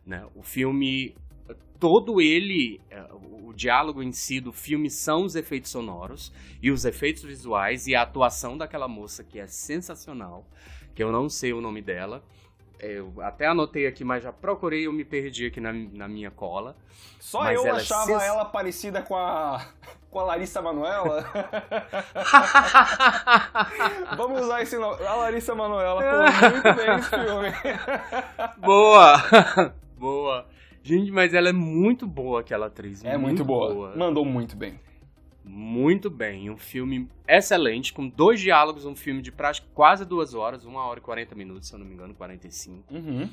né? 0.05 0.23
O 0.35 0.43
filme 0.43 1.15
todo 1.79 2.21
ele, 2.21 2.81
é, 2.89 3.03
o 3.11 3.53
diálogo 3.53 4.03
em 4.03 4.11
si 4.11 4.39
do 4.39 4.53
filme 4.53 4.89
são 4.89 5.25
os 5.25 5.35
efeitos 5.35 5.71
sonoros 5.71 6.31
e 6.61 6.71
os 6.71 6.85
efeitos 6.85 7.23
visuais 7.23 7.87
e 7.87 7.95
a 7.95 8.03
atuação 8.03 8.57
daquela 8.57 8.87
moça 8.87 9.23
que 9.23 9.39
é 9.39 9.47
sensacional, 9.47 10.45
que 10.93 11.03
eu 11.03 11.11
não 11.11 11.29
sei 11.29 11.53
o 11.53 11.61
nome 11.61 11.81
dela. 11.81 12.23
Eu 12.79 13.13
até 13.21 13.45
anotei 13.45 13.85
aqui, 13.85 14.03
mas 14.03 14.23
já 14.23 14.33
procurei, 14.33 14.87
eu 14.87 14.93
me 14.93 15.05
perdi 15.05 15.45
aqui 15.45 15.61
na, 15.61 15.71
na 15.71 16.07
minha 16.07 16.31
cola. 16.31 16.75
Só 17.19 17.51
eu 17.51 17.67
ela 17.67 17.77
é 17.77 17.81
achava 17.81 18.05
sens... 18.05 18.23
ela 18.23 18.45
parecida 18.45 19.03
com 19.03 19.15
a 19.15 19.63
com 20.11 20.19
a 20.19 20.23
Larissa 20.23 20.61
Manoela. 20.61 21.23
Vamos 24.17 24.41
usar 24.41 24.61
esse 24.61 24.77
nome. 24.77 25.01
A 25.05 25.15
Larissa 25.15 25.55
Manoela 25.55 26.01
muito 26.51 26.73
bem 26.73 26.95
esse 26.95 27.09
filme. 27.09 27.53
Boa! 28.57 29.73
Boa. 29.97 30.45
Gente, 30.83 31.11
mas 31.11 31.33
ela 31.33 31.49
é 31.49 31.53
muito 31.53 32.07
boa, 32.07 32.41
aquela 32.41 32.67
atriz. 32.67 33.03
É 33.03 33.17
muito, 33.17 33.23
muito 33.23 33.45
boa. 33.45 33.73
boa. 33.73 33.95
Mandou 33.95 34.25
muito 34.25 34.55
bem. 34.55 34.79
Muito 35.43 36.09
bem. 36.09 36.49
Um 36.49 36.57
filme 36.57 37.07
excelente, 37.27 37.93
com 37.93 38.07
dois 38.07 38.39
diálogos, 38.39 38.85
um 38.85 38.95
filme 38.95 39.21
de 39.21 39.31
prática 39.31 39.67
quase 39.73 40.05
duas 40.05 40.33
horas, 40.33 40.65
uma 40.65 40.83
hora 40.85 40.99
e 40.99 41.01
40 41.01 41.35
minutos, 41.35 41.67
se 41.67 41.73
eu 41.73 41.79
não 41.79 41.85
me 41.85 41.93
engano, 41.93 42.13
45. 42.13 42.93
Uhum. 42.93 43.29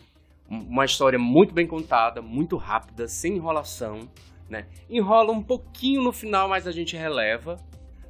Uma 0.49 0.85
história 0.85 1.19
muito 1.19 1.53
bem 1.53 1.67
contada, 1.67 2.23
muito 2.23 2.57
rápida, 2.57 3.07
sem 3.07 3.37
enrolação 3.37 4.09
né? 4.49 4.67
Enrola 4.89 5.33
um 5.33 5.43
pouquinho 5.43 6.03
no 6.03 6.13
final, 6.13 6.49
mas 6.49 6.67
a 6.67 6.73
gente 6.73 6.97
releva. 6.97 7.57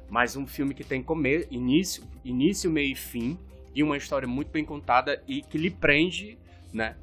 Mas 0.09 0.35
um 0.35 0.47
filme 0.47 0.73
que 0.73 0.83
tem 0.83 1.03
come 1.03 1.45
início, 1.51 2.03
início, 2.23 2.71
meio 2.71 2.93
e 2.93 2.95
fim. 2.95 3.37
E 3.75 3.83
uma 3.83 3.97
história 3.97 4.27
muito 4.27 4.49
bem 4.49 4.65
contada 4.65 5.21
e 5.27 5.41
que 5.41 5.57
lhe 5.57 5.69
prende, 5.69 6.37
né? 6.73 6.95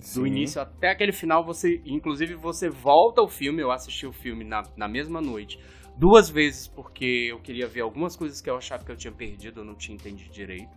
Sim. 0.00 0.20
Do 0.20 0.26
início 0.26 0.60
até 0.60 0.90
aquele 0.90 1.12
final, 1.12 1.44
você. 1.44 1.80
Inclusive, 1.84 2.34
você 2.34 2.68
volta 2.68 3.20
ao 3.20 3.28
filme. 3.28 3.62
Eu 3.62 3.70
assisti 3.70 4.06
o 4.06 4.12
filme 4.12 4.44
na, 4.44 4.62
na 4.76 4.88
mesma 4.88 5.20
noite. 5.20 5.58
Duas 5.96 6.30
vezes, 6.30 6.66
porque 6.66 7.28
eu 7.30 7.38
queria 7.38 7.66
ver 7.66 7.82
algumas 7.82 8.16
coisas 8.16 8.40
que 8.40 8.48
eu 8.48 8.56
achava 8.56 8.84
que 8.84 8.90
eu 8.90 8.96
tinha 8.96 9.12
perdido, 9.12 9.60
eu 9.60 9.64
não 9.64 9.74
tinha 9.74 9.94
entendido 9.94 10.32
direito. 10.32 10.70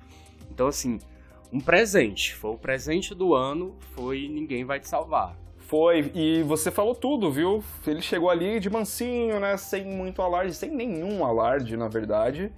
Então, 0.51 0.67
assim, 0.67 0.99
um 1.51 1.59
presente. 1.59 2.35
Foi 2.35 2.51
o 2.51 2.57
presente 2.57 3.15
do 3.15 3.33
ano, 3.33 3.75
foi 3.95 4.27
Ninguém 4.27 4.65
Vai 4.65 4.79
Te 4.79 4.89
Salvar. 4.89 5.35
Foi, 5.57 6.11
e 6.13 6.43
você 6.43 6.69
falou 6.69 6.93
tudo, 6.93 7.31
viu? 7.31 7.63
Ele 7.87 8.01
chegou 8.01 8.29
ali 8.29 8.59
de 8.59 8.69
mansinho, 8.69 9.39
né? 9.39 9.57
Sem 9.57 9.85
muito 9.85 10.21
alarde, 10.21 10.53
sem 10.53 10.69
nenhum 10.69 11.25
alarde, 11.25 11.75
na 11.75 11.87
verdade. 11.87 12.51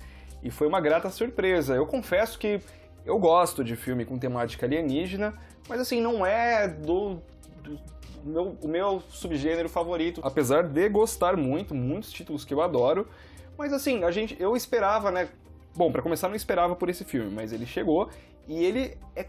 E 0.44 0.52
foi 0.52 0.68
uma 0.68 0.82
grata 0.82 1.10
surpresa. 1.10 1.74
Eu 1.74 1.86
confesso 1.86 2.38
que 2.38 2.60
eu 3.08 3.18
gosto 3.18 3.64
de 3.64 3.76
filme 3.76 4.06
com 4.06 4.20
temática 4.20 4.66
alienígena, 4.66 5.34
mas 5.68 5.80
assim, 5.80 6.02
não 6.02 6.26
é 6.26 6.68
do, 6.68 7.22
do 7.64 7.80
meu, 8.24 8.58
o 8.62 8.68
meu 8.68 9.02
subgênero 9.10 9.70
favorito. 9.70 10.20
Apesar 10.24 10.64
de 10.64 10.90
gostar 10.90 11.38
muito, 11.38 11.74
muitos 11.74 12.12
títulos 12.12 12.44
que 12.44 12.54
eu 12.54 12.62
adoro. 12.62 13.08
Mas 13.58 13.72
assim, 13.72 14.04
a 14.04 14.12
gente, 14.12 14.36
eu 14.40 14.56
esperava, 14.56 15.10
né? 15.10 15.30
Bom, 15.76 15.92
para 15.92 16.02
começar, 16.02 16.28
não 16.28 16.36
esperava 16.36 16.76
por 16.76 16.90
esse 16.90 17.06
filme, 17.06 17.32
mas 17.32 17.54
ele 17.54 17.66
chegou 17.66 18.10
e 18.48 18.64
ele 18.64 18.98
é, 19.16 19.26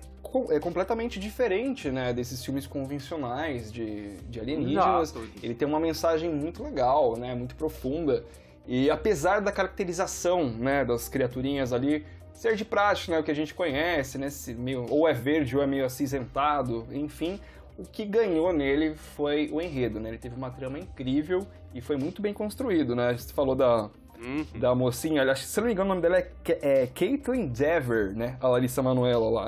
é 0.50 0.60
completamente 0.60 1.18
diferente, 1.18 1.90
né, 1.90 2.12
desses 2.12 2.44
filmes 2.44 2.66
convencionais 2.66 3.70
de, 3.70 4.16
de 4.28 4.40
alienígenas. 4.40 5.10
Exato. 5.10 5.28
Ele 5.42 5.54
tem 5.54 5.66
uma 5.66 5.80
mensagem 5.80 6.30
muito 6.30 6.62
legal, 6.62 7.16
né, 7.16 7.34
muito 7.34 7.54
profunda. 7.54 8.24
E 8.66 8.90
apesar 8.90 9.40
da 9.40 9.50
caracterização, 9.50 10.48
né, 10.50 10.84
das 10.84 11.08
criaturinhas 11.08 11.72
ali 11.72 12.04
ser 12.38 12.54
de 12.54 12.64
prática, 12.64 13.12
né, 13.12 13.18
o 13.18 13.22
que 13.22 13.30
a 13.30 13.34
gente 13.34 13.52
conhece, 13.52 14.16
né, 14.16 14.28
meio, 14.56 14.86
ou 14.88 15.08
é 15.08 15.12
verde 15.12 15.56
ou 15.56 15.62
é 15.62 15.66
meio 15.66 15.84
acinzentado, 15.84 16.86
enfim, 16.92 17.40
o 17.76 17.84
que 17.84 18.04
ganhou 18.04 18.52
nele 18.52 18.94
foi 18.94 19.48
o 19.52 19.60
enredo, 19.60 20.00
né? 20.00 20.08
Ele 20.08 20.18
teve 20.18 20.34
uma 20.34 20.50
trama 20.50 20.78
incrível 20.78 21.46
e 21.72 21.80
foi 21.80 21.96
muito 21.96 22.20
bem 22.20 22.34
construído, 22.34 22.96
né? 22.96 23.16
Você 23.16 23.32
falou 23.32 23.54
da 23.54 23.88
Uhum. 24.20 24.44
Da 24.58 24.74
mocinha, 24.74 25.22
acho, 25.30 25.44
se 25.44 25.60
não 25.60 25.66
me 25.68 25.72
engano, 25.72 25.92
o 25.92 25.94
nome 25.94 26.02
dela 26.02 26.18
é, 26.18 26.28
é 26.60 26.86
Caitlyn 26.88 27.46
Dever, 27.46 28.16
né? 28.16 28.36
A 28.40 28.48
Larissa 28.48 28.82
Manoela 28.82 29.30
lá. 29.30 29.46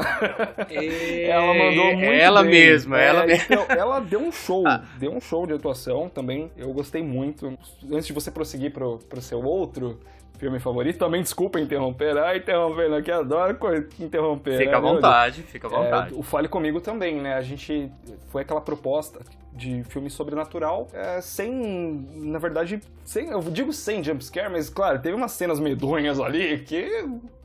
É, 0.71 1.27
ela 1.29 1.53
mandou 1.53 1.87
muito 1.87 2.05
Ela 2.05 2.43
bem. 2.43 2.51
mesma, 2.53 3.01
é, 3.01 3.07
ela 3.09 3.33
então, 3.33 3.67
ela 3.69 3.99
deu 3.99 4.21
um 4.21 4.31
show, 4.31 4.65
ah. 4.67 4.85
deu 4.97 5.11
um 5.13 5.21
show 5.21 5.45
de 5.45 5.55
atuação 5.55 6.09
também. 6.09 6.53
Eu 6.57 6.73
gostei 6.73 7.03
muito. 7.03 7.59
Antes 7.91 8.07
de 8.07 8.13
você 8.13 8.31
prosseguir 8.31 8.73
pro, 8.73 8.99
pro 8.99 9.21
seu 9.21 9.43
outro, 9.43 9.99
filme 10.41 10.59
favorito. 10.59 10.99
Também 10.99 11.23
desculpa 11.23 11.61
interromper. 11.61 12.17
Ah, 12.17 12.35
interrompendo 12.35 12.95
aqui, 12.97 13.11
adoro 13.13 13.57
interromper. 14.01 14.57
Fica 14.57 14.71
né, 14.71 14.77
à 14.77 14.81
vontade, 14.81 15.43
fica 15.43 15.67
à 15.67 15.71
vontade. 15.71 16.15
É, 16.15 16.17
o 16.17 16.23
Fale 16.23 16.49
Comigo 16.49 16.81
também, 16.81 17.21
né? 17.21 17.35
A 17.35 17.43
gente. 17.43 17.93
Foi 18.31 18.43
aquela 18.43 18.61
proposta 18.61 19.21
de 19.53 19.85
filme 19.85 20.09
sobrenatural, 20.09 20.89
é, 20.93 21.21
sem, 21.21 22.07
na 22.15 22.39
verdade, 22.39 22.81
sem, 23.05 23.29
eu 23.29 23.41
digo 23.43 23.73
sem 23.73 24.03
jumpscare, 24.03 24.49
mas 24.49 24.71
claro, 24.71 25.01
teve 25.01 25.15
umas 25.15 25.33
cenas 25.33 25.59
medonhas 25.59 26.21
ali 26.21 26.61
que 26.61 26.89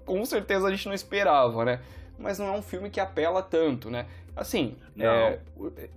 com 0.06 0.24
certeza 0.24 0.68
a 0.68 0.72
gente 0.72 0.86
não 0.86 0.94
esperava, 0.94 1.66
né? 1.66 1.82
Mas 2.18 2.38
não 2.38 2.48
é 2.48 2.52
um 2.52 2.62
filme 2.62 2.92
que 2.92 3.00
apela 3.00 3.42
tanto, 3.42 3.90
né? 3.90 4.06
Assim, 4.36 4.76
é, 5.00 5.40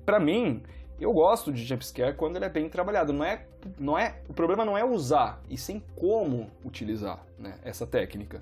para 0.05 0.19
mim, 0.19 0.63
eu 1.05 1.13
gosto 1.13 1.53
de 1.53 1.65
jumpscare 1.65 2.15
quando 2.15 2.37
ele 2.37 2.45
é 2.45 2.49
bem 2.49 2.69
trabalhado. 2.69 3.13
Não 3.13 3.25
é, 3.25 3.45
não 3.79 3.99
é, 3.99 4.17
o 4.29 4.33
problema 4.33 4.65
não 4.65 4.77
é 4.77 4.85
usar, 4.85 5.41
e 5.49 5.57
sim 5.57 5.83
como 5.97 6.51
utilizar 6.65 7.25
né, 7.39 7.55
essa 7.65 7.87
técnica. 7.87 8.41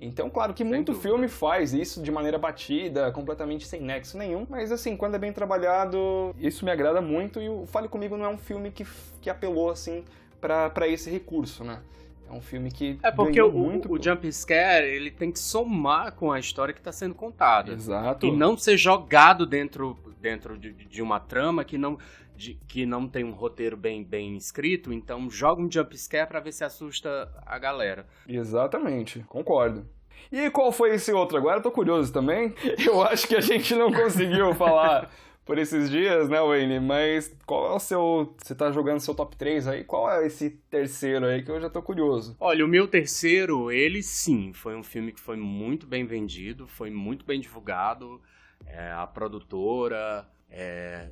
Então, 0.00 0.28
claro 0.28 0.52
que 0.52 0.64
muito 0.64 0.92
filme 0.92 1.28
faz 1.28 1.72
isso 1.72 2.02
de 2.02 2.10
maneira 2.10 2.36
batida, 2.36 3.10
completamente 3.12 3.66
sem 3.66 3.80
nexo 3.80 4.18
nenhum, 4.18 4.46
mas 4.50 4.70
assim, 4.70 4.96
quando 4.96 5.14
é 5.14 5.18
bem 5.18 5.32
trabalhado, 5.32 6.34
isso 6.38 6.64
me 6.64 6.70
agrada 6.70 7.00
muito 7.00 7.40
e 7.40 7.48
o 7.48 7.64
Fale 7.66 7.88
Comigo 7.88 8.16
não 8.16 8.26
é 8.26 8.28
um 8.28 8.36
filme 8.36 8.70
que, 8.70 8.86
que 9.22 9.30
apelou 9.30 9.70
assim 9.70 10.04
para 10.40 10.86
esse 10.88 11.10
recurso, 11.10 11.64
né? 11.64 11.80
É 12.28 12.32
um 12.32 12.40
filme 12.40 12.70
que. 12.70 12.98
É 13.02 13.10
porque 13.10 13.40
o, 13.40 13.50
muito... 13.52 13.92
o 13.92 14.02
jump 14.02 14.30
scare 14.32 14.86
ele 14.86 15.10
tem 15.10 15.30
que 15.30 15.38
somar 15.38 16.12
com 16.12 16.32
a 16.32 16.38
história 16.38 16.72
que 16.72 16.80
está 16.80 16.92
sendo 16.92 17.14
contada. 17.14 17.72
Exato. 17.72 18.26
E 18.26 18.32
não 18.32 18.56
ser 18.56 18.76
jogado 18.76 19.46
dentro, 19.46 19.98
dentro 20.20 20.58
de, 20.58 20.72
de 20.72 21.02
uma 21.02 21.20
trama 21.20 21.64
que 21.64 21.76
não, 21.76 21.98
de, 22.36 22.54
que 22.66 22.86
não 22.86 23.06
tem 23.06 23.24
um 23.24 23.32
roteiro 23.32 23.76
bem, 23.76 24.02
bem 24.02 24.36
escrito. 24.36 24.92
Então 24.92 25.30
joga 25.30 25.62
um 25.62 25.70
jump 25.70 25.96
scare 25.96 26.28
para 26.28 26.40
ver 26.40 26.52
se 26.52 26.64
assusta 26.64 27.30
a 27.44 27.58
galera. 27.58 28.06
Exatamente, 28.26 29.20
concordo. 29.28 29.86
E 30.32 30.50
qual 30.50 30.72
foi 30.72 30.94
esse 30.94 31.12
outro? 31.12 31.36
Agora 31.36 31.58
eu 31.58 31.62
tô 31.62 31.70
curioso 31.70 32.12
também. 32.12 32.54
Eu 32.84 33.02
acho 33.02 33.28
que 33.28 33.36
a 33.36 33.40
gente 33.40 33.74
não 33.74 33.92
conseguiu 33.92 34.54
falar 34.54 35.10
por 35.44 35.58
esses 35.58 35.90
dias, 35.90 36.28
né, 36.28 36.40
Wayne? 36.40 36.80
Mas 36.80 37.34
qual 37.46 37.72
é 37.72 37.74
o 37.74 37.78
seu. 37.78 38.34
Você 38.38 38.54
tá 38.54 38.70
jogando 38.72 39.00
seu 39.00 39.14
top 39.14 39.36
3 39.36 39.68
aí? 39.68 39.84
Qual 39.84 40.10
é 40.10 40.26
esse 40.26 40.50
terceiro 40.70 41.26
aí 41.26 41.42
que 41.42 41.50
eu 41.50 41.60
já 41.60 41.68
tô 41.68 41.82
curioso? 41.82 42.36
Olha, 42.40 42.64
o 42.64 42.68
meu 42.68 42.88
terceiro, 42.88 43.70
ele 43.70 44.02
sim, 44.02 44.52
foi 44.52 44.74
um 44.74 44.82
filme 44.82 45.12
que 45.12 45.20
foi 45.20 45.36
muito 45.36 45.86
bem 45.86 46.06
vendido, 46.06 46.66
foi 46.66 46.90
muito 46.90 47.24
bem 47.24 47.40
divulgado. 47.40 48.20
É, 48.66 48.92
a 48.92 49.06
produtora 49.06 50.26
é, 50.50 51.10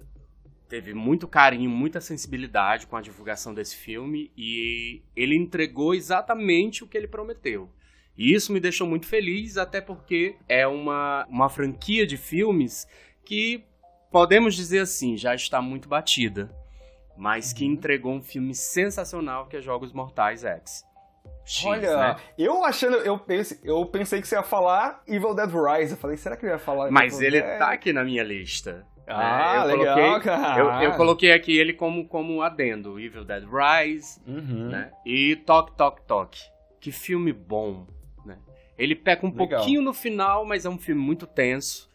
teve 0.69 0.95
muito 0.95 1.29
carinho, 1.29 1.69
muita 1.69 2.01
sensibilidade 2.01 2.87
com 2.87 2.97
a 2.97 3.03
divulgação 3.03 3.53
desse 3.53 3.77
filme 3.77 4.33
e 4.35 5.03
ele 5.15 5.37
entregou 5.37 5.95
exatamente 5.95 6.83
o 6.83 6.87
que 6.87 6.97
ele 6.97 7.07
prometeu. 7.07 7.69
E 8.17 8.33
isso 8.33 8.53
me 8.53 8.61
deixou 8.61 8.87
muito 8.87 9.07
feliz, 9.07 9.59
até 9.59 9.81
porque 9.81 10.37
é 10.49 10.67
uma, 10.67 11.27
uma 11.29 11.49
franquia 11.49 12.07
de 12.07 12.17
filmes 12.17 12.87
que 13.25 13.65
podemos 14.13 14.55
dizer 14.55 14.81
assim, 14.81 15.17
já 15.17 15.35
está 15.35 15.61
muito 15.63 15.89
batida, 15.89 16.55
mas 17.17 17.53
que 17.53 17.65
uhum. 17.65 17.73
entregou 17.73 18.13
um 18.13 18.23
filme 18.23 18.55
sensacional 18.55 19.47
que 19.47 19.57
é 19.57 19.61
Jogos 19.61 19.93
Mortais 19.93 20.45
X. 20.45 20.85
X, 21.45 21.67
Olha, 21.67 21.97
né? 21.97 22.17
eu 22.39 22.65
achando, 22.65 22.97
eu 22.99 23.19
pensei, 23.19 23.59
eu 23.65 23.85
pensei 23.87 24.21
que 24.21 24.29
você 24.29 24.37
ia 24.37 24.43
falar 24.43 25.03
Evil 25.09 25.35
Dead 25.35 25.51
Rise. 25.51 25.93
Eu 25.93 25.99
falei, 25.99 26.17
será 26.17 26.37
que 26.37 26.45
ele 26.45 26.53
ia 26.53 26.59
falar? 26.59 26.91
Mas 26.91 27.21
ele 27.21 27.41
Dead? 27.41 27.59
tá 27.59 27.73
aqui 27.73 27.93
na 27.93 28.05
minha 28.05 28.23
lista. 28.23 28.87
Ah, 29.07 29.67
né? 29.67 29.75
legal, 29.75 29.97
coloquei, 29.97 30.21
cara. 30.21 30.61
Eu, 30.61 30.91
eu, 30.91 30.97
coloquei 30.97 31.33
aqui 31.33 31.59
ele 31.59 31.73
como, 31.73 32.07
como 32.07 32.43
adendo. 32.43 33.01
Evil 33.01 33.25
Dead 33.25 33.45
Rise, 33.45 34.21
uhum. 34.27 34.69
né? 34.69 34.93
E 35.05 35.35
Toque, 35.37 35.73
Toque, 35.77 36.03
Toque. 36.03 36.41
Que 36.81 36.93
filme 36.93 37.33
bom, 37.33 37.87
né? 38.25 38.39
Ele 38.79 38.95
peca 38.95 39.27
um 39.27 39.31
legal. 39.31 39.49
pouquinho 39.49 39.83
no 39.83 39.93
final, 39.93 40.45
mas 40.45 40.65
é 40.65 40.71
um 40.71 40.79
filme 40.79 41.01
muito 41.01 41.27
tenso. 41.27 41.91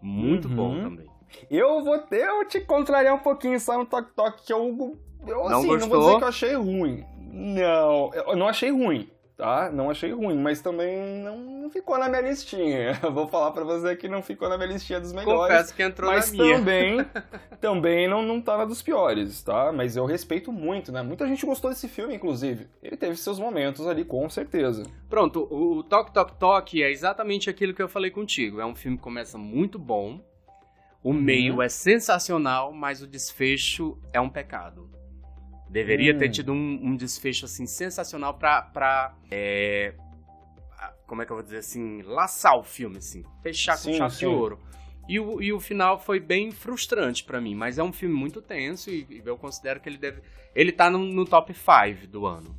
Muito 0.00 0.48
uhum. 0.48 0.56
bom 0.56 0.80
também. 0.80 1.15
Eu 1.50 1.82
vou 1.84 1.98
ter, 1.98 2.26
eu 2.26 2.44
te 2.46 2.60
contrariar 2.60 3.14
um 3.14 3.18
pouquinho 3.18 3.58
só 3.60 3.78
no 3.78 3.86
Tok 3.86 4.10
Tok, 4.14 4.42
que 4.44 4.52
eu, 4.52 4.96
eu 5.26 5.48
não 5.48 5.58
assim, 5.58 5.66
gostou? 5.66 5.78
não 5.78 5.88
vou 5.88 6.00
dizer 6.00 6.16
que 6.18 6.24
eu 6.24 6.28
achei 6.28 6.54
ruim. 6.54 7.04
Não, 7.18 8.10
eu 8.14 8.36
não 8.36 8.48
achei 8.48 8.70
ruim, 8.70 9.10
tá? 9.36 9.70
Não 9.70 9.90
achei 9.90 10.10
ruim, 10.12 10.38
mas 10.38 10.60
também 10.60 11.22
não 11.22 11.70
ficou 11.70 11.98
na 11.98 12.08
minha 12.08 12.22
listinha. 12.22 12.98
Eu 13.02 13.12
vou 13.12 13.28
falar 13.28 13.50
pra 13.50 13.64
você 13.64 13.94
que 13.96 14.08
não 14.08 14.22
ficou 14.22 14.48
na 14.48 14.56
minha 14.56 14.68
listinha 14.68 15.00
dos 15.00 15.12
melhores. 15.12 15.52
Confesso 15.52 15.74
que 15.74 15.82
entrou 15.82 16.10
mas 16.10 16.32
na 16.32 16.42
minha. 16.42 16.56
também, 16.56 17.06
também 17.60 18.08
não, 18.08 18.22
não 18.22 18.40
tá 18.40 18.56
na 18.56 18.64
dos 18.64 18.82
piores, 18.82 19.42
tá? 19.42 19.72
Mas 19.72 19.96
eu 19.96 20.06
respeito 20.06 20.50
muito, 20.50 20.90
né? 20.90 21.02
Muita 21.02 21.26
gente 21.26 21.44
gostou 21.44 21.70
desse 21.70 21.88
filme, 21.88 22.14
inclusive. 22.14 22.68
Ele 22.82 22.96
teve 22.96 23.16
seus 23.16 23.38
momentos 23.38 23.86
ali, 23.86 24.04
com 24.04 24.28
certeza. 24.30 24.84
Pronto, 25.08 25.46
o 25.50 25.82
Tok 25.82 26.12
Tok 26.12 26.34
Tok 26.38 26.82
é 26.82 26.90
exatamente 26.90 27.50
aquilo 27.50 27.74
que 27.74 27.82
eu 27.82 27.88
falei 27.88 28.10
contigo. 28.10 28.60
É 28.60 28.66
um 28.66 28.74
filme 28.74 28.96
que 28.96 29.02
começa 29.02 29.36
muito 29.36 29.78
bom, 29.78 30.20
o 31.06 31.12
meio 31.12 31.54
uhum. 31.54 31.62
é 31.62 31.68
sensacional, 31.68 32.72
mas 32.72 33.00
o 33.00 33.06
desfecho 33.06 33.96
é 34.12 34.20
um 34.20 34.28
pecado. 34.28 34.90
Deveria 35.70 36.18
ter 36.18 36.26
hum. 36.26 36.32
tido 36.32 36.52
um, 36.52 36.80
um, 36.82 36.96
desfecho 36.96 37.44
assim 37.44 37.64
sensacional 37.64 38.34
pra, 38.34 38.62
pra 38.62 39.14
é, 39.30 39.94
como 41.06 41.22
é 41.22 41.24
que 41.24 41.30
eu 41.30 41.36
vou 41.36 41.44
dizer 41.44 41.58
assim, 41.58 42.02
laçar 42.02 42.58
o 42.58 42.64
filme 42.64 42.98
assim, 42.98 43.22
fechar 43.40 43.80
com 43.80 43.92
chave 43.92 44.16
de 44.16 44.26
ouro. 44.26 44.58
E 45.08 45.20
o, 45.20 45.40
e 45.40 45.52
o 45.52 45.60
final 45.60 45.96
foi 45.96 46.18
bem 46.18 46.50
frustrante 46.50 47.22
para 47.22 47.40
mim, 47.40 47.54
mas 47.54 47.78
é 47.78 47.84
um 47.84 47.92
filme 47.92 48.12
muito 48.12 48.42
tenso 48.42 48.90
e, 48.90 49.06
e, 49.08 49.22
eu 49.24 49.38
considero 49.38 49.78
que 49.78 49.88
ele 49.88 49.98
deve 49.98 50.22
ele 50.56 50.72
tá 50.72 50.90
no, 50.90 50.98
no 50.98 51.24
top 51.24 51.54
5 51.54 52.08
do 52.08 52.26
ano. 52.26 52.52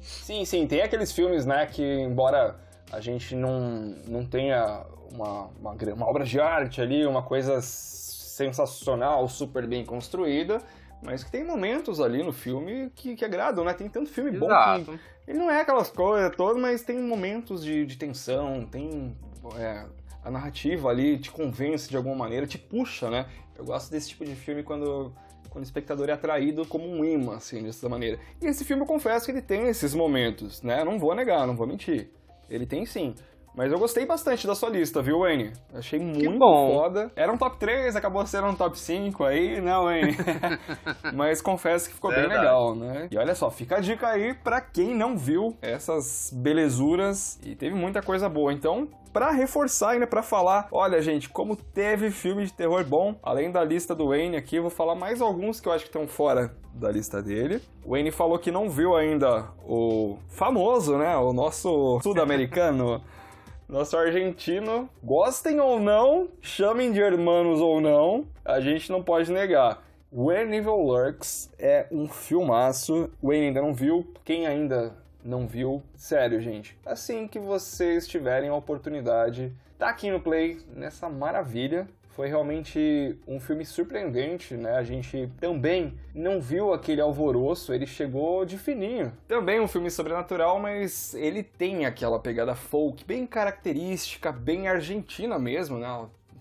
Sim, 0.00 0.46
sim, 0.46 0.66
tem 0.66 0.80
aqueles 0.80 1.12
filmes, 1.12 1.44
né, 1.44 1.66
que 1.66 1.82
embora 1.82 2.58
a 2.90 3.02
gente 3.02 3.34
não, 3.34 3.94
não 4.08 4.24
tenha 4.24 4.82
uma, 5.12 5.50
uma, 5.60 5.72
uma 5.94 6.08
obra 6.08 6.24
de 6.24 6.40
arte 6.40 6.80
ali, 6.80 7.06
uma 7.06 7.22
coisa 7.22 7.60
sensacional, 7.60 9.28
super 9.28 9.66
bem 9.66 9.84
construída, 9.84 10.60
mas 11.02 11.22
que 11.22 11.30
tem 11.30 11.44
momentos 11.44 12.00
ali 12.00 12.22
no 12.22 12.32
filme 12.32 12.90
que, 12.94 13.14
que 13.14 13.24
agradam, 13.24 13.64
né? 13.64 13.74
Tem 13.74 13.88
tanto 13.88 14.10
filme 14.10 14.36
Exato. 14.36 14.84
bom 14.84 14.92
que 14.92 15.00
ele 15.30 15.38
não 15.38 15.50
é 15.50 15.60
aquelas 15.60 15.90
coisas 15.90 16.34
todas, 16.34 16.60
mas 16.60 16.82
tem 16.82 16.98
momentos 17.00 17.62
de, 17.64 17.86
de 17.86 17.96
tensão, 17.96 18.66
tem 18.66 19.16
é, 19.56 19.84
a 20.24 20.30
narrativa 20.30 20.88
ali 20.88 21.18
te 21.18 21.30
convence 21.30 21.88
de 21.88 21.96
alguma 21.96 22.14
maneira, 22.14 22.46
te 22.46 22.58
puxa, 22.58 23.10
né? 23.10 23.26
Eu 23.56 23.64
gosto 23.64 23.90
desse 23.90 24.08
tipo 24.08 24.24
de 24.24 24.34
filme 24.34 24.62
quando 24.62 25.12
quando 25.52 25.64
o 25.64 25.66
espectador 25.66 26.08
é 26.08 26.12
atraído 26.12 26.64
como 26.64 26.88
um 26.88 27.04
imã, 27.04 27.36
assim, 27.36 27.62
dessa 27.62 27.86
maneira. 27.86 28.18
E 28.40 28.46
esse 28.46 28.64
filme 28.64 28.84
eu 28.84 28.86
confesso 28.86 29.26
que 29.26 29.32
ele 29.32 29.42
tem 29.42 29.68
esses 29.68 29.94
momentos, 29.94 30.62
né? 30.62 30.82
Não 30.82 30.98
vou 30.98 31.14
negar, 31.14 31.46
não 31.46 31.54
vou 31.54 31.66
mentir. 31.66 32.08
Ele 32.48 32.64
tem 32.64 32.86
sim. 32.86 33.14
Mas 33.54 33.70
eu 33.70 33.78
gostei 33.78 34.06
bastante 34.06 34.46
da 34.46 34.54
sua 34.54 34.70
lista, 34.70 35.02
viu, 35.02 35.20
Wayne? 35.20 35.52
Achei 35.74 35.98
muito 35.98 36.38
foda. 36.38 37.10
Era 37.14 37.30
um 37.30 37.36
top 37.36 37.58
3, 37.58 37.94
acabou 37.94 38.26
sendo 38.26 38.46
um 38.46 38.54
top 38.54 38.78
5 38.78 39.24
aí, 39.24 39.60
né, 39.60 39.72
Wayne? 39.72 40.16
Mas 41.14 41.42
confesso 41.42 41.88
que 41.88 41.94
ficou 41.94 42.10
bem 42.10 42.26
legal, 42.26 42.74
né? 42.74 43.08
E 43.10 43.18
olha 43.18 43.34
só, 43.34 43.50
fica 43.50 43.76
a 43.76 43.80
dica 43.80 44.08
aí 44.08 44.32
pra 44.32 44.60
quem 44.60 44.94
não 44.94 45.18
viu 45.18 45.56
essas 45.60 46.30
belezuras 46.34 47.38
e 47.44 47.54
teve 47.54 47.74
muita 47.74 48.00
coisa 48.00 48.26
boa. 48.28 48.52
Então, 48.52 48.88
para 49.12 49.30
reforçar 49.30 49.90
ainda 49.90 50.06
para 50.06 50.22
falar, 50.22 50.68
olha 50.72 51.02
gente, 51.02 51.28
como 51.28 51.54
teve 51.54 52.10
filme 52.10 52.46
de 52.46 52.52
terror 52.52 52.82
bom, 52.84 53.14
além 53.22 53.50
da 53.50 53.62
lista 53.62 53.94
do 53.94 54.08
Wayne 54.08 54.36
aqui, 54.36 54.56
eu 54.56 54.62
vou 54.62 54.70
falar 54.70 54.94
mais 54.94 55.20
alguns 55.20 55.60
que 55.60 55.68
eu 55.68 55.72
acho 55.72 55.84
que 55.84 55.90
estão 55.90 56.08
fora 56.08 56.54
da 56.72 56.90
lista 56.90 57.22
dele. 57.22 57.60
O 57.84 57.90
Wayne 57.90 58.10
falou 58.10 58.38
que 58.38 58.50
não 58.50 58.70
viu 58.70 58.96
ainda 58.96 59.48
o 59.66 60.16
famoso, 60.30 60.96
né, 60.96 61.14
o 61.18 61.34
nosso 61.34 62.00
sul-americano 62.02 63.02
nosso 63.72 63.96
argentino, 63.96 64.86
gostem 65.02 65.58
ou 65.58 65.80
não, 65.80 66.28
chamem 66.42 66.92
de 66.92 67.00
hermanos 67.00 67.58
ou 67.58 67.80
não, 67.80 68.26
a 68.44 68.60
gente 68.60 68.92
não 68.92 69.02
pode 69.02 69.32
negar. 69.32 69.82
When 70.12 70.54
Evil 70.54 70.76
Lurks 70.76 71.50
é 71.58 71.86
um 71.90 72.06
filmaço. 72.06 73.10
Wayne 73.22 73.46
ainda 73.46 73.62
não 73.62 73.72
viu. 73.72 74.06
Quem 74.26 74.46
ainda 74.46 74.94
não 75.24 75.46
viu, 75.46 75.82
sério, 75.96 76.38
gente. 76.38 76.78
Assim 76.84 77.26
que 77.26 77.38
vocês 77.38 78.06
tiverem 78.06 78.50
a 78.50 78.54
oportunidade, 78.54 79.50
tá 79.78 79.88
aqui 79.88 80.10
no 80.10 80.20
Play, 80.20 80.60
nessa 80.76 81.08
maravilha 81.08 81.88
foi 82.14 82.28
realmente 82.28 83.16
um 83.26 83.40
filme 83.40 83.64
surpreendente, 83.64 84.54
né? 84.54 84.76
A 84.76 84.82
gente 84.82 85.30
também 85.40 85.94
não 86.14 86.40
viu 86.40 86.72
aquele 86.72 87.00
alvoroço, 87.00 87.72
ele 87.72 87.86
chegou 87.86 88.44
de 88.44 88.58
fininho. 88.58 89.12
Também 89.26 89.60
um 89.60 89.68
filme 89.68 89.90
sobrenatural, 89.90 90.58
mas 90.58 91.14
ele 91.14 91.42
tem 91.42 91.86
aquela 91.86 92.18
pegada 92.18 92.54
folk 92.54 93.04
bem 93.04 93.26
característica, 93.26 94.30
bem 94.30 94.68
argentina 94.68 95.38
mesmo, 95.38 95.78
né? 95.78 95.88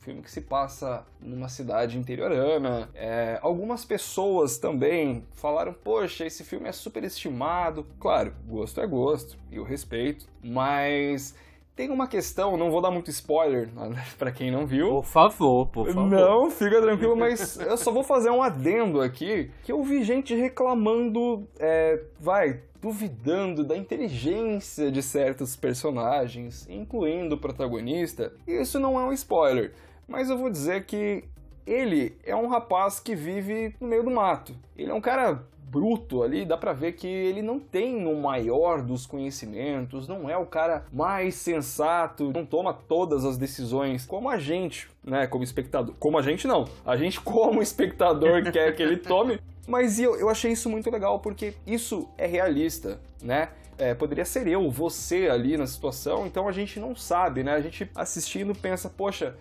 filme 0.02 0.22
que 0.22 0.32
se 0.32 0.42
passa 0.42 1.06
numa 1.20 1.48
cidade 1.48 1.98
interiorana. 1.98 2.90
É, 2.94 3.40
algumas 3.42 3.86
pessoas 3.86 4.58
também 4.58 5.24
falaram: 5.34 5.74
poxa, 5.74 6.26
esse 6.26 6.44
filme 6.44 6.68
é 6.68 6.72
super 6.72 7.04
estimado. 7.04 7.86
Claro, 8.00 8.34
gosto 8.48 8.82
é 8.82 8.88
gosto, 8.88 9.38
e 9.52 9.58
eu 9.58 9.64
respeito, 9.64 10.28
mas 10.44 11.36
tem 11.76 11.90
uma 11.90 12.08
questão, 12.08 12.58
não 12.58 12.70
vou 12.70 12.82
dar 12.82 12.92
muito 12.92 13.10
spoiler 13.10 13.70
para 14.18 14.32
quem 14.32 14.52
não 14.52 14.66
viu. 14.66 14.88
Por 14.88 15.06
favor, 15.06 15.68
por 15.68 15.88
favor. 15.88 16.10
Não, 16.10 16.50
fica 16.52 16.82
tranquilo, 16.82 17.16
mas 17.16 17.60
eu 17.60 17.78
só 17.78 17.92
vou 17.92 18.04
fazer 18.04 18.30
um 18.30 18.42
adendo 18.42 19.02
aqui, 19.02 19.50
que 19.64 19.72
eu 19.72 19.82
vi 19.84 20.04
gente 20.04 20.36
reclamando, 20.36 21.48
é, 21.60 22.02
vai, 22.20 22.62
duvidando 22.82 23.64
da 23.64 23.78
inteligência 23.78 24.92
de 24.92 25.02
certos 25.02 25.56
personagens, 25.56 26.68
incluindo 26.70 27.36
o 27.36 27.38
protagonista. 27.38 28.34
E 28.48 28.62
isso 28.62 28.80
não 28.80 29.00
é 29.00 29.04
um 29.04 29.14
spoiler, 29.14 29.74
mas 30.08 30.30
eu 30.30 30.38
vou 30.38 30.50
dizer 30.50 30.86
que 30.86 31.24
ele 31.66 32.18
é 32.24 32.36
um 32.36 32.48
rapaz 32.48 33.00
que 33.00 33.16
vive 33.16 33.76
no 33.80 33.88
meio 33.88 34.04
do 34.04 34.12
mato. 34.12 34.56
Ele 34.76 34.92
é 34.92 34.94
um 34.94 35.02
cara 35.02 35.46
bruto 35.72 36.22
ali, 36.22 36.44
dá 36.44 36.58
pra 36.58 36.74
ver 36.74 36.92
que 36.92 37.08
ele 37.08 37.42
não 37.42 37.58
tem 37.58 38.06
o 38.06 38.16
maior 38.20 38.82
dos 38.82 39.06
conhecimentos, 39.06 40.06
não 40.06 40.30
é 40.30 40.38
o 40.38 40.46
cara 40.46 40.86
mais 40.92 41.36
sensato, 41.36 42.34
não 42.34 42.46
toma 42.46 42.74
todas 42.74 43.24
as 43.24 43.38
decisões 43.38 44.06
como 44.06 44.30
a 44.30 44.38
gente, 44.38 44.90
né, 45.02 45.26
como 45.28 45.44
espectador. 45.44 45.96
Como 45.98 46.18
a 46.18 46.22
gente 46.22 46.46
não, 46.46 46.68
a 46.86 46.98
gente 46.98 47.20
como 47.24 47.62
espectador 47.62 48.52
quer 48.52 48.76
que 48.76 48.84
ele 48.84 48.98
tome. 48.98 49.40
Mas 49.66 50.00
eu, 50.00 50.18
eu 50.18 50.28
achei 50.28 50.52
isso 50.52 50.70
muito 50.70 50.90
legal 50.92 51.20
porque 51.20 51.54
isso 51.66 52.10
é 52.18 52.28
realista, 52.28 53.00
né? 53.24 53.50
É, 53.78 53.94
poderia 53.94 54.26
ser 54.26 54.48
eu, 54.48 54.70
você 54.70 55.30
ali 55.30 55.58
na 55.58 55.66
situação, 55.66 56.28
então 56.28 56.48
a 56.48 56.52
gente 56.52 56.80
não 56.80 56.96
sabe, 56.96 57.44
né? 57.44 57.54
A 57.54 57.62
gente 57.62 57.90
assistindo 57.96 58.54
pensa, 58.54 58.90
poxa, 58.90 59.36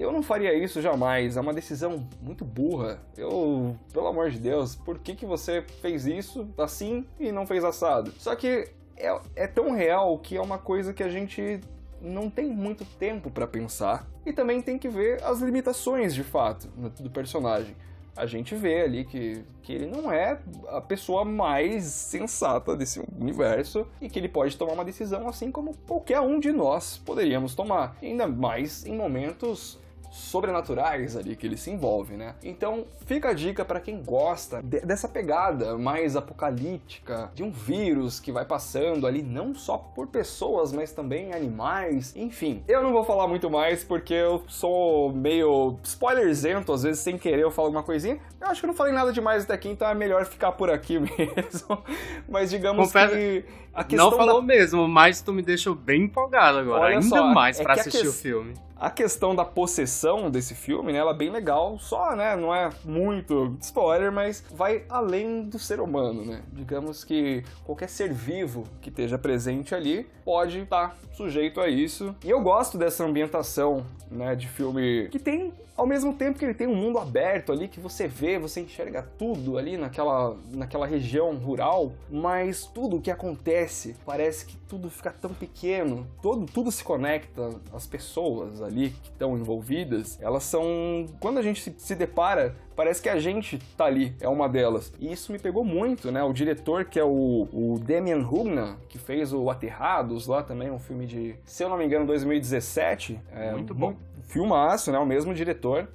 eu 0.00 0.12
não 0.12 0.22
faria 0.22 0.54
isso 0.54 0.80
jamais, 0.80 1.36
é 1.36 1.40
uma 1.40 1.52
decisão 1.52 2.08
muito 2.20 2.44
burra. 2.44 3.00
Eu, 3.16 3.76
pelo 3.92 4.06
amor 4.06 4.30
de 4.30 4.38
Deus, 4.38 4.74
por 4.74 4.98
que, 4.98 5.14
que 5.14 5.26
você 5.26 5.62
fez 5.80 6.06
isso 6.06 6.48
assim 6.58 7.04
e 7.18 7.30
não 7.30 7.46
fez 7.46 7.64
assado? 7.64 8.12
Só 8.18 8.34
que 8.34 8.68
é, 8.96 9.20
é 9.36 9.46
tão 9.46 9.72
real 9.72 10.18
que 10.18 10.36
é 10.36 10.40
uma 10.40 10.58
coisa 10.58 10.94
que 10.94 11.02
a 11.02 11.08
gente 11.08 11.60
não 12.00 12.28
tem 12.28 12.48
muito 12.48 12.84
tempo 12.84 13.30
para 13.30 13.46
pensar 13.46 14.08
e 14.26 14.32
também 14.32 14.60
tem 14.60 14.78
que 14.78 14.88
ver 14.88 15.22
as 15.22 15.40
limitações 15.40 16.14
de 16.14 16.24
fato 16.24 16.68
do 17.00 17.10
personagem. 17.10 17.76
A 18.14 18.26
gente 18.26 18.54
vê 18.54 18.82
ali 18.82 19.04
que, 19.04 19.42
que 19.62 19.72
ele 19.72 19.86
não 19.86 20.12
é 20.12 20.38
a 20.68 20.82
pessoa 20.82 21.24
mais 21.24 21.84
sensata 21.84 22.76
desse 22.76 23.02
universo 23.18 23.86
e 24.02 24.08
que 24.08 24.18
ele 24.18 24.28
pode 24.28 24.56
tomar 24.56 24.74
uma 24.74 24.84
decisão 24.84 25.26
assim 25.28 25.50
como 25.50 25.74
qualquer 25.86 26.20
um 26.20 26.38
de 26.38 26.52
nós 26.52 26.98
poderíamos 26.98 27.54
tomar. 27.54 27.96
Ainda 28.02 28.26
mais 28.26 28.84
em 28.84 28.94
momentos 28.94 29.80
sobrenaturais 30.12 31.16
ali 31.16 31.34
que 31.34 31.46
ele 31.46 31.56
se 31.56 31.70
envolve, 31.70 32.16
né? 32.16 32.34
Então 32.44 32.84
fica 33.06 33.30
a 33.30 33.32
dica 33.32 33.64
para 33.64 33.80
quem 33.80 34.02
gosta 34.02 34.62
de, 34.62 34.80
dessa 34.80 35.08
pegada 35.08 35.78
mais 35.78 36.14
apocalíptica 36.14 37.30
de 37.34 37.42
um 37.42 37.50
vírus 37.50 38.20
que 38.20 38.30
vai 38.30 38.44
passando 38.44 39.06
ali 39.06 39.22
não 39.22 39.54
só 39.54 39.78
por 39.78 40.06
pessoas, 40.06 40.70
mas 40.70 40.92
também 40.92 41.32
animais, 41.32 42.14
enfim. 42.14 42.62
Eu 42.68 42.82
não 42.82 42.92
vou 42.92 43.04
falar 43.04 43.26
muito 43.26 43.48
mais 43.50 43.82
porque 43.82 44.12
eu 44.12 44.44
sou 44.48 45.12
meio 45.12 45.78
spoilerzento, 45.82 46.72
às 46.72 46.82
vezes 46.82 47.00
sem 47.00 47.16
querer 47.16 47.42
eu 47.42 47.50
falo 47.50 47.66
alguma 47.66 47.82
coisinha. 47.82 48.18
Eu 48.38 48.48
acho 48.48 48.60
que 48.60 48.66
não 48.66 48.74
falei 48.74 48.92
nada 48.92 49.12
demais 49.12 49.44
até 49.44 49.54
aqui, 49.54 49.68
então 49.70 49.88
é 49.88 49.94
melhor 49.94 50.26
ficar 50.26 50.52
por 50.52 50.68
aqui 50.68 50.98
mesmo. 51.00 51.82
mas 52.28 52.50
digamos 52.50 52.92
que 52.92 53.44
a 53.72 53.82
questão 53.82 54.10
não 54.10 54.16
falou 54.16 54.40
da... 54.40 54.46
mesmo, 54.46 54.86
mas 54.86 55.22
tu 55.22 55.32
me 55.32 55.40
deixou 55.40 55.74
bem 55.74 56.02
empolgado 56.02 56.58
agora, 56.58 56.84
Olha 56.84 56.94
ainda 56.96 57.06
só, 57.06 57.26
mais 57.32 57.58
é 57.58 57.62
para 57.62 57.74
assistir 57.74 58.02
que... 58.02 58.08
o 58.08 58.12
filme. 58.12 58.54
A 58.82 58.90
questão 58.90 59.32
da 59.32 59.44
possessão 59.44 60.28
desse 60.28 60.56
filme, 60.56 60.92
né, 60.92 60.98
ela 60.98 61.12
é 61.12 61.14
bem 61.14 61.30
legal, 61.30 61.78
só, 61.78 62.16
né, 62.16 62.34
não 62.34 62.52
é 62.52 62.68
muito 62.84 63.56
spoiler, 63.60 64.10
mas 64.10 64.44
vai 64.50 64.82
além 64.88 65.44
do 65.44 65.56
ser 65.56 65.78
humano, 65.78 66.24
né? 66.24 66.42
Digamos 66.52 67.04
que 67.04 67.44
qualquer 67.64 67.88
ser 67.88 68.12
vivo 68.12 68.64
que 68.80 68.88
esteja 68.88 69.16
presente 69.16 69.72
ali 69.72 70.04
pode 70.24 70.58
estar 70.58 70.96
sujeito 71.12 71.60
a 71.60 71.68
isso. 71.68 72.12
E 72.24 72.30
eu 72.30 72.40
gosto 72.40 72.76
dessa 72.76 73.04
ambientação, 73.04 73.86
né, 74.10 74.34
de 74.34 74.48
filme 74.48 75.08
que 75.12 75.18
tem 75.20 75.52
ao 75.76 75.86
mesmo 75.86 76.12
tempo 76.14 76.38
que 76.38 76.44
ele 76.44 76.54
tem 76.54 76.66
um 76.66 76.74
mundo 76.74 76.98
aberto 76.98 77.50
ali 77.50 77.66
que 77.68 77.80
você 77.80 78.06
vê, 78.06 78.38
você 78.38 78.60
enxerga 78.60 79.02
tudo 79.18 79.56
ali 79.56 79.76
naquela, 79.76 80.36
naquela 80.50 80.86
região 80.86 81.34
rural, 81.36 81.92
mas 82.10 82.66
tudo 82.66 82.96
o 82.96 83.00
que 83.00 83.10
acontece 83.10 83.96
parece 84.04 84.46
que 84.46 84.56
tudo 84.56 84.90
fica 84.90 85.10
tão 85.10 85.32
pequeno, 85.32 86.06
todo, 86.20 86.46
tudo 86.46 86.70
se 86.70 86.84
conecta, 86.84 87.50
as 87.72 87.86
pessoas 87.86 88.62
ali 88.72 88.90
que 88.90 89.10
estão 89.10 89.36
envolvidas, 89.36 90.18
elas 90.20 90.42
são. 90.42 91.06
Quando 91.20 91.38
a 91.38 91.42
gente 91.42 91.60
se, 91.60 91.74
se 91.78 91.94
depara 91.94 92.56
parece 92.74 93.02
que 93.02 93.08
a 93.08 93.18
gente 93.18 93.58
tá 93.76 93.84
ali, 93.84 94.14
é 94.18 94.28
uma 94.28 94.48
delas. 94.48 94.92
E 94.98 95.12
isso 95.12 95.30
me 95.30 95.38
pegou 95.38 95.62
muito, 95.62 96.10
né? 96.10 96.22
O 96.22 96.32
diretor, 96.32 96.86
que 96.86 96.98
é 96.98 97.04
o, 97.04 97.46
o 97.52 97.78
Damian 97.78 98.26
Hugna, 98.26 98.78
que 98.88 98.98
fez 98.98 99.32
o 99.32 99.50
Aterrados 99.50 100.26
lá 100.26 100.42
também, 100.42 100.70
um 100.70 100.78
filme 100.78 101.06
de, 101.06 101.36
se 101.44 101.62
eu 101.62 101.68
não 101.68 101.76
me 101.76 101.84
engano, 101.84 102.06
2017. 102.06 103.20
É, 103.30 103.52
muito 103.52 103.74
bom. 103.74 103.94
Filmaço, 104.22 104.90
né? 104.90 104.98
O 104.98 105.06
mesmo 105.06 105.34
diretor 105.34 105.86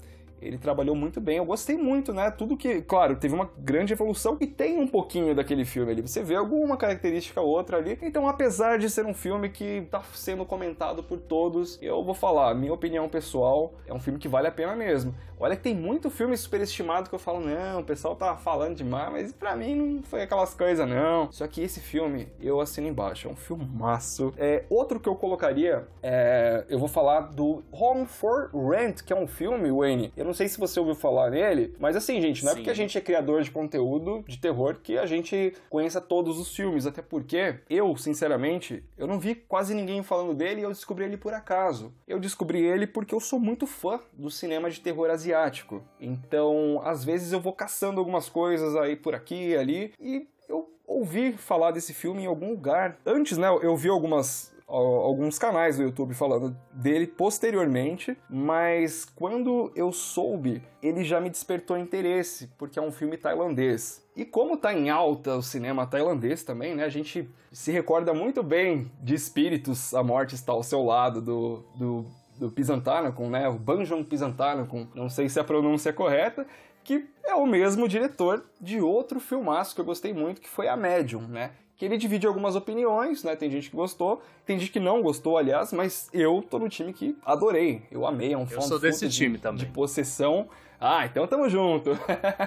ele 0.42 0.58
trabalhou 0.58 0.96
muito 0.96 1.20
bem. 1.20 1.38
Eu 1.38 1.46
gostei 1.46 1.78
muito, 1.78 2.14
né? 2.14 2.32
Tudo 2.32 2.58
que, 2.58 2.82
claro, 2.82 3.16
teve 3.16 3.34
uma 3.34 3.50
grande 3.58 3.94
evolução 3.94 4.38
e 4.40 4.48
tem 4.48 4.80
um 4.80 4.88
pouquinho 4.88 5.36
daquele 5.36 5.66
filme 5.66 5.92
ali. 5.92 6.02
Você 6.02 6.24
vê 6.24 6.36
alguma 6.36 6.78
característica 6.78 7.42
ou 7.42 7.48
outra 7.48 7.78
ali. 7.78 7.98
Então, 8.02 8.28
apesar 8.28 8.78
de 8.78 8.90
ser 8.90 9.06
um 9.06 9.14
filme 9.14 9.50
que 9.50 9.88
tá 9.90 10.02
sendo 10.14 10.46
comentado 10.46 11.04
por 11.04 11.20
todos, 11.20 11.78
eu 11.82 12.04
vou 12.04 12.14
falar, 12.14 12.54
minha 12.54 12.74
opinião 12.74 13.08
pessoal, 13.10 13.74
é 13.86 13.94
um 13.94 14.00
filme 14.00 14.20
que 14.20 14.28
vale 14.28 14.48
a 14.48 14.52
pena 14.52 14.76
mesmo. 14.76 15.14
Olha 15.40 15.56
que 15.56 15.62
tem 15.62 15.76
muito 15.76 16.10
filme 16.10 16.36
superestimado 16.36 17.10
que 17.10 17.16
eu 17.16 17.20
falo, 17.20 17.40
não, 17.40 17.82
o 17.82 17.84
pessoal 17.84 18.16
tá 18.16 18.36
falando 18.36 18.76
demais, 18.76 19.12
mas 19.12 19.32
pra 19.32 19.56
mim 19.56 19.76
não 19.76 20.04
foi 20.04 20.24
aquelas 20.24 20.56
coisas, 20.56 20.88
não. 20.88 21.32
Só 21.32 21.46
que 21.46 21.62
esse 21.62 21.80
filme, 21.80 22.28
eu 22.42 22.60
assino 22.60 22.88
embaixo, 22.88 23.28
é 23.28 23.32
um 23.32 23.36
filmaço. 23.36 24.34
É, 24.36 24.64
outro 24.68 25.00
que 25.00 25.08
eu 25.08 25.16
colocaria, 25.16 25.88
é, 26.02 26.66
eu 26.68 26.80
vou 26.80 26.88
falar 26.88 27.22
do 27.22 27.64
Home 27.72 28.08
for 28.08 28.50
Rent, 28.52 29.04
que 29.04 29.14
é 29.14 29.16
um 29.16 29.28
filme, 29.28 29.72
Wayne. 29.72 30.12
Eu 30.18 30.26
não 30.28 30.34
sei 30.34 30.48
se 30.48 30.60
você 30.60 30.80
ouviu 30.80 30.96
falar 30.96 31.32
nele, 31.32 31.76
mas 31.80 31.96
assim, 31.96 32.22
gente, 32.22 32.44
não 32.44 32.52
é 32.52 32.54
Sim. 32.54 32.60
porque 32.60 32.70
a 32.70 32.76
gente 32.76 32.98
é 32.98 33.02
criador 33.02 33.42
de 33.42 33.50
conteúdo 33.50 34.24
de 34.28 34.38
terror 34.38 34.78
que 34.84 34.98
a 34.98 35.06
gente 35.06 35.54
conheça 35.70 36.00
todos 36.00 36.38
os 36.38 36.56
filmes, 36.56 36.86
até 36.86 37.02
porque 37.02 37.60
eu, 37.70 37.96
sinceramente, 37.98 38.84
eu 38.98 39.08
não 39.08 39.20
vi 39.20 39.36
quase 39.36 39.74
ninguém 39.74 40.04
falando 40.04 40.34
dele 40.34 40.62
e 40.62 40.64
eu 40.64 40.70
descobri 40.70 41.06
ele 41.06 41.18
por 41.18 41.34
acaso. 41.34 41.94
Eu 42.08 42.20
descobri 42.20 42.62
ele 42.62 42.86
porque 42.86 43.16
eu 43.16 43.20
sou 43.20 43.40
muito 43.40 43.66
fã 43.66 44.00
do 44.14 44.30
cinema 44.30 44.70
de 44.70 44.82
terror 44.82 45.10
asiático. 45.10 45.84
Então, 46.00 46.82
às 46.84 47.04
vezes 47.04 47.32
eu 47.32 47.40
vou 47.40 47.54
caçando 47.54 48.00
algumas 48.00 48.30
coisas 48.30 48.76
aí 48.76 48.96
por 48.96 49.16
aqui 49.16 49.50
e 49.50 49.58
ali 49.58 49.94
e 50.00 50.28
eu 50.50 50.70
ouvi 50.86 51.34
falar 51.34 51.72
desse 51.72 51.94
filme 51.94 52.24
em 52.24 52.28
algum 52.28 52.50
lugar. 52.50 53.00
Antes, 53.06 53.38
né, 53.38 53.48
eu 53.48 53.76
vi 53.76 53.90
algumas 53.90 54.54
alguns 54.68 55.40
canais 55.40 55.78
do 55.78 55.84
YouTube 55.84 56.14
falando 56.14 56.56
dele 56.74 57.08
posteriormente, 57.08 58.18
mas 58.30 59.06
quando 59.06 59.72
eu 59.76 59.92
soube, 59.94 60.62
ele 60.84 61.04
já 61.04 61.22
me 61.22 61.30
despertou 61.30 61.78
interesse, 61.78 62.50
porque 62.58 62.78
é 62.78 62.82
um 62.82 62.92
filme 62.92 63.18
tailandês. 63.18 64.06
E 64.16 64.26
como 64.26 64.58
tá 64.58 64.74
em 64.74 64.90
alta 64.90 65.36
o 65.36 65.42
cinema 65.42 65.88
tailandês 65.88 66.44
também, 66.44 66.76
né? 66.76 66.84
A 66.84 66.90
gente 66.90 67.30
se 67.52 67.72
recorda 67.72 68.14
muito 68.14 68.44
bem 68.44 68.92
de 69.02 69.14
Espíritos, 69.14 69.94
a 69.94 70.04
morte 70.04 70.36
está 70.36 70.52
ao 70.52 70.64
seu 70.64 70.84
lado, 70.84 71.22
do, 71.22 71.64
do, 71.76 72.06
do 72.38 72.52
Pisantanakon, 72.52 73.30
né? 73.30 73.48
O 73.48 73.54
Banjong 73.54 74.04
Pisantanakon, 74.04 74.88
não 74.94 75.10
sei 75.10 75.30
se 75.30 75.40
a 75.40 75.44
pronúncia 75.44 75.92
é 75.92 75.94
correta, 75.94 76.46
que 76.84 77.06
é 77.24 77.36
o 77.36 77.46
mesmo 77.46 77.88
diretor 77.88 78.44
de 78.60 78.82
outro 78.82 79.20
filmaço 79.20 79.76
que 79.76 79.82
eu 79.82 79.86
gostei 79.86 80.14
muito, 80.14 80.42
que 80.42 80.50
foi 80.50 80.68
A 80.68 80.76
Medium, 80.76 81.22
né? 81.22 81.52
Que 81.78 81.86
ele 81.86 81.96
divide 81.96 82.26
algumas 82.26 82.56
opiniões, 82.56 83.24
né? 83.24 83.36
Tem 83.36 83.52
gente 83.52 83.70
que 83.70 83.76
gostou, 83.76 84.22
tem 84.46 84.58
gente 84.58 84.72
que 84.72 84.80
não 84.80 85.02
gostou, 85.02 85.38
aliás, 85.38 85.72
mas 85.72 86.10
eu 86.12 86.44
tô 86.50 86.58
no 86.58 86.68
time 86.68 86.92
que 86.92 87.16
adorei. 87.24 87.84
Eu 87.92 88.06
amei, 88.06 88.34
é 88.34 88.38
um 88.38 88.48
Eu 88.50 88.62
sou 88.62 88.80
desse 88.80 89.08
time 89.10 89.38
de, 89.38 89.44
também. 89.44 89.64
De 89.64 89.72
possessão. 89.72 90.50
Ah, 90.82 91.06
então 91.06 91.28
tamo 91.28 91.48
junto. 91.48 91.92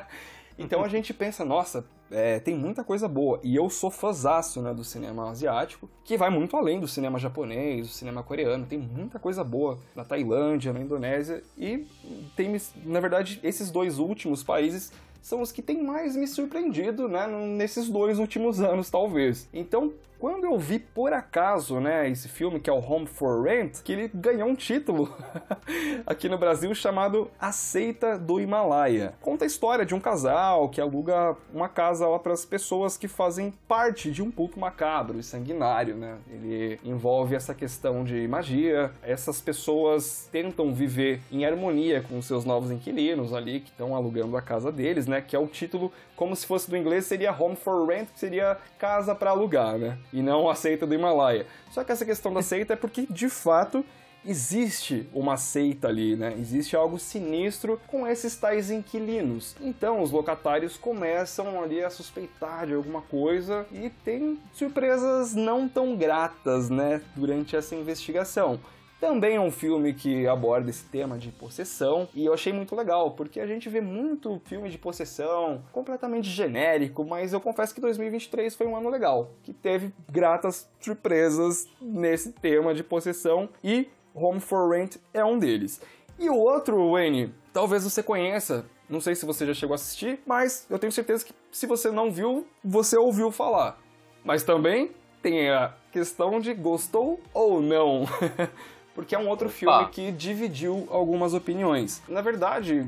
então 0.59 0.83
a 0.83 0.89
gente 0.89 1.15
pensa, 1.15 1.45
nossa, 1.45 1.87
é, 2.11 2.41
tem 2.41 2.57
muita 2.57 2.83
coisa 2.83 3.07
boa. 3.07 3.39
E 3.45 3.55
eu 3.55 3.71
sou 3.71 3.89
fãzaço 3.89 4.61
né, 4.61 4.75
do 4.75 4.83
cinema 4.83 5.31
asiático, 5.31 5.89
que 6.05 6.17
vai 6.17 6.29
muito 6.29 6.57
além 6.57 6.81
do 6.81 6.89
cinema 6.89 7.17
japonês, 7.17 7.87
do 7.87 7.93
cinema 7.93 8.25
coreano. 8.25 8.67
Tem 8.67 8.79
muita 8.79 9.21
coisa 9.21 9.45
boa 9.45 9.79
na 9.95 10.05
Tailândia, 10.05 10.73
na 10.73 10.81
Indonésia. 10.81 11.41
E 11.57 11.87
tem, 12.35 12.61
na 12.85 12.99
verdade, 12.99 13.39
esses 13.45 13.71
dois 13.71 14.01
últimos 14.01 14.43
países 14.43 14.93
são 15.21 15.41
os 15.43 15.53
que 15.53 15.63
têm 15.63 15.83
mais 15.83 16.17
me 16.17 16.27
surpreendido, 16.27 17.09
né, 17.09 17.27
nesses 17.27 17.89
dois 17.89 18.19
últimos 18.19 18.61
anos, 18.61 18.91
talvez. 18.91 19.49
Então, 19.53 19.93
quando 20.21 20.45
eu 20.45 20.59
vi 20.59 20.79
por 20.79 21.15
acaso, 21.15 21.81
né, 21.81 22.07
esse 22.07 22.29
filme 22.29 22.61
que 22.61 22.69
é 22.69 22.73
o 22.73 22.79
Home 22.79 23.07
for 23.07 23.43
Rent, 23.43 23.83
que 23.83 23.91
ele 23.91 24.11
ganhou 24.13 24.51
um 24.51 24.55
título 24.55 25.11
aqui 26.07 26.29
no 26.29 26.37
Brasil 26.37 26.75
chamado 26.75 27.31
A 27.41 27.51
Seita 27.53 28.19
do 28.19 28.39
Himalaia. 28.39 29.15
Conta 29.23 29.45
a 29.45 29.47
história 29.47 29.87
de 29.87 29.95
um 29.95 30.01
casal 30.01 30.69
que 30.69 30.79
aluga 30.79 31.35
uma 31.55 31.71
casa 31.71 32.07
lá 32.07 32.19
para 32.19 32.35
as 32.35 32.45
pessoas 32.45 32.99
que 32.99 33.09
fazem 33.09 33.51
parte 33.67 34.11
de 34.11 34.23
um 34.23 34.31
culto 34.31 34.61
macabro 34.61 35.19
e 35.19 35.23
sanguinário, 35.23 35.97
né? 35.97 36.19
Ele 36.31 36.79
envolve 36.85 37.35
essa 37.35 37.55
questão 37.55 38.05
de 38.05 38.29
magia. 38.29 38.93
Essas 39.03 39.41
pessoas 39.41 40.29
tentam 40.31 40.75
viver 40.75 41.23
em 41.33 41.47
harmonia 41.47 42.05
com 42.07 42.21
seus 42.21 42.45
novos 42.45 42.71
inquilinos 42.71 43.33
ali 43.33 43.61
que 43.61 43.71
estão 43.71 43.97
alugando 43.97 44.37
a 44.37 44.43
casa 44.43 44.71
deles, 44.71 45.07
né? 45.07 45.23
Que 45.23 45.35
é 45.35 45.39
o 45.39 45.47
título 45.47 45.91
como 46.21 46.37
se 46.37 46.47
fosse 46.47 46.69
do 46.69 46.77
inglês 46.77 47.07
seria 47.07 47.33
Home 47.33 47.57
for 47.57 47.89
Rent, 47.89 48.09
que 48.11 48.21
seria 48.21 48.59
casa 48.79 49.15
para 49.15 49.31
alugar, 49.31 49.79
né? 49.79 49.97
E 50.13 50.23
não 50.23 50.49
a 50.49 50.55
seita 50.55 50.87
do 50.87 50.95
Himalaia. 50.95 51.47
Só 51.71 51.85
que 51.85 51.93
essa 51.93 52.05
questão 52.05 52.33
da 52.33 52.43
seita 52.43 52.73
é 52.73 52.77
porque, 52.77 53.07
de 53.09 53.29
fato, 53.29 53.85
existe 54.25 55.09
uma 55.15 55.37
seita 55.37 55.89
ali, 55.89 56.17
né? 56.17 56.35
Existe 56.39 56.77
algo 56.77 56.99
sinistro 56.99 57.81
com 57.87 58.07
esses 58.07 58.37
tais 58.37 58.71
inquilinos. 58.71 59.57
Então 59.61 60.03
os 60.03 60.11
locatários 60.11 60.77
começam 60.77 61.63
ali 61.63 61.83
a 61.83 61.91
suspeitar 61.91 62.67
de 62.67 62.75
alguma 62.75 63.03
coisa 63.03 63.67
e 63.73 63.89
tem 63.89 64.39
surpresas 64.53 65.35
não 65.35 65.69
tão 65.69 65.97
gratas, 65.97 66.69
né, 66.69 67.01
durante 67.17 67.57
essa 67.57 67.75
investigação. 67.75 68.61
Também 69.01 69.37
é 69.37 69.41
um 69.41 69.51
filme 69.51 69.95
que 69.95 70.27
aborda 70.27 70.69
esse 70.69 70.85
tema 70.85 71.17
de 71.17 71.31
possessão 71.31 72.07
e 72.15 72.27
eu 72.27 72.35
achei 72.35 72.53
muito 72.53 72.77
legal, 72.77 73.13
porque 73.13 73.41
a 73.41 73.47
gente 73.47 73.67
vê 73.71 73.81
muito 73.81 74.43
filme 74.45 74.69
de 74.69 74.77
possessão 74.77 75.63
completamente 75.73 76.29
genérico, 76.29 77.03
mas 77.03 77.33
eu 77.33 77.41
confesso 77.41 77.75
que 77.75 77.81
2023 77.81 78.55
foi 78.55 78.67
um 78.67 78.77
ano 78.77 78.91
legal, 78.91 79.31
que 79.43 79.55
teve 79.55 79.91
gratas 80.13 80.69
surpresas 80.79 81.67
nesse 81.81 82.31
tema 82.33 82.75
de 82.75 82.85
possessão 82.85 83.49
e 83.65 83.89
Home 84.15 84.39
for 84.41 84.71
Rent 84.71 84.97
é 85.15 85.25
um 85.25 85.39
deles. 85.39 85.81
E 86.19 86.29
o 86.29 86.37
outro, 86.37 86.93
Wayne, 86.93 87.33
talvez 87.55 87.85
você 87.85 88.03
conheça, 88.03 88.67
não 88.87 89.01
sei 89.01 89.15
se 89.15 89.25
você 89.25 89.47
já 89.47 89.55
chegou 89.55 89.73
a 89.73 89.77
assistir, 89.77 90.21
mas 90.27 90.67
eu 90.69 90.79
tenho 90.79 90.93
certeza 90.93 91.25
que 91.25 91.33
se 91.51 91.67
você 91.67 91.91
não 91.91 92.13
viu, 92.13 92.47
você 92.63 92.99
ouviu 92.99 93.31
falar. 93.31 93.81
Mas 94.23 94.43
também 94.43 94.91
tem 95.23 95.49
a 95.49 95.75
questão 95.91 96.39
de 96.39 96.53
gostou 96.53 97.19
ou 97.33 97.63
não. 97.63 98.05
porque 98.95 99.15
é 99.15 99.19
um 99.19 99.29
outro 99.29 99.47
Opa. 99.47 99.57
filme 99.57 99.89
que 99.91 100.13
dividiu 100.13 100.87
algumas 100.91 101.35
opiniões. 101.35 102.03
Na 102.09 102.21
verdade, 102.21 102.87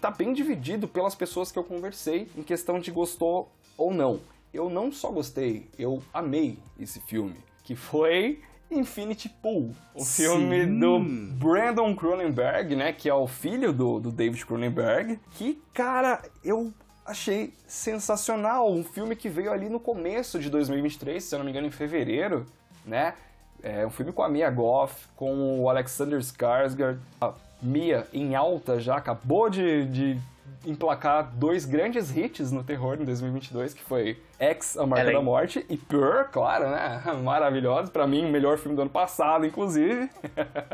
tá 0.00 0.10
bem 0.10 0.32
dividido 0.32 0.88
pelas 0.88 1.14
pessoas 1.14 1.52
que 1.52 1.58
eu 1.58 1.64
conversei 1.64 2.28
em 2.36 2.42
questão 2.42 2.80
de 2.80 2.90
gostou 2.90 3.50
ou 3.76 3.92
não. 3.92 4.20
Eu 4.52 4.68
não 4.68 4.92
só 4.92 5.10
gostei, 5.10 5.68
eu 5.78 6.02
amei 6.12 6.58
esse 6.78 7.00
filme, 7.00 7.36
que 7.64 7.74
foi 7.74 8.40
Infinity 8.70 9.28
Pool, 9.28 9.74
o 9.94 10.00
Sim. 10.00 10.22
filme 10.22 10.66
do 10.66 10.98
Brandon 10.98 11.94
Cronenberg, 11.94 12.74
né, 12.76 12.92
que 12.92 13.08
é 13.08 13.14
o 13.14 13.26
filho 13.26 13.72
do, 13.72 14.00
do 14.00 14.10
David 14.10 14.44
Cronenberg, 14.44 15.18
que, 15.32 15.60
cara, 15.72 16.22
eu 16.44 16.72
achei 17.04 17.52
sensacional, 17.66 18.72
um 18.72 18.84
filme 18.84 19.16
que 19.16 19.28
veio 19.28 19.52
ali 19.52 19.68
no 19.68 19.80
começo 19.80 20.38
de 20.38 20.48
2023, 20.48 21.22
se 21.22 21.34
eu 21.34 21.38
não 21.38 21.44
me 21.44 21.50
engano, 21.50 21.66
em 21.66 21.70
fevereiro, 21.70 22.46
né, 22.84 23.14
é 23.62 23.86
um 23.86 23.90
filme 23.90 24.12
com 24.12 24.22
a 24.22 24.28
Mia 24.28 24.50
Goff, 24.50 25.06
com 25.16 25.60
o 25.60 25.68
Alexander 25.68 26.18
Skarsgård. 26.18 26.98
A 27.20 27.32
Mia, 27.62 28.06
em 28.12 28.34
alta 28.34 28.80
já, 28.80 28.96
acabou 28.96 29.48
de, 29.48 29.86
de 29.86 30.20
emplacar 30.66 31.30
dois 31.34 31.64
grandes 31.64 32.14
hits 32.16 32.50
no 32.50 32.62
terror 32.62 32.98
em 33.00 33.04
2022, 33.04 33.74
que 33.74 33.82
foi 33.82 34.20
X, 34.38 34.76
A 34.76 34.86
Marca 34.86 35.04
Ela... 35.04 35.12
da 35.12 35.22
Morte, 35.22 35.64
e 35.68 35.76
Pure, 35.76 36.28
claro, 36.30 36.70
né? 36.70 37.02
Maravilhoso. 37.22 37.90
Para 37.90 38.06
mim, 38.06 38.24
o 38.24 38.28
melhor 38.28 38.58
filme 38.58 38.76
do 38.76 38.82
ano 38.82 38.90
passado, 38.90 39.46
inclusive. 39.46 40.10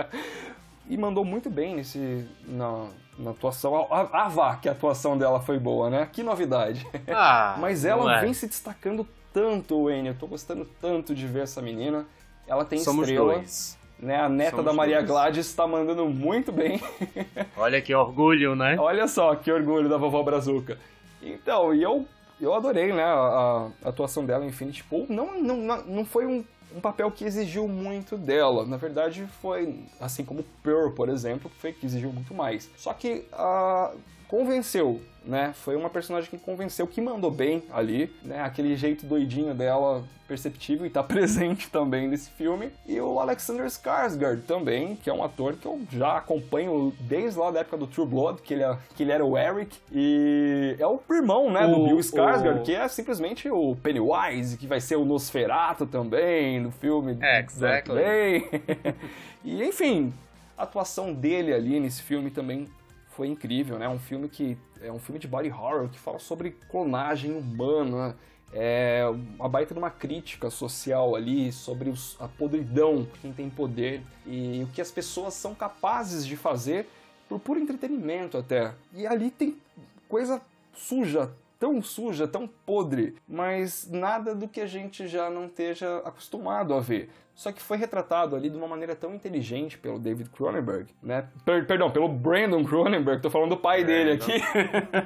e 0.89 0.97
mandou 0.97 1.25
muito 1.25 1.51
bem 1.51 1.77
nesse, 1.77 2.27
na, 2.47 2.87
na 3.19 3.31
atuação. 3.31 3.87
Ah, 3.91 4.29
vá, 4.29 4.57
que 4.57 4.69
a 4.69 4.73
atuação 4.73 5.17
dela 5.17 5.41
foi 5.41 5.59
boa, 5.59 5.91
né? 5.91 6.09
Que 6.11 6.23
novidade. 6.23 6.87
Ah, 7.09 7.57
Mas 7.61 7.85
ela 7.85 8.19
é. 8.19 8.21
vem 8.23 8.33
se 8.33 8.47
destacando 8.47 9.07
tanto, 9.33 9.85
Wayne. 9.85 10.09
Eu 10.09 10.15
tô 10.15 10.27
gostando 10.27 10.65
tanto 10.81 11.15
de 11.15 11.27
ver 11.27 11.43
essa 11.43 11.61
menina. 11.61 12.07
Ela 12.49 12.65
tem 12.65 12.79
Somos 12.81 13.09
estrela. 13.09 13.35
Dois. 13.35 13.79
Né, 14.01 14.17
a 14.17 14.29
neta 14.29 14.53
Somos 14.53 14.65
da 14.65 14.73
Maria 14.73 14.97
dois. 14.99 15.09
Gladys 15.09 15.47
está 15.47 15.67
mandando 15.67 16.09
muito 16.09 16.51
bem. 16.51 16.81
Olha 17.57 17.81
que 17.83 17.95
orgulho, 17.95 18.57
né? 18.57 18.77
Olha 18.79 19.07
só 19.07 19.35
que 19.35 19.51
orgulho 19.53 19.89
da 19.89 19.97
vovó 19.97 20.23
Brazuca. 20.23 20.79
Então, 21.23 21.75
e 21.75 21.83
eu, 21.83 22.07
eu 22.41 22.55
adorei 22.55 22.93
né, 22.93 23.03
a, 23.03 23.69
a 23.85 23.89
atuação 23.89 24.25
dela 24.25 24.45
em 24.45 24.49
Infinity 24.49 24.85
Pool. 24.85 25.07
Não, 25.09 25.41
não, 25.41 25.83
não 25.85 26.05
foi 26.05 26.27
um, 26.27 26.45
um 26.75 26.81
papel 26.81 27.11
que 27.11 27.25
exigiu 27.25 27.67
muito 27.67 28.17
dela. 28.17 28.65
Na 28.65 28.77
verdade, 28.77 29.27
foi 29.43 29.85
assim 30.01 30.25
como 30.25 30.45
Pearl, 30.63 30.91
por 30.91 31.09
exemplo, 31.09 31.51
que 31.51 31.57
foi 31.57 31.73
que 31.73 31.85
exigiu 31.85 32.13
muito 32.13 32.33
mais. 32.33 32.71
Só 32.77 32.93
que 32.95 33.25
uh, 33.33 33.97
convenceu 34.29 35.01
né? 35.29 35.53
Foi 35.53 35.77
uma 35.77 35.91
personagem 35.91 36.31
que 36.31 36.39
convenceu, 36.39 36.87
que 36.87 37.03
mandou 37.03 37.31
bem 37.31 37.63
ali, 37.71 38.11
né? 38.23 38.41
Aquele 38.41 38.75
jeito 38.77 39.05
doidinho 39.05 39.55
dela 39.55 40.03
perceptível 40.27 40.87
e 40.87 40.91
tá 40.91 41.03
presente 41.05 41.71
também 41.71 42.09
nesse 42.09 42.31
filme. 42.31 42.71
E 42.87 42.99
o 42.99 43.21
Alexander 43.21 43.67
Skarsgård 43.67 44.43
também, 44.47 44.97
que 44.97 45.11
é 45.11 45.13
um 45.13 45.23
ator 45.23 45.55
que 45.55 45.67
eu 45.67 45.81
já 45.91 46.17
acompanho 46.17 46.95
desde 47.01 47.39
lá 47.39 47.51
da 47.51 47.61
época 47.61 47.77
do 47.77 47.87
True 47.87 48.07
Blood, 48.07 48.41
que 48.41 48.55
ele, 48.55 48.63
é, 48.63 48.79
que 48.97 49.03
ele 49.03 49.13
era 49.13 49.25
o 49.25 49.37
Eric. 49.37 49.77
E 49.93 50.77
é 50.79 50.87
o 50.87 50.99
irmão, 51.11 51.51
né, 51.51 51.67
o, 51.67 51.75
do 51.75 51.85
Bill 51.85 51.99
Skarsgård, 51.99 52.61
o... 52.61 52.63
que 52.63 52.75
é 52.75 52.89
simplesmente 52.89 53.51
o 53.51 53.77
Pennywise, 53.77 54.57
que 54.57 54.67
vai 54.67 54.81
ser 54.81 54.97
o 54.97 55.05
Nosferatu 55.05 55.87
também 55.87 56.59
no 56.59 56.71
filme. 56.71 57.19
É, 57.21 57.41
exactly. 57.41 58.49
e 59.45 59.63
enfim, 59.63 60.13
a 60.57 60.63
atuação 60.63 61.13
dele 61.13 61.53
ali 61.53 61.79
nesse 61.79 62.03
filme 62.03 62.31
também 62.31 62.67
foi 63.19 63.27
incrível, 63.27 63.81
né? 63.81 63.89
Um 63.89 63.99
filme 63.99 64.29
que 64.29 64.57
é 64.81 64.93
um 64.93 65.01
filme 65.01 65.19
de 65.19 65.27
body 65.27 65.51
horror 65.51 65.89
que 65.89 65.99
fala 65.99 66.21
sobre 66.21 66.53
clonagem 66.71 67.33
humana, 67.33 68.17
é 68.53 69.05
uma 69.37 69.49
baita 69.49 69.75
de 69.75 69.81
uma 69.81 69.91
crítica 69.91 70.49
social 70.51 71.17
ali 71.17 71.51
sobre 71.51 71.91
os, 71.91 72.17
a 72.21 72.29
podridão 72.29 73.09
quem 73.21 73.33
tem 73.33 73.51
poder 73.51 74.03
e 74.25 74.63
o 74.63 74.73
que 74.73 74.81
as 74.81 74.93
pessoas 74.93 75.35
são 75.35 75.53
capazes 75.53 76.25
de 76.25 76.37
fazer 76.37 76.89
por 77.29 77.41
puro 77.41 77.59
entretenimento 77.59 78.39
até. 78.39 78.73
E 78.95 79.05
ali 79.05 79.33
tem 79.33 79.57
coisa 80.09 80.41
suja, 80.73 81.29
tão 81.59 81.83
suja, 81.83 82.29
tão 82.29 82.47
podre, 82.47 83.17
mas 83.29 83.89
nada 83.91 84.33
do 84.33 84.47
que 84.47 84.61
a 84.61 84.67
gente 84.67 85.09
já 85.09 85.29
não 85.29 85.47
esteja 85.47 85.99
acostumado 86.05 86.73
a 86.73 86.79
ver 86.79 87.11
só 87.39 87.53
que 87.53 87.63
foi 87.63 87.77
retratado 87.77 88.35
ali 88.35 88.51
de 88.51 88.57
uma 88.57 88.67
maneira 88.67 88.97
tão 88.97 89.15
inteligente 89.15 89.79
pelo 89.79 89.97
David 89.97 90.29
Cronenberg, 90.31 90.93
né? 91.01 91.29
Per 91.45 91.65
perdão, 91.69 91.89
pelo 91.89 92.09
Brandon 92.09 92.65
Cronenberg, 92.65 93.23
tô 93.23 93.31
falando 93.31 93.51
do 93.51 93.57
pai 93.57 93.85
dele 93.85 94.15
aqui. 94.15 94.43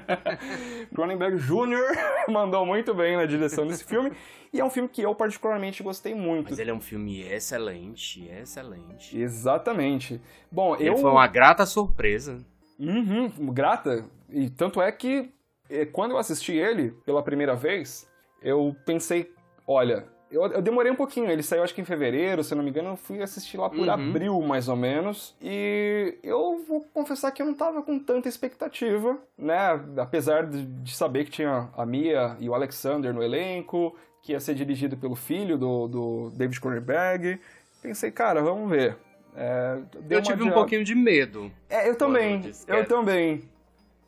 Cronenberg 0.94 1.36
Jr. 1.36 1.94
mandou 2.32 2.64
muito 2.64 2.94
bem 2.94 3.18
na 3.18 3.26
direção 3.26 3.66
desse 3.66 3.84
filme. 3.84 4.12
E 4.50 4.58
é 4.58 4.64
um 4.64 4.70
filme 4.70 4.88
que 4.88 5.02
eu 5.02 5.14
particularmente 5.14 5.82
gostei 5.82 6.14
muito. 6.14 6.48
Mas 6.48 6.58
ele 6.58 6.70
é 6.70 6.74
um 6.74 6.80
filme 6.80 7.20
excelente, 7.20 8.26
excelente. 8.26 9.14
Exatamente. 9.14 10.18
Bom, 10.50 10.74
ele 10.76 10.88
eu... 10.88 10.96
foi 10.96 11.10
uma 11.10 11.26
grata 11.26 11.66
surpresa. 11.66 12.38
Uhum, 12.78 13.52
grata. 13.52 14.06
E 14.30 14.48
tanto 14.48 14.80
é 14.80 14.90
que 14.90 15.30
eh, 15.68 15.84
quando 15.84 16.12
eu 16.12 16.16
assisti 16.16 16.52
ele 16.52 16.92
pela 17.04 17.22
primeira 17.22 17.54
vez, 17.54 18.10
eu 18.40 18.74
pensei, 18.86 19.30
olha, 19.66 20.10
eu, 20.32 20.46
eu, 20.46 20.62
demorei 20.62 20.90
um 20.90 20.96
pouquinho, 20.96 21.30
ele 21.30 21.42
saiu 21.42 21.62
acho 21.62 21.74
que 21.74 21.82
em 21.82 21.84
fevereiro, 21.84 22.42
se 22.42 22.54
não 22.54 22.62
me 22.62 22.70
engano, 22.70 22.90
eu 22.90 22.96
fui 22.96 23.22
assistir 23.22 23.58
lá 23.58 23.68
por 23.68 23.86
uhum. 23.86 23.90
abril, 23.90 24.40
mais 24.40 24.66
ou 24.66 24.74
menos. 24.74 25.36
E 25.42 26.18
eu 26.22 26.64
vou 26.66 26.80
confessar 26.94 27.30
que 27.32 27.42
eu 27.42 27.46
não 27.46 27.54
tava 27.54 27.82
com 27.82 27.98
tanta 27.98 28.28
expectativa, 28.28 29.18
né? 29.36 29.78
Apesar 29.98 30.46
de, 30.46 30.64
de 30.64 30.96
saber 30.96 31.26
que 31.26 31.30
tinha 31.30 31.68
a 31.76 31.84
Mia 31.84 32.34
e 32.40 32.48
o 32.48 32.54
Alexander 32.54 33.12
no 33.12 33.22
elenco, 33.22 33.94
que 34.22 34.32
ia 34.32 34.40
ser 34.40 34.54
dirigido 34.54 34.96
pelo 34.96 35.14
filho 35.14 35.58
do, 35.58 35.86
do 35.86 36.30
David 36.30 36.58
Cronenberg. 36.60 37.38
Pensei, 37.82 38.10
cara, 38.10 38.40
vamos 38.40 38.70
ver. 38.70 38.96
É, 39.36 39.78
eu 40.08 40.22
tive 40.22 40.42
um 40.42 40.50
pouquinho 40.50 40.82
de 40.82 40.94
medo. 40.94 41.52
É, 41.68 41.88
eu 41.88 41.94
também. 41.94 42.42
Eu, 42.66 42.76
eu 42.76 42.86
também. 42.86 43.42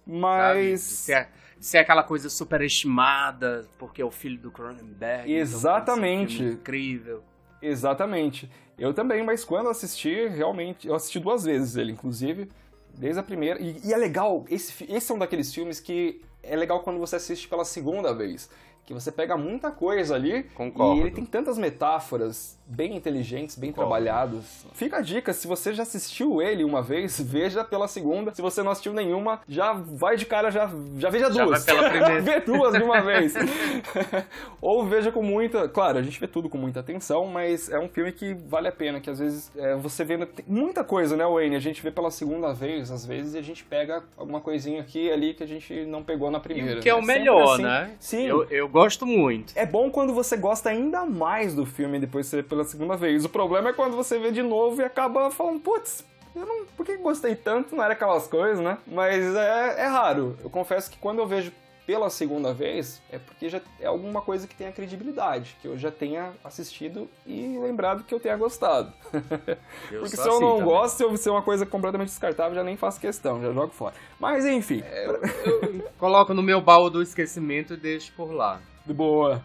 Mas. 0.06 0.80
Sabe, 0.80 1.28
ser 1.64 1.78
aquela 1.78 2.02
coisa 2.02 2.28
superestimada, 2.28 3.66
porque 3.78 4.02
é 4.02 4.04
o 4.04 4.10
filho 4.10 4.38
do 4.38 4.50
Cronenberg. 4.50 5.32
Exatamente. 5.32 6.34
Então 6.34 6.48
um 6.48 6.52
incrível. 6.52 7.24
Exatamente. 7.62 8.50
Eu 8.78 8.92
também, 8.92 9.24
mas 9.24 9.46
quando 9.46 9.70
assisti, 9.70 10.28
realmente, 10.28 10.86
eu 10.86 10.94
assisti 10.94 11.18
duas 11.18 11.44
vezes 11.44 11.74
ele, 11.76 11.92
inclusive, 11.92 12.50
desde 12.92 13.18
a 13.18 13.22
primeira. 13.22 13.58
E, 13.62 13.80
e 13.82 13.94
é 13.94 13.96
legal, 13.96 14.44
esse, 14.50 14.84
esse 14.92 15.10
é 15.10 15.14
um 15.14 15.18
daqueles 15.18 15.54
filmes 15.54 15.80
que 15.80 16.20
é 16.42 16.54
legal 16.54 16.80
quando 16.80 16.98
você 16.98 17.16
assiste 17.16 17.48
pela 17.48 17.64
segunda 17.64 18.14
vez. 18.14 18.50
Que 18.86 18.92
você 18.92 19.10
pega 19.10 19.36
muita 19.36 19.70
coisa 19.70 20.14
ali 20.14 20.42
Concordo. 20.54 20.96
e 20.96 21.00
ele 21.00 21.10
tem 21.10 21.24
tantas 21.24 21.56
metáforas 21.56 22.58
bem 22.66 22.96
inteligentes, 22.96 23.56
bem 23.56 23.70
Concordo. 23.70 23.90
trabalhadas. 23.90 24.66
Fica 24.72 24.98
a 24.98 25.00
dica, 25.00 25.32
se 25.32 25.46
você 25.46 25.72
já 25.74 25.82
assistiu 25.82 26.40
ele 26.40 26.64
uma 26.64 26.82
vez, 26.82 27.20
veja 27.20 27.62
pela 27.64 27.86
segunda. 27.88 28.34
Se 28.34 28.40
você 28.42 28.62
não 28.62 28.72
assistiu 28.72 28.92
nenhuma, 28.92 29.40
já 29.48 29.72
vai 29.72 30.16
de 30.16 30.26
cara, 30.26 30.50
já, 30.50 30.70
já 30.98 31.10
veja 31.10 31.30
Já 31.32 31.44
duas. 31.44 31.64
vai 31.64 31.74
pela 31.76 31.90
primeira. 31.90 32.20
Vê 32.24 32.40
duas 32.40 32.72
de 32.74 32.82
uma 32.82 33.00
vez. 33.02 33.34
Ou 34.60 34.84
veja 34.84 35.10
com 35.12 35.22
muita. 35.22 35.68
Claro, 35.68 35.98
a 35.98 36.02
gente 36.02 36.18
vê 36.18 36.26
tudo 36.26 36.48
com 36.48 36.58
muita 36.58 36.80
atenção, 36.80 37.26
mas 37.26 37.70
é 37.70 37.78
um 37.78 37.88
filme 37.88 38.12
que 38.12 38.34
vale 38.34 38.68
a 38.68 38.72
pena, 38.72 39.00
que 39.00 39.10
às 39.10 39.18
vezes 39.18 39.50
é, 39.56 39.74
você 39.76 40.04
vê 40.04 40.18
muita 40.46 40.82
coisa, 40.84 41.16
né, 41.16 41.24
Wayne? 41.26 41.56
A 41.56 41.60
gente 41.60 41.82
vê 41.82 41.90
pela 41.90 42.10
segunda 42.10 42.52
vez, 42.52 42.90
às 42.90 43.04
vezes, 43.04 43.34
e 43.34 43.38
a 43.38 43.42
gente 43.42 43.64
pega 43.64 44.02
alguma 44.16 44.40
coisinha 44.40 44.80
aqui 44.80 45.06
e 45.06 45.12
ali 45.12 45.34
que 45.34 45.42
a 45.42 45.46
gente 45.46 45.84
não 45.86 46.02
pegou 46.02 46.30
na 46.30 46.40
primeira. 46.40 46.80
Que 46.80 46.88
é 46.88 46.94
o 46.94 47.00
Sempre 47.00 47.18
melhor, 47.18 47.54
assim. 47.54 47.62
né? 47.62 47.90
Sim. 48.00 48.26
Eu, 48.26 48.44
eu 48.44 48.68
gosto 48.74 49.06
muito. 49.06 49.52
É 49.54 49.64
bom 49.64 49.88
quando 49.88 50.12
você 50.12 50.36
gosta 50.36 50.68
ainda 50.68 51.04
mais 51.04 51.54
do 51.54 51.64
filme 51.64 52.00
depois 52.00 52.26
de 52.26 52.30
vê 52.30 52.42
pela 52.42 52.64
segunda 52.64 52.96
vez. 52.96 53.24
O 53.24 53.28
problema 53.28 53.70
é 53.70 53.72
quando 53.72 53.94
você 53.94 54.18
vê 54.18 54.32
de 54.32 54.42
novo 54.42 54.82
e 54.82 54.84
acaba 54.84 55.30
falando, 55.30 55.60
putz, 55.60 56.04
eu 56.34 56.44
não. 56.44 56.66
Por 56.76 56.84
que 56.84 56.96
gostei 56.96 57.36
tanto? 57.36 57.76
Não 57.76 57.84
era 57.84 57.92
aquelas 57.92 58.26
coisas, 58.26 58.58
né? 58.58 58.78
Mas 58.84 59.36
é, 59.36 59.82
é 59.82 59.86
raro. 59.86 60.36
Eu 60.42 60.50
confesso 60.50 60.90
que 60.90 60.98
quando 60.98 61.20
eu 61.20 61.26
vejo 61.26 61.52
pela 61.86 62.08
segunda 62.08 62.52
vez, 62.52 63.02
é 63.10 63.18
porque 63.18 63.48
já 63.48 63.60
é 63.78 63.86
alguma 63.86 64.22
coisa 64.22 64.46
que 64.46 64.54
tenha 64.54 64.72
credibilidade, 64.72 65.56
que 65.60 65.68
eu 65.68 65.76
já 65.78 65.90
tenha 65.90 66.32
assistido 66.42 67.08
e 67.26 67.58
lembrado 67.58 68.04
que 68.04 68.14
eu 68.14 68.20
tenha 68.20 68.36
gostado. 68.36 68.92
Eu 69.90 70.00
porque 70.00 70.16
se 70.16 70.26
eu 70.26 70.32
assim 70.32 70.40
não 70.40 70.50
também. 70.52 70.64
gosto, 70.64 70.96
se 70.96 71.04
eu 71.04 71.16
ser 71.16 71.30
uma 71.30 71.42
coisa 71.42 71.66
completamente 71.66 72.08
descartável, 72.08 72.54
já 72.54 72.64
nem 72.64 72.76
faço 72.76 72.98
questão, 73.00 73.40
já 73.42 73.52
jogo 73.52 73.72
fora. 73.72 73.94
Mas 74.18 74.44
enfim, 74.46 74.82
Eu 75.04 75.90
coloco 75.98 76.32
no 76.32 76.42
meu 76.42 76.60
baú 76.60 76.88
do 76.88 77.02
esquecimento 77.02 77.74
e 77.74 77.76
deixo 77.76 78.12
por 78.12 78.32
lá. 78.32 78.60
Boa. 78.86 79.42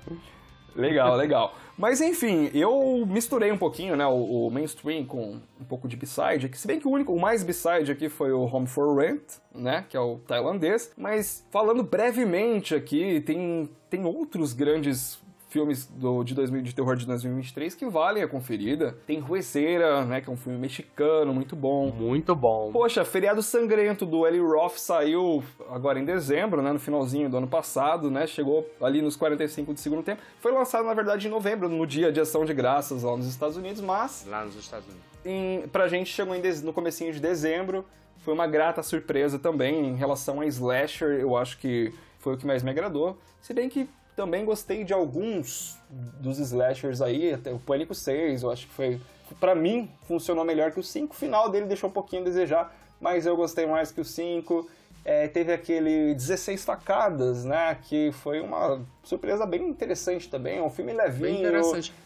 Legal, 0.75 1.15
legal. 1.15 1.55
Mas 1.79 2.01
enfim, 2.01 2.51
eu 2.53 3.05
misturei 3.07 3.53
um 3.53 3.57
pouquinho, 3.57 3.95
né, 3.95 4.05
o, 4.05 4.47
o 4.47 4.51
mainstream 4.51 5.05
com 5.05 5.39
um 5.57 5.63
pouco 5.63 5.87
de 5.87 5.95
B-side, 5.95 6.49
que 6.49 6.57
se 6.57 6.67
bem 6.67 6.77
que 6.77 6.85
o 6.85 6.91
único, 6.91 7.13
o 7.13 7.21
mais 7.21 7.41
B-side 7.41 7.89
aqui 7.89 8.09
foi 8.09 8.33
o 8.33 8.41
Home 8.41 8.67
for 8.67 8.97
Rent, 8.97 9.21
né, 9.55 9.85
que 9.87 9.95
é 9.95 9.99
o 10.01 10.17
tailandês, 10.27 10.91
mas 10.97 11.47
falando 11.49 11.81
brevemente 11.81 12.75
aqui, 12.75 13.21
tem, 13.21 13.69
tem 13.89 14.03
outros 14.05 14.51
grandes 14.51 15.21
filmes 15.49 15.87
do, 15.87 16.23
de, 16.23 16.33
2000, 16.33 16.61
de 16.61 16.73
terror 16.73 16.95
de 16.95 17.05
2023 17.05 17.75
que 17.75 17.85
valem 17.87 18.23
a 18.23 18.27
conferida. 18.27 18.95
Tem 19.05 19.19
Rueceira, 19.19 20.05
né, 20.05 20.21
que 20.21 20.29
é 20.29 20.33
um 20.33 20.37
filme 20.37 20.57
mexicano, 20.57 21.33
muito 21.33 21.55
bom. 21.55 21.91
Muito 21.91 22.35
bom. 22.35 22.71
Poxa, 22.71 23.03
Feriado 23.03 23.41
Sangrento 23.41 24.05
do 24.05 24.25
Eli 24.25 24.39
Roth 24.39 24.77
saiu 24.77 25.43
agora 25.69 25.99
em 25.99 26.05
dezembro, 26.05 26.61
né, 26.61 26.71
no 26.71 26.79
finalzinho 26.79 27.29
do 27.29 27.37
ano 27.37 27.47
passado, 27.47 28.09
né, 28.11 28.27
chegou 28.27 28.69
ali 28.79 29.01
nos 29.01 29.15
45 29.15 29.73
de 29.73 29.81
segundo 29.81 30.03
tempo. 30.03 30.21
Foi 30.39 30.51
lançado, 30.51 30.85
na 30.85 30.93
verdade, 30.93 31.27
em 31.27 31.31
novembro, 31.31 31.67
no 31.67 31.85
dia 31.85 32.11
de 32.11 32.19
ação 32.19 32.45
de 32.45 32.53
graças 32.53 33.03
lá 33.03 33.17
nos 33.17 33.27
Estados 33.27 33.57
Unidos, 33.57 33.81
mas 33.81 34.25
Lá 34.29 34.45
nos 34.45 34.55
Estados 34.55 34.87
Unidos. 34.87 35.03
em, 35.25 35.67
pra 35.69 35.87
gente 35.87 36.11
chegou 36.13 36.35
em 36.35 36.41
no 36.63 36.71
comecinho 36.71 37.11
de 37.11 37.19
dezembro. 37.19 37.83
Foi 38.19 38.33
uma 38.33 38.47
grata 38.47 38.83
surpresa 38.83 39.39
também 39.39 39.87
em 39.87 39.95
relação 39.95 40.41
a 40.41 40.45
Slasher, 40.45 41.19
eu 41.19 41.35
acho 41.35 41.57
que 41.57 41.91
foi 42.19 42.35
o 42.35 42.37
que 42.37 42.45
mais 42.45 42.61
me 42.61 42.69
agradou. 42.69 43.17
Se 43.41 43.53
bem 43.53 43.69
que 43.69 43.89
também 44.19 44.43
gostei 44.43 44.83
de 44.83 44.91
alguns 44.91 45.77
dos 45.89 46.39
slashers 46.39 47.01
aí, 47.01 47.33
até 47.33 47.53
o 47.53 47.57
Pânico 47.57 47.95
6, 47.95 48.43
eu 48.43 48.51
acho 48.51 48.67
que 48.67 48.73
foi 48.73 48.99
Pra 49.39 49.55
mim 49.55 49.89
funcionou 50.07 50.43
melhor 50.43 50.71
que 50.71 50.79
o 50.79 50.83
5. 50.83 51.13
O 51.13 51.17
final 51.17 51.49
dele 51.49 51.67
deixou 51.67 51.89
um 51.89 51.93
pouquinho 51.93 52.23
a 52.23 52.25
desejar, 52.25 52.75
mas 52.99 53.25
eu 53.25 53.37
gostei 53.37 53.65
mais 53.65 53.91
que 53.91 54.01
o 54.01 54.05
5. 54.05 54.67
É, 55.05 55.27
teve 55.27 55.53
aquele 55.53 56.13
16 56.15 56.65
facadas, 56.65 57.45
né? 57.45 57.77
Que 57.83 58.11
foi 58.11 58.41
uma 58.41 58.81
surpresa 59.03 59.45
bem 59.45 59.69
interessante 59.69 60.27
também. 60.29 60.61
Um 60.61 60.69
filme 60.69 60.91
levinho, 60.91 61.43
Bem 61.43 61.43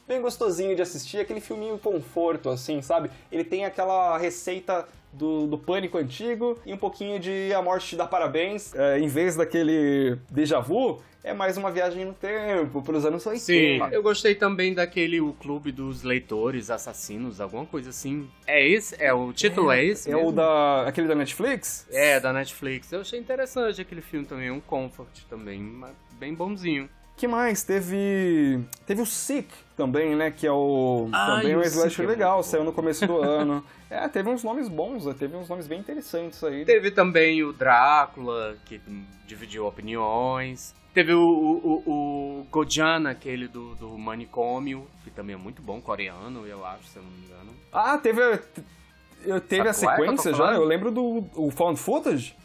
bem 0.07 0.21
gostosinho 0.21 0.75
de 0.75 0.81
assistir, 0.81 1.19
aquele 1.19 1.39
filminho 1.39 1.79
conforto, 1.79 2.49
assim, 2.49 2.81
sabe? 2.81 3.09
Ele 3.31 3.43
tem 3.43 3.65
aquela 3.65 4.17
receita 4.17 4.85
do, 5.13 5.47
do 5.47 5.57
pânico 5.57 5.97
antigo 5.97 6.57
e 6.65 6.73
um 6.73 6.77
pouquinho 6.77 7.19
de 7.19 7.53
A 7.53 7.61
Morte 7.61 7.89
Te 7.89 7.95
Dá 7.95 8.05
Parabéns. 8.05 8.73
É, 8.75 8.99
em 8.99 9.07
vez 9.07 9.35
daquele 9.35 10.17
déjà 10.29 10.59
vu, 10.59 11.01
é 11.23 11.33
mais 11.33 11.55
uma 11.55 11.71
viagem 11.71 12.03
no 12.03 12.13
tempo, 12.13 12.81
pros 12.81 13.05
anos 13.05 13.25
80. 13.25 13.39
Sim, 13.39 13.79
eu 13.93 14.03
gostei 14.03 14.35
também 14.35 14.73
daquele 14.73 15.21
o 15.21 15.31
Clube 15.33 15.71
dos 15.71 16.03
Leitores 16.03 16.69
Assassinos, 16.69 17.39
alguma 17.39 17.65
coisa 17.65 17.91
assim. 17.91 18.29
É 18.45 18.67
esse? 18.67 19.01
É 19.01 19.13
o 19.13 19.31
título 19.31 19.71
é, 19.71 19.85
esse? 19.85 20.11
É 20.11 20.15
mesmo? 20.15 20.29
o 20.29 20.31
da. 20.33 20.87
aquele 20.87 21.07
da 21.07 21.15
Netflix? 21.15 21.87
É, 21.89 22.19
da 22.19 22.33
Netflix. 22.33 22.91
Eu 22.91 23.01
achei 23.01 23.19
interessante 23.19 23.79
aquele 23.79 24.01
filme 24.01 24.25
também, 24.25 24.51
um 24.51 24.59
comfort 24.59 25.23
também, 25.29 25.61
mas 25.61 25.93
bem 26.19 26.33
bonzinho. 26.33 26.89
Que 27.15 27.27
mais? 27.27 27.63
Teve. 27.63 28.59
Teve 28.85 29.01
o 29.01 29.05
Sick 29.05 29.47
também, 29.77 30.15
né? 30.15 30.31
Que 30.31 30.47
é 30.47 30.51
o. 30.51 31.09
Ah, 31.11 31.37
também 31.39 31.55
um 31.55 31.61
slasher 31.61 32.05
é 32.05 32.07
legal, 32.07 32.43
saiu 32.43 32.63
no 32.63 32.73
começo 32.73 33.05
do 33.07 33.17
ano. 33.23 33.63
É, 33.89 34.07
teve 34.07 34.29
uns 34.29 34.43
nomes 34.43 34.67
bons, 34.67 35.05
né, 35.05 35.13
teve 35.17 35.35
uns 35.37 35.47
nomes 35.47 35.67
bem 35.67 35.79
interessantes 35.79 36.43
aí. 36.43 36.65
Teve 36.65 36.89
também 36.91 37.43
o 37.43 37.53
Drácula, 37.53 38.57
que 38.65 38.81
dividiu 39.27 39.67
opiniões. 39.67 40.73
Teve 40.93 41.13
o, 41.13 41.21
o, 41.21 41.83
o, 41.89 42.39
o 42.41 42.47
Gojana, 42.51 43.11
aquele 43.11 43.47
do, 43.47 43.73
do 43.75 43.97
manicômio, 43.97 44.87
que 45.03 45.09
também 45.11 45.35
é 45.35 45.37
muito 45.37 45.61
bom, 45.61 45.81
coreano, 45.81 46.45
eu 46.45 46.63
acho, 46.65 46.83
se 46.85 46.97
eu 46.97 47.03
não 47.03 47.09
me 47.11 47.25
engano. 47.25 47.51
Ah, 47.71 47.97
teve. 47.97 48.21
a- 48.21 49.39
teve 49.39 49.67
a 49.69 49.73
Sabe 49.73 49.85
qual 49.97 50.05
é 50.05 50.13
eu 50.13 50.17
sequência 50.17 50.33
já? 50.33 50.53
Eu 50.53 50.65
lembro 50.65 50.91
do 50.91 51.25
o 51.35 51.49
Found 51.51 51.79
Footage. 51.79 52.35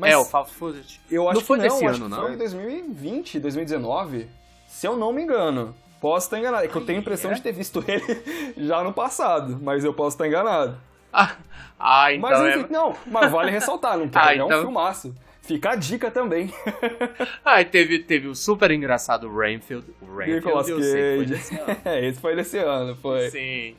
Mas 0.00 0.12
é, 0.12 0.16
o 0.16 0.24
Found 0.24 0.50
Footage. 0.50 1.00
eu 1.10 1.28
acho 1.28 1.38
não 1.40 1.46
foi 1.46 1.58
que 1.58 1.68
não, 1.68 1.74
desse 1.74 1.86
acho 1.86 1.96
ano, 1.96 2.04
que 2.04 2.10
não? 2.10 2.26
foi 2.28 2.36
2020, 2.36 3.38
2019. 3.38 4.26
Se 4.66 4.86
eu 4.86 4.96
não 4.96 5.12
me 5.12 5.22
engano. 5.22 5.74
Posso 6.00 6.26
estar 6.26 6.38
enganado. 6.38 6.64
É 6.64 6.68
que 6.68 6.74
eu 6.74 6.84
tenho 6.84 6.98
a 6.98 7.02
impressão 7.02 7.30
é? 7.30 7.34
de 7.34 7.42
ter 7.42 7.52
visto 7.52 7.84
ele 7.86 8.22
já 8.56 8.82
no 8.82 8.92
passado, 8.92 9.58
mas 9.60 9.84
eu 9.84 9.92
posso 9.92 10.14
estar 10.14 10.26
enganado. 10.26 10.80
Ah, 11.12 11.36
ah, 11.78 12.12
então 12.12 12.30
Mas 12.30 12.40
é... 12.40 12.56
enfim, 12.56 12.66
não, 12.70 12.96
mas 13.06 13.30
vale 13.30 13.50
ressaltar, 13.50 13.98
não 13.98 14.08
Ah, 14.14 14.34
é 14.34 14.42
um 14.42 14.46
então- 14.46 14.62
filmaço. 14.62 15.14
Fica 15.42 15.70
a 15.70 15.74
dica 15.74 16.10
também. 16.10 16.52
Ah, 17.44 17.62
teve, 17.64 17.98
teve 17.98 18.28
o 18.28 18.34
super 18.34 18.70
engraçado 18.70 19.28
Rainfield. 19.34 19.86
O 20.00 20.16
Rainfield, 20.16 20.70
eu 20.70 20.82
sei 20.82 20.92
que 21.02 21.16
foi 21.16 21.26
desse 21.26 21.58
ano. 21.58 21.76
É, 21.84 22.06
esse 22.06 22.20
foi 22.20 22.36
desse 22.36 22.58
ano, 22.58 22.96
foi. 22.96 23.30
Sim. 23.30 23.76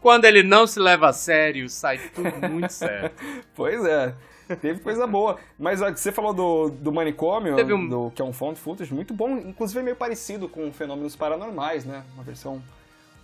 Quando 0.00 0.24
ele 0.26 0.42
não 0.42 0.66
se 0.66 0.78
leva 0.78 1.08
a 1.08 1.12
sério, 1.12 1.68
sai 1.68 1.98
tudo 2.14 2.30
muito 2.48 2.70
certo. 2.70 3.24
Pois 3.54 3.84
é. 3.84 4.14
Teve 4.60 4.80
coisa 4.80 5.06
boa. 5.06 5.38
Mas 5.58 5.82
a 5.82 5.92
que 5.92 5.98
você 6.00 6.12
falou 6.12 6.32
do, 6.32 6.70
do 6.70 6.92
manicômio, 6.92 7.56
um- 7.74 7.88
do, 7.88 8.10
que 8.14 8.22
é 8.22 8.24
um 8.24 8.32
found 8.32 8.58
footage 8.58 8.92
muito 8.94 9.12
bom, 9.12 9.36
inclusive 9.38 9.80
é 9.80 9.82
meio 9.82 9.96
parecido 9.96 10.48
com 10.48 10.72
Fenômenos 10.72 11.16
Paranormais, 11.16 11.84
né? 11.84 12.04
Uma 12.14 12.22
versão 12.22 12.62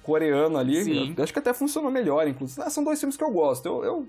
coreana 0.02 0.58
ali. 0.58 1.14
Eu 1.16 1.22
acho 1.22 1.32
que 1.32 1.38
até 1.38 1.52
funcionou 1.52 1.90
melhor, 1.90 2.26
inclusive. 2.26 2.60
Ah, 2.62 2.70
são 2.70 2.82
dois 2.82 2.98
filmes 2.98 3.16
que 3.16 3.22
eu 3.24 3.30
gosto. 3.30 3.66
Eu, 3.66 3.84
eu- 3.84 4.06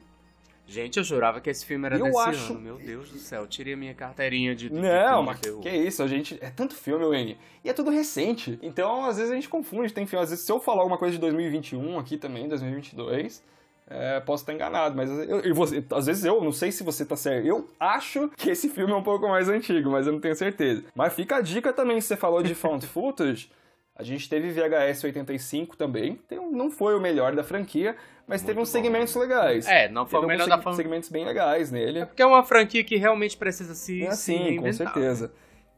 Gente, 0.66 0.98
eu 0.98 1.04
jurava 1.04 1.42
que 1.42 1.50
esse 1.50 1.66
filme 1.66 1.86
era 1.86 1.98
Eu 1.98 2.06
desse 2.06 2.18
acho- 2.20 2.54
ano. 2.54 2.62
Meu 2.62 2.78
Deus 2.78 3.10
do 3.10 3.20
céu, 3.20 3.46
tirei 3.46 3.74
a 3.74 3.78
minha 3.78 3.94
carteirinha 3.94 4.56
de, 4.56 4.72
Não, 4.72 5.22
mas 5.22 5.38
que 5.40 5.70
isso, 5.70 6.02
a 6.02 6.08
gente. 6.08 6.38
É 6.42 6.50
tanto 6.50 6.74
filme, 6.74 7.06
Wayne. 7.06 7.38
E 7.66 7.70
é 7.70 7.74
tudo 7.74 7.92
recente. 7.92 8.58
Então, 8.62 9.04
às 9.04 9.18
vezes 9.18 9.30
a 9.30 9.36
gente 9.36 9.50
confunde. 9.50 9.92
Tem 9.94 10.08
filme. 10.08 10.24
Às 10.24 10.30
vezes, 10.30 10.46
se 10.46 10.52
eu 10.52 10.62
falar 10.62 10.80
alguma 10.80 10.98
coisa 10.98 11.14
de 11.16 11.20
2021 11.20 12.00
aqui 12.00 12.18
também, 12.18 12.48
2022. 12.48 13.44
É, 13.90 14.20
posso 14.22 14.44
estar 14.44 14.54
enganado, 14.54 14.96
mas 14.96 15.10
eu, 15.10 15.42
eu- 15.42 15.54
você- 15.56 15.84
às 15.92 16.06
vezes 16.06 16.24
eu 16.24 16.42
não 16.42 16.52
sei 16.52 16.72
se 16.72 16.84
você 16.84 17.06
tá 17.06 17.16
certo. 17.16 17.46
Eu 17.46 17.70
acho 17.80 18.30
que 18.38 18.50
esse 18.50 18.70
filme 18.70 18.92
é 18.94 18.96
um 18.96 19.04
pouco 19.04 19.28
mais 19.28 19.50
antigo, 19.50 19.92
mas 19.92 20.08
eu 20.08 20.14
não 20.14 20.20
tenho 20.20 20.36
certeza. 20.36 20.84
Mas 20.96 21.14
fica 21.14 21.36
a 21.38 21.42
dica 21.42 21.72
também, 21.74 22.00
se 22.02 22.08
você 22.08 22.18
falou 22.18 22.42
de 22.42 22.56
found 22.56 22.86
footage, 22.88 23.52
a 23.96 24.02
gente 24.02 24.28
teve 24.30 24.50
VHS 24.52 25.04
85 25.04 25.76
também. 25.78 26.20
Um- 26.32 26.50
não 26.52 26.72
foi 26.72 26.96
o 26.96 27.00
melhor 27.02 27.36
da 27.36 27.44
franquia, 27.44 27.96
mas 28.26 28.42
teve 28.42 28.60
uns 28.60 28.70
bom. 28.70 28.72
segmentos 28.72 29.14
legais. 29.16 29.68
É, 29.68 29.90
não 29.90 30.06
foi 30.08 30.22
teve 30.22 30.26
o 30.26 30.28
melhor 30.30 30.48
da 30.48 30.62
fan... 30.62 30.74
segmentos 30.74 31.10
bem 31.10 31.26
legais 31.26 31.70
nele. 31.70 32.00
É 32.00 32.06
porque 32.06 32.22
é 32.22 32.26
uma 32.26 32.44
franquia 32.44 32.84
que 32.84 32.96
realmente 32.96 33.36
precisa 33.38 33.76
se, 33.76 34.02
É 34.04 34.12
se 34.12 34.34
assim, 34.34 34.56
com 34.62 34.72
certeza. 34.74 35.32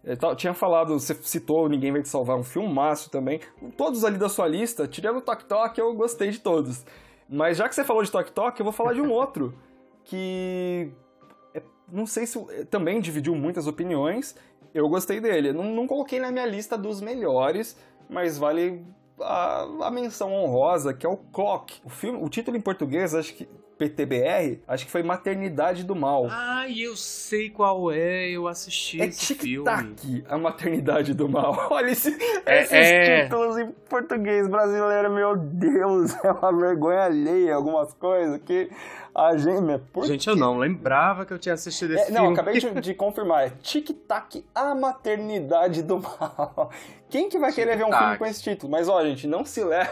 Eu 0.04 0.16
ta- 0.16 0.36
tinha 0.36 0.54
falado, 0.54 0.98
você 1.00 1.16
citou 1.16 1.68
Ninguém 1.68 1.92
Vai 1.92 2.04
Te 2.04 2.08
Salvar, 2.10 2.38
um 2.38 2.44
filmaço 2.44 3.10
também. 3.10 3.40
Todos 3.76 4.06
ali 4.06 4.18
da 4.20 4.30
sua 4.30 4.48
lista, 4.48 4.88
tirando 4.88 5.18
o 5.18 5.22
Tok 5.22 5.44
Tok, 5.46 5.80
eu 5.82 5.92
gostei 5.96 6.30
de 6.30 6.40
todos. 6.40 6.86
Mas 7.30 7.58
já 7.58 7.68
que 7.68 7.76
você 7.76 7.84
falou 7.84 8.04
de 8.04 8.12
Tok 8.12 8.32
Tok, 8.32 8.60
eu 8.60 8.64
vou 8.64 8.74
falar 8.74 8.94
de 8.94 9.02
um 9.02 9.12
outro 9.12 9.54
que 10.04 10.92
é- 11.54 11.62
não 11.92 12.06
sei 12.06 12.26
se 12.26 12.38
é, 12.52 12.64
também 12.66 13.00
dividiu 13.00 13.36
muitas 13.36 13.68
opiniões. 13.68 14.36
Eu 14.74 14.88
gostei 14.90 15.20
dele. 15.20 15.54
Não, 15.54 15.64
não 15.64 15.88
coloquei 15.88 16.20
na 16.20 16.32
minha 16.32 16.46
lista 16.46 16.78
dos 16.78 17.02
melhores, 17.02 17.78
mas 18.10 18.38
vale 18.38 18.86
a, 19.20 19.62
a 19.84 19.92
menção 19.92 20.34
honrosa, 20.34 20.94
que 20.94 21.06
é 21.06 21.10
o 21.10 21.18
Clock. 21.18 21.82
O, 21.84 21.90
filme, 21.90 22.20
o 22.22 22.30
título 22.30 22.58
em 22.58 22.62
português, 22.62 23.16
acho 23.16 23.34
que 23.34 23.48
PTBR, 23.78 24.60
acho 24.68 24.86
que 24.86 24.92
foi 24.92 25.04
Maternidade 25.04 25.84
do 25.84 25.96
Mal. 25.96 26.28
Ah, 26.30 26.66
eu 26.70 26.96
sei 26.96 27.50
qual 27.50 27.92
é, 27.92 28.30
eu 28.30 28.48
assisti 28.48 29.02
é 29.02 29.06
esse 29.08 29.36
filme. 29.36 29.70
Tic-tac, 29.96 30.24
A 30.30 30.38
Maternidade 30.38 31.14
do 31.14 31.28
Mal. 31.30 31.68
Olha 31.72 31.92
esse, 31.92 32.10
É, 32.46 32.62
esses 32.62 32.72
é. 32.74 33.24
títulos 33.24 33.58
em 33.58 33.70
português 33.90 34.48
brasileiro, 34.48 35.12
meu 35.12 35.36
Deus, 35.36 36.14
é 36.24 36.32
uma 36.32 36.52
vergonha 36.58 37.04
alheia 37.04 37.56
algumas 37.56 37.94
coisas 37.94 38.40
que 38.46 38.70
a 39.14 39.36
gente... 39.38 39.82
Por 39.94 40.06
Gente, 40.06 40.28
eu 40.28 40.36
não 40.36 40.58
lembrava 40.58 41.26
que 41.26 41.32
eu 41.34 41.40
tinha 41.40 41.54
assistido 41.54 41.92
esse 41.94 42.04
É, 42.04 42.06
filme. 42.08 42.20
não, 42.22 42.34
acabei 42.34 42.60
de, 42.60 42.70
de 42.82 42.94
confirmar. 42.94 43.46
É 43.48 43.50
Tic-Tac, 43.62 44.44
a 44.54 44.76
maternidade 44.76 45.82
do 45.84 46.00
mal. 46.00 46.70
Quem 47.10 47.30
que 47.30 47.38
vai 47.40 47.54
querer 47.54 47.78
ver 47.78 47.86
um 47.86 47.92
filme 47.94 48.18
com 48.18 48.26
esse 48.26 48.42
título? 48.44 48.72
Mas, 48.72 48.90
ó, 48.90 49.02
gente, 49.04 49.26
não 49.28 49.46
se 49.46 49.64
leve 49.64 49.92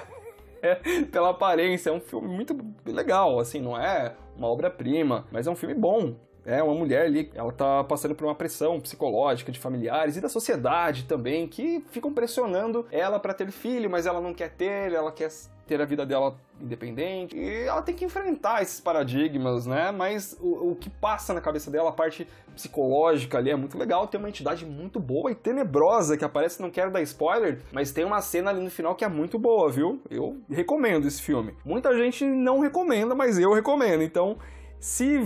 pela 1.11 1.30
aparência. 1.30 1.89
É 1.89 1.93
um 1.93 1.99
filme 1.99 2.28
muito 2.28 2.57
legal, 2.86 3.39
assim, 3.39 3.61
não 3.61 3.78
é 3.78 4.16
uma 4.36 4.47
obra-prima, 4.47 5.26
mas 5.32 5.47
é 5.47 5.51
um 5.51 5.55
filme 5.55 5.76
bom. 5.76 6.16
É 6.45 6.61
uma 6.61 6.73
mulher 6.73 7.05
ali, 7.05 7.31
ela 7.33 7.51
tá 7.51 7.83
passando 7.83 8.13
por 8.13 8.25
uma 8.25 8.35
pressão 8.35 8.79
psicológica 8.79 9.51
de 9.51 9.59
familiares 9.59 10.17
e 10.17 10.21
da 10.21 10.29
sociedade 10.29 11.05
também, 11.05 11.47
que 11.47 11.83
ficam 11.89 12.13
pressionando 12.13 12.85
ela 12.91 13.19
pra 13.19 13.33
ter 13.33 13.49
filho, 13.51 13.89
mas 13.89 14.05
ela 14.05 14.19
não 14.19 14.33
quer 14.33 14.49
ter, 14.49 14.91
ela 14.91 15.11
quer 15.11 15.29
ter 15.65 15.81
a 15.81 15.85
vida 15.85 16.05
dela 16.05 16.37
independente. 16.59 17.37
E 17.37 17.63
ela 17.63 17.81
tem 17.81 17.95
que 17.95 18.05
enfrentar 18.05 18.61
esses 18.61 18.79
paradigmas, 18.79 19.65
né? 19.65 19.91
Mas 19.91 20.37
o, 20.41 20.71
o 20.71 20.75
que 20.75 20.89
passa 20.89 21.33
na 21.33 21.41
cabeça 21.41 21.71
dela, 21.71 21.89
a 21.89 21.93
parte 21.93 22.27
psicológica 22.53 23.37
ali 23.37 23.49
é 23.49 23.55
muito 23.55 23.77
legal. 23.77 24.07
Tem 24.07 24.19
uma 24.19 24.29
entidade 24.29 24.65
muito 24.65 24.99
boa 24.99 25.31
e 25.31 25.35
tenebrosa 25.35 26.17
que 26.17 26.25
aparece, 26.25 26.61
não 26.61 26.69
quero 26.69 26.91
dar 26.91 27.01
spoiler, 27.01 27.61
mas 27.71 27.91
tem 27.91 28.03
uma 28.05 28.21
cena 28.21 28.49
ali 28.51 28.61
no 28.61 28.69
final 28.69 28.95
que 28.95 29.05
é 29.05 29.09
muito 29.09 29.39
boa, 29.39 29.71
viu? 29.71 30.01
Eu 30.09 30.41
recomendo 30.49 31.07
esse 31.07 31.21
filme. 31.21 31.55
Muita 31.65 31.95
gente 31.97 32.25
não 32.25 32.59
recomenda, 32.59 33.15
mas 33.15 33.39
eu 33.39 33.53
recomendo. 33.53 34.03
Então, 34.03 34.37
se 34.79 35.25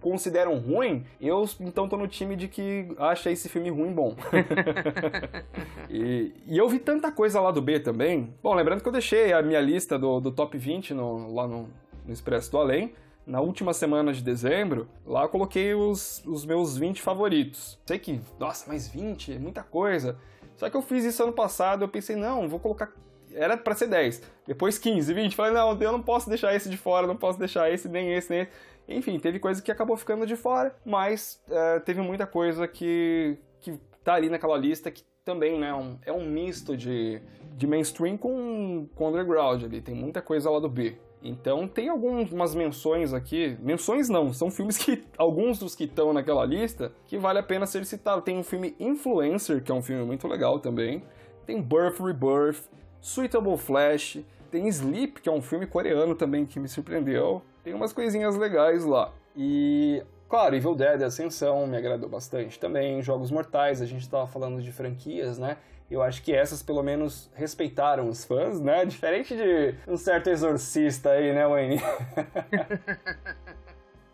consideram 0.00 0.58
ruim, 0.58 1.04
eu 1.20 1.44
então 1.60 1.88
tô 1.88 1.96
no 1.96 2.06
time 2.06 2.36
de 2.36 2.48
que 2.48 2.88
acha 2.98 3.30
esse 3.30 3.48
filme 3.48 3.70
ruim 3.70 3.92
bom. 3.92 4.14
e, 5.90 6.32
e 6.46 6.58
eu 6.58 6.68
vi 6.68 6.78
tanta 6.78 7.10
coisa 7.10 7.40
lá 7.40 7.50
do 7.50 7.60
B 7.60 7.80
também. 7.80 8.32
Bom, 8.42 8.54
lembrando 8.54 8.82
que 8.82 8.88
eu 8.88 8.92
deixei 8.92 9.32
a 9.32 9.42
minha 9.42 9.60
lista 9.60 9.98
do, 9.98 10.20
do 10.20 10.30
top 10.30 10.56
20 10.56 10.94
no- 10.94 11.34
lá 11.34 11.46
no, 11.46 11.68
no 12.06 12.12
Expresso 12.12 12.50
do 12.50 12.58
Além. 12.58 12.94
Na 13.26 13.40
última 13.40 13.74
semana 13.74 14.10
de 14.12 14.22
dezembro, 14.22 14.88
lá 15.04 15.24
eu 15.24 15.28
coloquei 15.28 15.74
os, 15.74 16.22
os 16.26 16.46
meus 16.46 16.78
20 16.78 17.02
favoritos. 17.02 17.78
Sei 17.84 17.98
que, 17.98 18.20
nossa, 18.38 18.66
mais 18.66 18.88
20 18.88 19.34
é 19.34 19.38
muita 19.38 19.62
coisa. 19.62 20.16
Só 20.56 20.70
que 20.70 20.76
eu 20.76 20.80
fiz 20.80 21.04
isso 21.04 21.22
ano 21.22 21.32
passado, 21.32 21.84
eu 21.84 21.88
pensei, 21.88 22.16
não, 22.16 22.48
vou 22.48 22.58
colocar. 22.58 22.90
Era 23.34 23.54
pra 23.58 23.74
ser 23.74 23.86
10, 23.88 24.22
depois 24.46 24.78
15, 24.78 25.12
20. 25.12 25.36
Falei, 25.36 25.52
não, 25.52 25.78
eu 25.78 25.92
não 25.92 26.02
posso 26.02 26.30
deixar 26.30 26.54
esse 26.54 26.70
de 26.70 26.78
fora, 26.78 27.06
não 27.06 27.16
posso 27.16 27.38
deixar 27.38 27.70
esse, 27.70 27.86
nem 27.86 28.14
esse, 28.14 28.30
nem 28.30 28.40
esse. 28.42 28.50
Enfim, 28.88 29.18
teve 29.18 29.38
coisa 29.38 29.60
que 29.60 29.70
acabou 29.70 29.96
ficando 29.96 30.26
de 30.26 30.34
fora, 30.34 30.74
mas 30.84 31.42
é, 31.50 31.80
teve 31.80 32.00
muita 32.00 32.26
coisa 32.26 32.66
que, 32.66 33.36
que 33.60 33.78
tá 34.02 34.14
ali 34.14 34.30
naquela 34.30 34.56
lista 34.56 34.90
que 34.90 35.04
também 35.24 35.58
né, 35.58 35.74
um- 35.74 35.98
é 36.06 36.12
um 36.12 36.24
misto 36.24 36.74
de, 36.74 37.20
de 37.56 37.66
mainstream 37.66 38.16
com, 38.16 38.88
com 38.94 39.08
underground 39.08 39.62
ali. 39.62 39.82
Tem 39.82 39.94
muita 39.94 40.22
coisa 40.22 40.48
lá 40.48 40.58
do 40.58 40.68
B. 40.70 40.96
Então 41.22 41.66
tem 41.68 41.88
algumas 41.88 42.54
menções 42.54 43.12
aqui. 43.12 43.58
Menções 43.60 44.08
não, 44.08 44.32
são 44.32 44.50
filmes 44.50 44.78
que. 44.78 45.04
Alguns 45.18 45.58
dos 45.58 45.74
que 45.74 45.84
estão 45.84 46.12
naquela 46.12 46.46
lista 46.46 46.92
que 47.06 47.18
vale 47.18 47.40
a 47.40 47.42
pena 47.42 47.66
ser 47.66 47.84
citado. 47.84 48.22
Tem 48.22 48.38
um 48.38 48.42
filme 48.44 48.74
Influencer, 48.78 49.62
que 49.62 49.70
é 49.70 49.74
um 49.74 49.82
filme 49.82 50.04
muito 50.04 50.26
legal 50.28 50.60
também. 50.60 51.02
Tem 51.44 51.60
Birth 51.60 51.98
Rebirth, 52.00 52.62
Suitable 53.00 53.58
Flash, 53.58 54.18
tem 54.50 54.66
Sleep, 54.68 55.20
que 55.20 55.28
é 55.28 55.32
um 55.32 55.42
filme 55.42 55.66
coreano 55.66 56.14
também 56.14 56.44
que 56.46 56.58
me 56.60 56.68
surpreendeu. 56.68 57.42
Tem 57.64 57.74
umas 57.74 57.92
coisinhas 57.92 58.36
legais 58.36 58.84
lá. 58.84 59.12
E, 59.36 60.02
claro, 60.28 60.56
Evil 60.56 60.74
Dead 60.74 61.02
Ascensão 61.02 61.66
me 61.66 61.76
agradou 61.76 62.08
bastante 62.08 62.58
também. 62.58 63.02
Jogos 63.02 63.30
Mortais, 63.30 63.80
a 63.82 63.86
gente 63.86 64.08
tava 64.08 64.26
falando 64.26 64.60
de 64.62 64.72
franquias, 64.72 65.38
né? 65.38 65.56
Eu 65.90 66.02
acho 66.02 66.22
que 66.22 66.34
essas, 66.34 66.62
pelo 66.62 66.82
menos, 66.82 67.30
respeitaram 67.34 68.08
os 68.08 68.24
fãs, 68.24 68.60
né? 68.60 68.84
Diferente 68.86 69.34
de 69.36 69.74
um 69.86 69.96
certo 69.96 70.28
exorcista 70.28 71.10
aí, 71.10 71.32
né, 71.32 71.46
Wayne? 71.46 71.80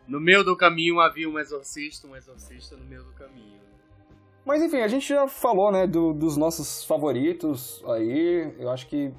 No 0.06 0.20
meio 0.20 0.44
do 0.44 0.54
caminho 0.56 1.00
havia 1.00 1.26
um 1.28 1.38
exorcista, 1.38 2.06
um 2.06 2.14
exorcista 2.14 2.76
no 2.76 2.84
meio 2.84 3.02
do 3.02 3.12
caminho. 3.12 3.58
Mas 4.44 4.62
enfim, 4.62 4.82
a 4.82 4.88
gente 4.88 5.08
já 5.08 5.26
falou, 5.26 5.72
né, 5.72 5.86
do- 5.86 6.12
dos 6.12 6.36
nossos 6.36 6.84
favoritos 6.84 7.82
aí. 7.88 8.52
Eu 8.58 8.68
acho 8.70 8.86
que 8.86 9.10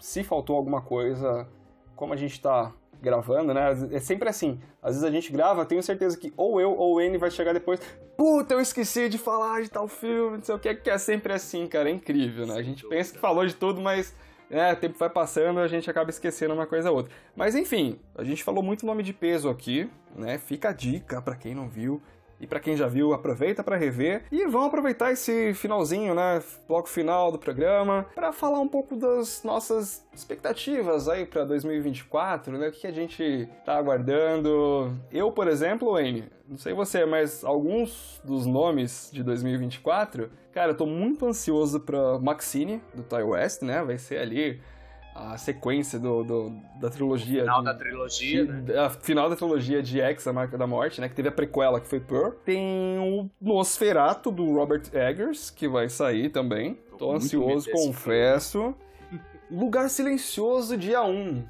se 0.00 0.24
faltou 0.24 0.56
alguma 0.56 0.80
coisa, 0.80 1.46
como 1.94 2.12
a 2.12 2.16
gente 2.16 2.40
tá 2.40 2.72
gravando, 3.00 3.54
né? 3.54 3.70
É 3.92 4.00
sempre 4.00 4.28
assim. 4.28 4.60
Às 4.82 4.92
vezes 4.94 5.04
a 5.04 5.10
gente 5.10 5.32
grava, 5.32 5.64
tenho 5.64 5.82
certeza 5.82 6.16
que 6.16 6.32
ou 6.36 6.60
eu 6.60 6.72
ou 6.72 6.96
o 6.96 7.00
N 7.00 7.16
vai 7.18 7.30
chegar 7.30 7.52
depois. 7.52 7.80
Puta, 8.16 8.54
eu 8.54 8.60
esqueci 8.60 9.08
de 9.08 9.18
falar 9.18 9.62
de 9.62 9.70
tal 9.70 9.88
filme, 9.88 10.38
não 10.38 10.44
sei 10.44 10.54
o 10.54 10.58
que, 10.58 10.74
que 10.74 10.90
é 10.90 10.98
sempre 10.98 11.32
assim, 11.32 11.66
cara. 11.66 11.88
É 11.88 11.92
incrível, 11.92 12.46
né? 12.46 12.54
A 12.54 12.62
gente 12.62 12.86
pensa 12.86 13.12
que 13.12 13.18
falou 13.18 13.46
de 13.46 13.54
tudo, 13.54 13.80
mas 13.80 14.14
né, 14.50 14.72
o 14.72 14.76
tempo 14.76 14.98
vai 14.98 15.08
passando 15.08 15.60
a 15.60 15.68
gente 15.68 15.88
acaba 15.88 16.10
esquecendo 16.10 16.52
uma 16.52 16.66
coisa 16.66 16.90
ou 16.90 16.98
outra. 16.98 17.12
Mas 17.36 17.54
enfim, 17.54 17.98
a 18.14 18.24
gente 18.24 18.42
falou 18.42 18.62
muito 18.62 18.84
nome 18.84 19.02
de 19.02 19.12
peso 19.12 19.48
aqui, 19.48 19.88
né? 20.14 20.38
Fica 20.38 20.70
a 20.70 20.72
dica 20.72 21.22
pra 21.22 21.36
quem 21.36 21.54
não 21.54 21.68
viu. 21.68 22.02
E 22.40 22.46
pra 22.46 22.58
quem 22.58 22.76
já 22.76 22.86
viu, 22.86 23.12
aproveita 23.12 23.62
pra 23.62 23.76
rever 23.76 24.22
e 24.32 24.46
vamos 24.46 24.68
aproveitar 24.68 25.12
esse 25.12 25.52
finalzinho, 25.54 26.14
né, 26.14 26.42
bloco 26.66 26.88
final 26.88 27.30
do 27.30 27.38
programa, 27.38 28.06
pra 28.14 28.32
falar 28.32 28.60
um 28.60 28.68
pouco 28.68 28.96
das 28.96 29.42
nossas 29.44 30.06
expectativas 30.14 31.08
aí 31.08 31.26
pra 31.26 31.44
2024, 31.44 32.56
né? 32.56 32.68
O 32.68 32.72
que 32.72 32.86
a 32.86 32.92
gente 32.92 33.48
tá 33.64 33.76
aguardando? 33.76 34.96
Eu, 35.12 35.30
por 35.30 35.48
exemplo, 35.48 35.92
Wayne, 35.92 36.24
não 36.48 36.56
sei 36.56 36.72
você, 36.72 37.04
mas 37.04 37.44
alguns 37.44 38.20
dos 38.24 38.46
nomes 38.46 39.10
de 39.12 39.22
2024, 39.22 40.30
cara, 40.52 40.72
eu 40.72 40.76
tô 40.76 40.86
muito 40.86 41.26
ansioso 41.26 41.80
pra 41.80 42.18
Maxine 42.18 42.82
do 42.94 43.02
Ty 43.02 43.22
West, 43.22 43.62
né? 43.62 43.84
Vai 43.84 43.98
ser 43.98 44.18
ali 44.18 44.60
a 45.14 45.36
sequência 45.36 45.98
do, 45.98 46.22
do- 46.24 46.60
da 46.80 46.88
trilogia 46.88 47.40
Final 47.42 47.58
de- 47.60 47.64
da 47.64 47.74
trilogia, 47.74 48.46
de- 48.46 48.52
né? 48.72 48.78
a 48.78 48.88
final 48.90 49.28
da 49.28 49.36
trilogia 49.36 49.82
de 49.82 50.00
X, 50.00 50.26
A 50.26 50.32
Marca 50.32 50.56
da 50.56 50.66
Morte, 50.66 51.00
né? 51.00 51.08
Que 51.08 51.14
teve 51.14 51.28
a 51.28 51.32
prequela, 51.32 51.80
que 51.80 51.86
foi 51.86 52.00
Pearl. 52.00 52.30
Tem 52.44 52.98
o 52.98 53.28
Nosferatu, 53.40 54.30
do 54.30 54.52
Robert 54.54 54.82
Eggers, 54.92 55.50
que 55.50 55.68
vai 55.68 55.88
sair 55.88 56.30
também. 56.30 56.74
Tô 56.90 56.96
Tô, 56.98 57.12
ansioso, 57.12 57.70
confesso. 57.70 58.74
Lugar 59.50 59.90
Silencioso, 59.90 60.76
dia 60.76 61.02
1. 61.02 61.44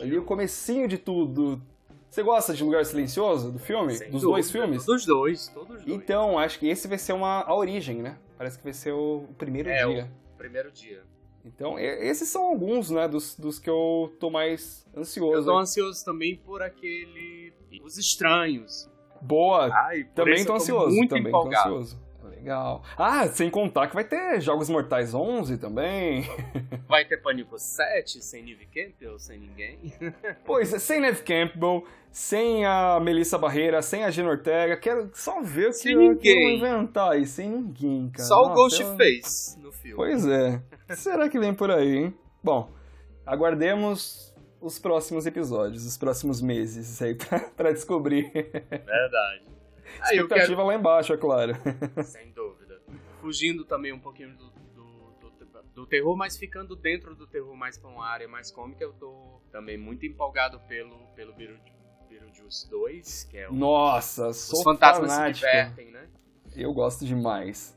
Ali 0.00 0.16
o 0.16 0.24
comecinho 0.24 0.86
de 0.88 0.96
tudo. 0.98 1.60
Você 2.08 2.22
gosta 2.22 2.54
de 2.54 2.64
Lugar 2.64 2.84
Silencioso, 2.86 3.52
do 3.52 3.58
filme? 3.58 3.94
Sem 3.94 4.10
Dos 4.10 4.22
dúvida, 4.22 4.30
dois 4.32 4.50
filmes? 4.50 4.84
Dos 4.86 5.04
dois, 5.04 5.48
todos 5.48 5.76
os 5.76 5.84
dois. 5.84 5.94
Então, 6.02 6.38
acho 6.38 6.58
que 6.58 6.66
esse 6.68 6.88
vai 6.88 6.96
ser 6.96 7.12
uma, 7.12 7.42
a 7.42 7.54
origem, 7.54 8.00
né? 8.00 8.16
Parece 8.38 8.56
que 8.56 8.64
vai 8.64 8.72
ser 8.72 8.92
o 8.92 9.24
primeiro 9.36 9.68
É, 9.68 9.84
dia. 9.86 10.10
Primeiro 10.38 10.70
dia. 10.72 11.02
Então, 11.44 11.78
esses 11.78 12.28
são 12.28 12.42
alguns, 12.44 12.90
né, 12.90 13.08
dos, 13.08 13.34
dos 13.36 13.58
que 13.58 13.70
eu 13.70 14.14
tô 14.20 14.28
mais 14.30 14.86
Eu 14.92 15.00
ansioso. 15.00 15.46
tô 15.46 15.58
ansioso 15.58 16.04
também 16.04 16.36
por 16.36 16.60
aquele. 16.62 17.52
Os 17.82 17.96
Estranhos. 17.96 18.90
Boa, 19.20 19.70
Ai, 19.72 20.04
por 20.04 20.14
Também 20.14 20.44
tô 20.44 20.52
eu 20.52 20.56
ansioso. 20.56 20.94
Muito 20.94 21.10
também 21.10 21.28
empolgado. 21.28 21.70
tô 21.70 21.76
ansioso. 21.76 22.07
Legal. 22.48 22.82
Ah, 22.96 23.26
sem 23.28 23.50
contar 23.50 23.88
que 23.88 23.94
vai 23.94 24.04
ter 24.04 24.40
Jogos 24.40 24.70
Mortais 24.70 25.12
11 25.12 25.58
também. 25.58 26.24
Vai 26.88 27.04
ter 27.04 27.18
Pânico 27.18 27.58
7 27.58 28.22
sem 28.24 28.42
Neve 28.42 28.66
Campbell, 28.66 29.18
sem 29.18 29.38
ninguém. 29.38 29.78
Pois, 30.46 30.72
é, 30.72 30.78
sem 30.78 30.98
Neve 31.00 31.22
Campbell, 31.22 31.84
sem 32.10 32.64
a 32.64 32.98
Melissa 32.98 33.36
Barreira, 33.36 33.82
sem 33.82 34.02
a 34.04 34.10
Gina 34.10 34.30
Ortega. 34.30 34.78
Quero 34.78 35.10
só 35.12 35.42
ver 35.42 35.68
o 35.68 35.72
que, 35.78 35.94
vão 35.94 36.50
inventar 36.50 37.12
aí. 37.12 37.26
Sem 37.26 37.50
ninguém, 37.50 38.08
cara. 38.08 38.26
Só 38.26 38.46
o 38.46 38.54
Ghostface 38.54 39.58
eu- 39.58 39.64
no 39.64 39.72
filme. 39.72 39.96
Pois 39.96 40.26
é. 40.26 40.62
Será 40.96 41.28
que 41.28 41.38
vem 41.38 41.52
por 41.52 41.70
aí, 41.70 41.96
hein? 41.98 42.14
Bom, 42.42 42.70
aguardemos 43.26 44.34
os 44.58 44.78
próximos 44.78 45.26
episódios, 45.26 45.84
os 45.84 45.98
próximos 45.98 46.40
meses 46.40 47.00
aí 47.02 47.14
pra, 47.14 47.40
pra 47.40 47.72
descobrir. 47.72 48.32
Verdade. 48.32 49.42
Eu 50.12 50.22
Expectativa 50.24 50.56
quero. 50.56 50.66
lá 50.66 50.74
embaixo, 50.74 51.12
é 51.12 51.16
claro. 51.16 51.52
Sem 52.04 52.30
dúvida. 52.32 52.80
Fugindo 53.20 53.64
também 53.64 53.92
um 53.92 53.98
pouquinho 53.98 54.36
do, 54.36 54.50
do, 54.50 54.84
do, 55.20 55.62
do 55.74 55.86
terror, 55.86 56.16
mas 56.16 56.36
ficando 56.36 56.76
dentro 56.76 57.14
do 57.14 57.26
terror 57.26 57.54
mais 57.56 57.76
pra 57.78 57.90
uma 57.90 58.06
área 58.06 58.28
mais 58.28 58.50
cômica, 58.50 58.82
eu 58.84 58.92
tô 58.92 59.40
também 59.50 59.76
muito 59.76 60.06
empolgado 60.06 60.60
pelo, 60.68 60.96
pelo 61.16 61.32
Beetleju- 61.34 61.60
Beetlejuice 62.08 62.68
2, 62.70 63.24
que 63.24 63.38
é 63.38 63.48
o. 63.48 63.52
Nossa, 63.52 64.28
Os 64.28 64.36
sou 64.36 64.62
fantasmas 64.62 65.10
se 65.10 65.16
fanático. 65.16 65.46
divertem, 65.46 65.90
né? 65.90 66.08
Eu 66.56 66.72
gosto 66.72 67.04
demais. 67.04 67.76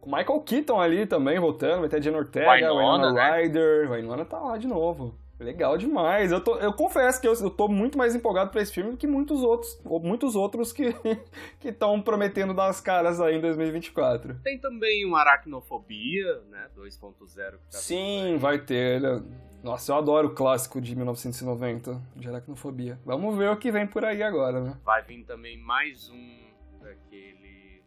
Com 0.00 0.10
Michael 0.16 0.40
Keaton 0.40 0.80
ali 0.80 1.06
também 1.06 1.38
voltando, 1.38 1.80
vai 1.80 1.88
ter 1.88 1.96
a 1.96 2.00
Jenna 2.00 2.18
Ortega, 2.18 2.52
Winona, 2.54 2.72
Winona 3.08 3.12
né? 3.12 3.42
Ryder, 3.42 3.90
Winona 3.90 4.24
tá 4.24 4.38
lá 4.40 4.56
de 4.58 4.66
novo. 4.66 5.16
Legal 5.42 5.76
demais. 5.76 6.30
Eu, 6.30 6.40
tô, 6.40 6.56
eu 6.56 6.72
confesso 6.72 7.20
que 7.20 7.26
eu, 7.26 7.34
eu 7.34 7.50
tô 7.50 7.68
muito 7.68 7.98
mais 7.98 8.14
empolgado 8.14 8.50
pra 8.50 8.62
esse 8.62 8.72
filme 8.72 8.92
do 8.92 8.96
que 8.96 9.06
muitos 9.06 9.42
outros, 9.42 9.78
ou 9.84 10.00
muitos 10.00 10.36
outros 10.36 10.72
que 10.72 10.92
que 11.58 11.68
estão 11.68 12.00
prometendo 12.00 12.54
dar 12.54 12.68
as 12.68 12.80
caras 12.80 13.20
aí 13.20 13.36
em 13.36 13.40
2024. 13.40 14.40
Tem 14.42 14.58
também 14.58 15.06
um 15.06 15.16
Aracnofobia, 15.16 16.40
né? 16.50 16.68
2.0. 16.76 17.18
que 17.26 17.36
tá 17.36 17.58
Sim, 17.70 18.36
vai 18.38 18.58
ter. 18.58 19.02
Ele, 19.02 19.22
Nossa, 19.62 19.92
eu 19.92 19.96
adoro 19.96 20.28
o 20.28 20.34
clássico 20.34 20.80
de 20.80 20.94
1990, 20.94 22.00
de 22.16 22.28
aracnofobia. 22.28 22.98
Vamos 23.04 23.36
ver 23.36 23.50
o 23.50 23.56
que 23.56 23.70
vem 23.70 23.86
por 23.86 24.04
aí 24.04 24.22
agora, 24.22 24.60
né? 24.60 24.78
Vai 24.84 25.02
vir 25.02 25.24
também 25.24 25.58
mais 25.58 26.08
um 26.10 26.52
daquele 26.80 27.82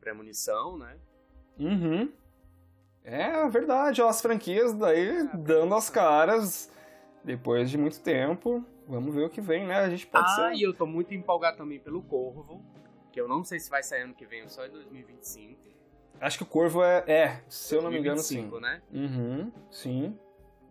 premonição, 0.00 0.78
né? 0.78 0.96
Uhum. 1.58 2.12
É 3.08 3.48
verdade, 3.48 4.02
ó, 4.02 4.08
as 4.08 4.20
franquias 4.20 4.72
daí 4.72 5.20
é, 5.20 5.24
dando 5.32 5.72
as 5.76 5.88
caras 5.88 6.68
depois 7.22 7.70
de 7.70 7.78
muito 7.78 8.00
tempo. 8.00 8.64
Vamos 8.88 9.14
ver 9.14 9.24
o 9.24 9.30
que 9.30 9.40
vem, 9.40 9.64
né? 9.64 9.76
A 9.76 9.88
gente 9.88 10.08
pode 10.08 10.24
ah, 10.24 10.34
ser. 10.34 10.40
Ah, 10.42 10.54
e 10.54 10.62
eu 10.62 10.74
tô 10.74 10.86
muito 10.86 11.14
empolgado 11.14 11.56
também 11.56 11.78
pelo 11.78 12.02
Corvo, 12.02 12.64
que 13.12 13.20
eu 13.20 13.28
não 13.28 13.44
sei 13.44 13.60
se 13.60 13.70
vai 13.70 13.84
sair 13.84 14.02
ano 14.02 14.14
que 14.14 14.26
vem, 14.26 14.48
só 14.48 14.66
em 14.66 14.70
2025. 14.70 15.56
Acho 16.20 16.38
que 16.38 16.42
o 16.42 16.46
Corvo 16.46 16.82
é, 16.82 17.04
é 17.06 17.42
se 17.48 17.76
eu 17.76 17.82
não 17.82 17.90
me 17.92 17.98
engano, 17.98 18.18
sim. 18.18 18.50
né? 18.60 18.82
Uhum, 18.92 19.52
sim. 19.70 20.18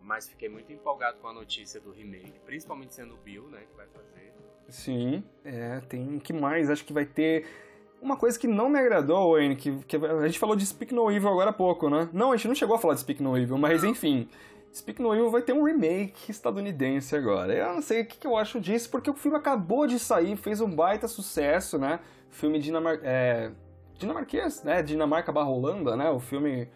Mas 0.02 0.28
fiquei 0.28 0.48
muito 0.48 0.70
empolgado 0.70 1.18
com 1.18 1.28
a 1.28 1.32
notícia 1.32 1.80
do 1.80 1.90
remake, 1.90 2.38
principalmente 2.44 2.94
sendo 2.94 3.14
o 3.14 3.16
Bill, 3.18 3.48
né, 3.48 3.62
que 3.68 3.76
vai 3.76 3.86
fazer. 3.86 4.34
Sim, 4.68 5.24
é, 5.42 5.80
tem 5.80 6.18
que 6.18 6.32
mais? 6.32 6.68
Acho 6.68 6.84
que 6.84 6.92
vai 6.92 7.06
ter 7.06 7.46
uma 8.00 8.16
coisa 8.16 8.38
que 8.38 8.46
não 8.46 8.68
me 8.68 8.78
agradou, 8.78 9.32
Wayne, 9.32 9.56
que, 9.56 9.76
que 9.84 9.96
a 9.96 10.26
gente 10.26 10.38
falou 10.38 10.54
de 10.54 10.64
Speak 10.64 10.94
No 10.94 11.10
Evil 11.10 11.28
agora 11.28 11.50
há 11.50 11.52
pouco, 11.52 11.88
né? 11.90 12.08
Não, 12.12 12.32
a 12.32 12.36
gente 12.36 12.48
não 12.48 12.54
chegou 12.54 12.76
a 12.76 12.78
falar 12.78 12.94
de 12.94 13.00
Speak 13.00 13.22
No 13.22 13.36
Evil, 13.36 13.58
mas 13.58 13.84
enfim. 13.84 14.28
Speak 14.74 15.00
No 15.00 15.14
Evil 15.14 15.30
vai 15.30 15.42
ter 15.42 15.52
um 15.52 15.62
remake 15.62 16.30
estadunidense 16.30 17.16
agora. 17.16 17.54
Eu 17.54 17.74
não 17.74 17.82
sei 17.82 18.02
o 18.02 18.06
que, 18.06 18.18
que 18.18 18.26
eu 18.26 18.36
acho 18.36 18.60
disso, 18.60 18.90
porque 18.90 19.10
o 19.10 19.14
filme 19.14 19.36
acabou 19.36 19.86
de 19.86 19.98
sair, 19.98 20.36
fez 20.36 20.60
um 20.60 20.70
baita 20.70 21.08
sucesso, 21.08 21.78
né? 21.78 22.00
Filme 22.30 22.58
dinamar 22.58 23.00
é, 23.02 23.50
dinamarquês, 23.98 24.62
né? 24.62 24.82
Dinamarca 24.82 25.32
barra 25.32 25.48
Holanda, 25.48 25.96
né? 25.96 26.10
O 26.10 26.20
filme... 26.20 26.68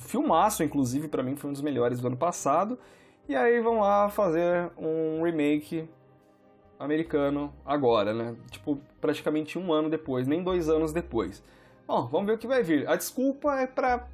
Filmaço, 0.00 0.62
inclusive, 0.62 1.08
para 1.08 1.22
mim 1.22 1.36
foi 1.36 1.48
um 1.48 1.52
dos 1.54 1.62
melhores 1.62 2.00
do 2.00 2.08
ano 2.08 2.16
passado. 2.16 2.78
E 3.26 3.34
aí 3.34 3.60
vão 3.60 3.80
lá 3.80 4.10
fazer 4.10 4.70
um 4.76 5.22
remake 5.22 5.88
americano 6.80 7.52
agora, 7.64 8.14
né? 8.14 8.34
Tipo, 8.50 8.80
praticamente 9.00 9.58
um 9.58 9.72
ano 9.72 9.90
depois, 9.90 10.26
nem 10.26 10.42
dois 10.42 10.68
anos 10.68 10.92
depois. 10.92 11.44
Bom, 11.86 12.06
vamos 12.06 12.26
ver 12.26 12.34
o 12.34 12.38
que 12.38 12.46
vai 12.46 12.62
vir. 12.62 12.88
A 12.88 12.96
desculpa 12.96 13.54
é 13.60 13.66
para 13.66 14.08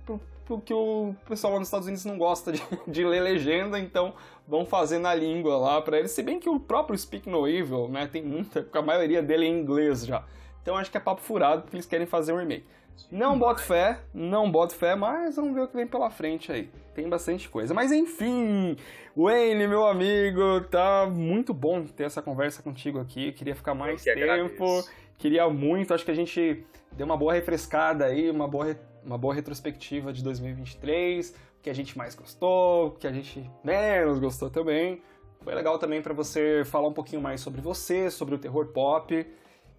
porque 0.45 0.73
o 0.73 1.15
pessoal 1.29 1.55
lá 1.55 1.59
nos 1.59 1.69
Estados 1.69 1.87
Unidos 1.87 2.05
não 2.05 2.19
gosta 2.19 2.53
de, 2.53 2.63
de 2.87 3.05
ler 3.05 3.21
legenda, 3.21 3.79
então 3.79 4.15
vão 4.47 4.65
fazer 4.65 4.99
na 4.99 5.15
língua 5.15 5.57
lá 5.57 5.81
para 5.81 5.99
eles. 5.99 6.11
Se 6.11 6.23
bem 6.23 6.39
que 6.39 6.49
o 6.49 6.59
próprio 6.59 6.99
Speak 6.99 7.29
No 7.29 7.49
Evil, 7.49 7.89
né, 7.89 8.07
tem 8.07 8.23
muita, 8.23 8.67
a 8.73 8.83
maioria 8.83 9.23
dele 9.23 9.47
é 9.47 9.49
em 9.49 9.61
inglês 9.61 10.05
já. 10.05 10.25
Então 10.63 10.77
acho 10.77 10.91
que 10.91 10.97
é 10.97 11.01
papo 11.01 11.21
furado 11.21 11.63
porque 11.63 11.77
eles 11.77 11.87
querem 11.87 12.07
fazer 12.07 12.33
um 12.33 12.39
remake. 12.39 12.65
Não 13.11 13.39
boto 13.39 13.63
fé, 13.63 14.01
não 14.13 14.51
boto 14.51 14.75
fé, 14.75 14.95
mas 14.95 15.37
vamos 15.37 15.55
ver 15.55 15.63
o 15.63 15.69
que 15.69 15.77
vem 15.77 15.87
pela 15.87 16.11
frente 16.11 16.51
aí. 16.51 16.71
Tem 16.95 17.09
bastante 17.09 17.49
coisa. 17.49 17.73
Mas 17.73 17.93
enfim, 17.93 18.77
Wayne, 19.17 19.67
meu 19.69 19.87
amigo, 19.87 20.63
tá 20.71 21.07
muito 21.07 21.55
bom 21.55 21.85
ter 21.85 22.05
essa 22.05 22.21
conversa 22.23 22.63
contigo 22.63 22.99
aqui. 22.99 23.29
Eu 23.29 23.33
queria 23.33 23.55
ficar 23.55 23.75
mais 23.75 24.03
que 24.03 24.13
tempo. 24.13 24.31
Agradeço. 24.31 24.91
Queria 25.19 25.49
muito, 25.49 25.95
acho 25.95 26.05
que 26.05 26.11
a 26.11 26.15
gente 26.15 26.65
deu 26.93 27.07
uma 27.07 27.17
boa 27.17 27.33
refrescada 27.33 28.05
aí, 28.05 28.31
uma 28.31 28.47
boa, 28.47 28.77
uma 29.05 29.17
boa 29.17 29.35
retrospectiva 29.35 30.13
de 30.13 30.23
2023, 30.23 31.31
o 31.59 31.63
que 31.63 31.71
a 31.71 31.75
gente 31.75 31.97
mais 31.97 32.15
gostou, 32.15 32.89
o 32.89 32.91
que 32.93 33.07
a 33.07 33.13
gente 33.13 33.49
menos 33.65 34.19
gostou 34.19 34.51
também. 34.51 35.03
Foi 35.43 35.55
legal 35.55 35.79
também 35.79 36.03
para 36.03 36.13
você 36.13 36.63
falar 36.67 36.89
um 36.89 36.93
pouquinho 36.93 37.23
mais 37.23 37.41
sobre 37.41 37.61
você, 37.61 38.11
sobre 38.11 38.35
o 38.35 38.39
terror 38.39 38.67
pop. 38.67 39.27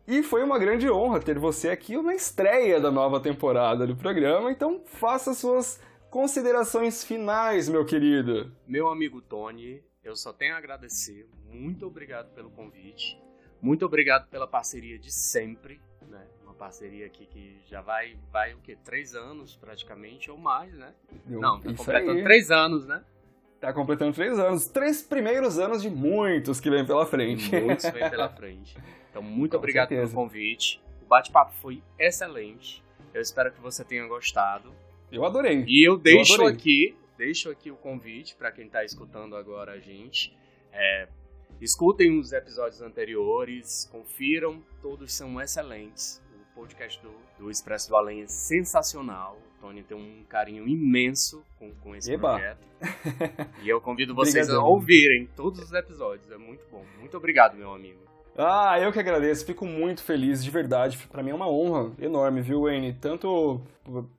E 0.08 0.24
foi 0.24 0.42
uma 0.42 0.58
grande 0.58 0.90
honra 0.90 1.20
ter 1.20 1.38
você 1.38 1.70
aqui 1.70 2.02
na 2.02 2.16
estreia 2.16 2.80
da 2.80 2.90
nova 2.90 3.20
temporada 3.20 3.86
do 3.86 3.94
programa, 3.94 4.50
então 4.50 4.82
faça 4.86 5.34
suas 5.34 5.82
considerações 6.10 7.04
finais, 7.04 7.68
meu 7.68 7.86
querido. 7.86 8.50
Meu 8.66 8.88
amigo 8.88 9.22
Tony, 9.22 9.84
eu 10.02 10.16
só 10.16 10.32
tenho 10.32 10.56
a 10.56 10.58
agradecer. 10.60 11.28
Muito 11.52 11.86
obrigado 11.86 12.34
pelo 12.34 12.50
convite. 12.50 13.22
Muito 13.62 13.86
obrigado 13.86 14.30
pela 14.30 14.48
parceria 14.48 14.98
de 14.98 15.12
sempre, 15.12 15.82
né? 16.08 16.26
Uma 16.42 16.54
parceria 16.54 17.06
aqui 17.06 17.26
que 17.26 17.60
já 17.66 17.82
vai, 17.82 18.18
vai 18.32 18.54
o 18.54 18.60
quê? 18.60 18.78
Três 18.86 19.14
anos 19.14 19.58
praticamente, 19.58 20.32
ou 20.32 20.38
mais, 20.38 20.74
né? 20.74 20.94
Eu, 21.30 21.42
Não, 21.42 21.60
tá 21.60 21.74
completando 21.74 22.12
aí. 22.12 22.24
três 22.24 22.50
anos, 22.50 22.86
né? 22.88 23.04
Tá 23.60 23.74
completando 23.74 24.14
três 24.14 24.38
anos. 24.38 24.68
Três 24.68 25.02
primeiros 25.02 25.58
anos 25.58 25.82
de 25.82 25.90
muitos 25.90 26.60
que 26.60 26.70
vem 26.70 26.86
pela 26.86 27.06
frente. 27.06 27.50
Muitos 27.60 27.90
vem 27.90 28.08
pela 28.10 28.30
frente. 28.30 28.78
Então, 29.10 29.22
muito 29.22 29.52
Com 29.52 29.58
obrigado 29.58 29.90
certeza. 29.90 30.12
pelo 30.12 30.24
convite. 30.24 30.82
O 31.02 31.08
bate-papo 31.08 31.54
foi 31.56 31.82
excelente. 31.98 32.84
Eu 33.14 33.22
espero 33.22 33.52
que 33.52 33.60
você 33.60 33.84
tenha 33.84 34.06
gostado. 34.08 34.72
Eu 35.12 35.26
adorei. 35.26 35.64
E 35.68 35.88
eu 35.88 35.98
deixo 35.98 36.42
eu 36.42 36.48
aqui, 36.48 36.96
deixo 37.18 37.50
aqui 37.50 37.72
o 37.72 37.76
convite 37.76 38.36
para 38.36 38.52
quem 38.52 38.66
está 38.66 38.84
escutando 38.84 39.36
agora 39.36 39.72
a 39.72 39.80
gente. 39.80 40.38
É, 40.72 41.08
escutem 41.60 42.20
os 42.20 42.34
episódios 42.34 42.82
anteriores, 42.82 43.88
confiram, 43.92 44.62
todos 44.82 45.14
são 45.14 45.42
excelentes. 45.42 46.22
O 46.58 46.62
podcast 46.62 47.00
do, 47.04 47.12
do 47.38 47.52
Expresso 47.52 47.88
do 47.88 47.96
Além 47.96 48.24
é 48.24 48.28
sensacional. 48.28 49.38
O 49.38 49.62
Tony 49.62 49.84
tem 49.84 49.96
um 49.96 50.24
carinho 50.28 50.68
imenso 50.68 51.44
com, 51.60 51.72
com 51.76 51.96
esse 51.96 52.12
Eba. 52.12 52.32
projeto. 52.32 52.68
e 53.62 53.70
eu 53.70 53.80
convido 53.80 54.16
vocês 54.16 54.50
a 54.50 54.60
ouvirem 54.64 55.30
todos 55.36 55.60
os 55.62 55.72
episódios. 55.72 56.32
É 56.32 56.38
muito 56.38 56.64
bom. 56.72 56.84
Muito 57.00 57.16
obrigado, 57.16 57.56
meu 57.56 57.72
amigo. 57.72 58.00
Ah, 58.36 58.80
eu 58.80 58.92
que 58.92 59.00
agradeço, 59.00 59.46
fico 59.46 59.68
muito 59.68 60.04
feliz, 60.04 60.44
de 60.44 60.50
verdade. 60.50 60.98
Para 61.12 61.22
mim 61.22 61.30
é 61.30 61.36
uma 61.36 61.48
honra 61.48 61.92
enorme, 62.00 62.42
viu, 62.42 62.64
Wayne? 62.64 62.94
Tanto 62.94 63.62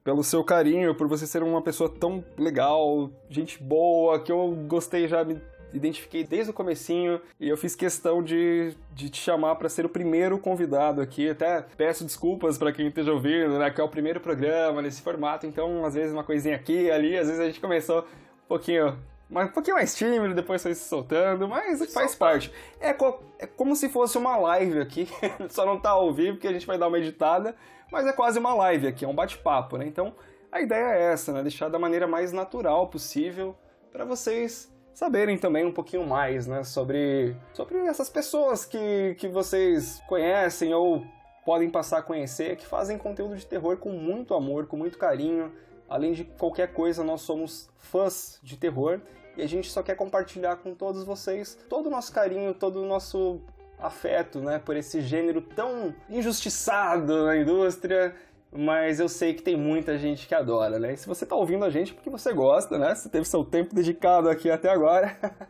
pelo 0.04 0.22
seu 0.22 0.44
carinho, 0.44 0.94
por 0.94 1.08
você 1.08 1.26
ser 1.26 1.42
uma 1.42 1.62
pessoa 1.62 1.88
tão 1.90 2.24
legal, 2.36 3.10
gente 3.28 3.60
boa, 3.60 4.22
que 4.22 4.30
eu 4.30 4.54
gostei 4.68 5.08
já 5.08 5.24
me 5.24 5.40
identifiquei 5.72 6.24
desde 6.24 6.50
o 6.50 6.54
comecinho 6.54 7.20
e 7.38 7.48
eu 7.48 7.56
fiz 7.56 7.74
questão 7.74 8.22
de, 8.22 8.74
de 8.92 9.10
te 9.10 9.20
chamar 9.20 9.56
para 9.56 9.68
ser 9.68 9.84
o 9.84 9.88
primeiro 9.88 10.38
convidado 10.38 11.00
aqui. 11.00 11.28
Até 11.28 11.62
peço 11.76 12.04
desculpas 12.04 12.56
para 12.58 12.72
quem 12.72 12.88
esteja 12.88 13.12
ouvindo, 13.12 13.58
né, 13.58 13.70
que 13.70 13.80
é 13.80 13.84
o 13.84 13.88
primeiro 13.88 14.20
programa 14.20 14.82
nesse 14.82 15.02
formato, 15.02 15.46
então 15.46 15.84
às 15.84 15.94
vezes 15.94 16.12
uma 16.12 16.24
coisinha 16.24 16.56
aqui, 16.56 16.90
ali, 16.90 17.16
às 17.16 17.26
vezes 17.26 17.40
a 17.40 17.46
gente 17.46 17.60
começou 17.60 18.00
um 18.00 18.48
pouquinho 18.48 18.96
mas 19.30 19.50
um 19.50 19.52
pouquinho 19.52 19.76
mais 19.76 19.94
tímido, 19.94 20.34
depois 20.34 20.62
foi 20.62 20.74
se 20.74 20.88
soltando, 20.88 21.46
mas 21.46 21.92
faz 21.92 22.14
parte. 22.14 22.50
É, 22.80 22.94
co 22.94 23.22
é 23.38 23.46
como 23.46 23.76
se 23.76 23.88
fosse 23.90 24.16
uma 24.16 24.36
live 24.38 24.80
aqui, 24.80 25.06
só 25.50 25.66
não 25.66 25.78
tá 25.78 25.90
ao 25.90 26.12
vivo 26.12 26.34
porque 26.34 26.48
a 26.48 26.52
gente 26.52 26.66
vai 26.66 26.78
dar 26.78 26.88
uma 26.88 26.98
editada, 26.98 27.54
mas 27.92 28.06
é 28.06 28.12
quase 28.12 28.38
uma 28.38 28.54
live 28.54 28.86
aqui, 28.86 29.04
é 29.04 29.08
um 29.08 29.14
bate-papo, 29.14 29.76
né? 29.76 29.86
Então 29.86 30.14
a 30.50 30.62
ideia 30.62 30.94
é 30.94 31.12
essa, 31.12 31.32
né? 31.32 31.42
Deixar 31.42 31.68
da 31.68 31.78
maneira 31.78 32.06
mais 32.06 32.32
natural 32.32 32.88
possível 32.88 33.54
para 33.92 34.06
vocês 34.06 34.72
saberem 34.98 35.38
também 35.38 35.64
um 35.64 35.70
pouquinho 35.70 36.04
mais, 36.04 36.48
né? 36.48 36.64
Sobre, 36.64 37.36
sobre 37.52 37.78
essas 37.86 38.10
pessoas 38.10 38.64
que, 38.64 39.14
que 39.16 39.28
vocês 39.28 40.02
conhecem 40.08 40.74
ou 40.74 41.06
podem 41.44 41.70
passar 41.70 41.98
a 41.98 42.02
conhecer, 42.02 42.56
que 42.56 42.66
fazem 42.66 42.98
conteúdo 42.98 43.36
de 43.36 43.46
terror 43.46 43.76
com 43.76 43.90
muito 43.90 44.34
amor, 44.34 44.66
com 44.66 44.76
muito 44.76 44.98
carinho. 44.98 45.52
Além 45.88 46.14
de 46.14 46.24
qualquer 46.24 46.72
coisa, 46.72 47.04
nós 47.04 47.20
somos 47.20 47.70
fãs 47.78 48.40
de 48.42 48.56
terror 48.56 49.00
e 49.36 49.42
a 49.42 49.46
gente 49.46 49.70
só 49.70 49.84
quer 49.84 49.94
compartilhar 49.94 50.56
com 50.56 50.74
todos 50.74 51.04
vocês 51.04 51.56
todo 51.68 51.86
o 51.86 51.90
nosso 51.90 52.12
carinho, 52.12 52.52
todo 52.52 52.82
o 52.82 52.84
nosso 52.84 53.40
afeto, 53.78 54.40
né, 54.40 54.58
por 54.58 54.76
esse 54.76 55.00
gênero 55.00 55.40
tão 55.40 55.94
injustiçado 56.10 57.26
na 57.26 57.36
indústria, 57.36 58.16
mas 58.52 59.00
eu 59.00 59.08
sei 59.08 59.34
que 59.34 59.42
tem 59.42 59.56
muita 59.56 59.98
gente 59.98 60.26
que 60.26 60.34
adora, 60.34 60.78
né? 60.78 60.94
E 60.94 60.96
se 60.96 61.06
você 61.06 61.24
está 61.24 61.36
ouvindo 61.36 61.64
a 61.64 61.70
gente 61.70 61.92
é 61.92 61.94
porque 61.94 62.10
você 62.10 62.32
gosta, 62.32 62.78
né? 62.78 62.94
Você 62.94 63.08
teve 63.08 63.26
seu 63.26 63.44
tempo 63.44 63.74
dedicado 63.74 64.28
aqui 64.28 64.50
até 64.50 64.70
agora. 64.70 65.16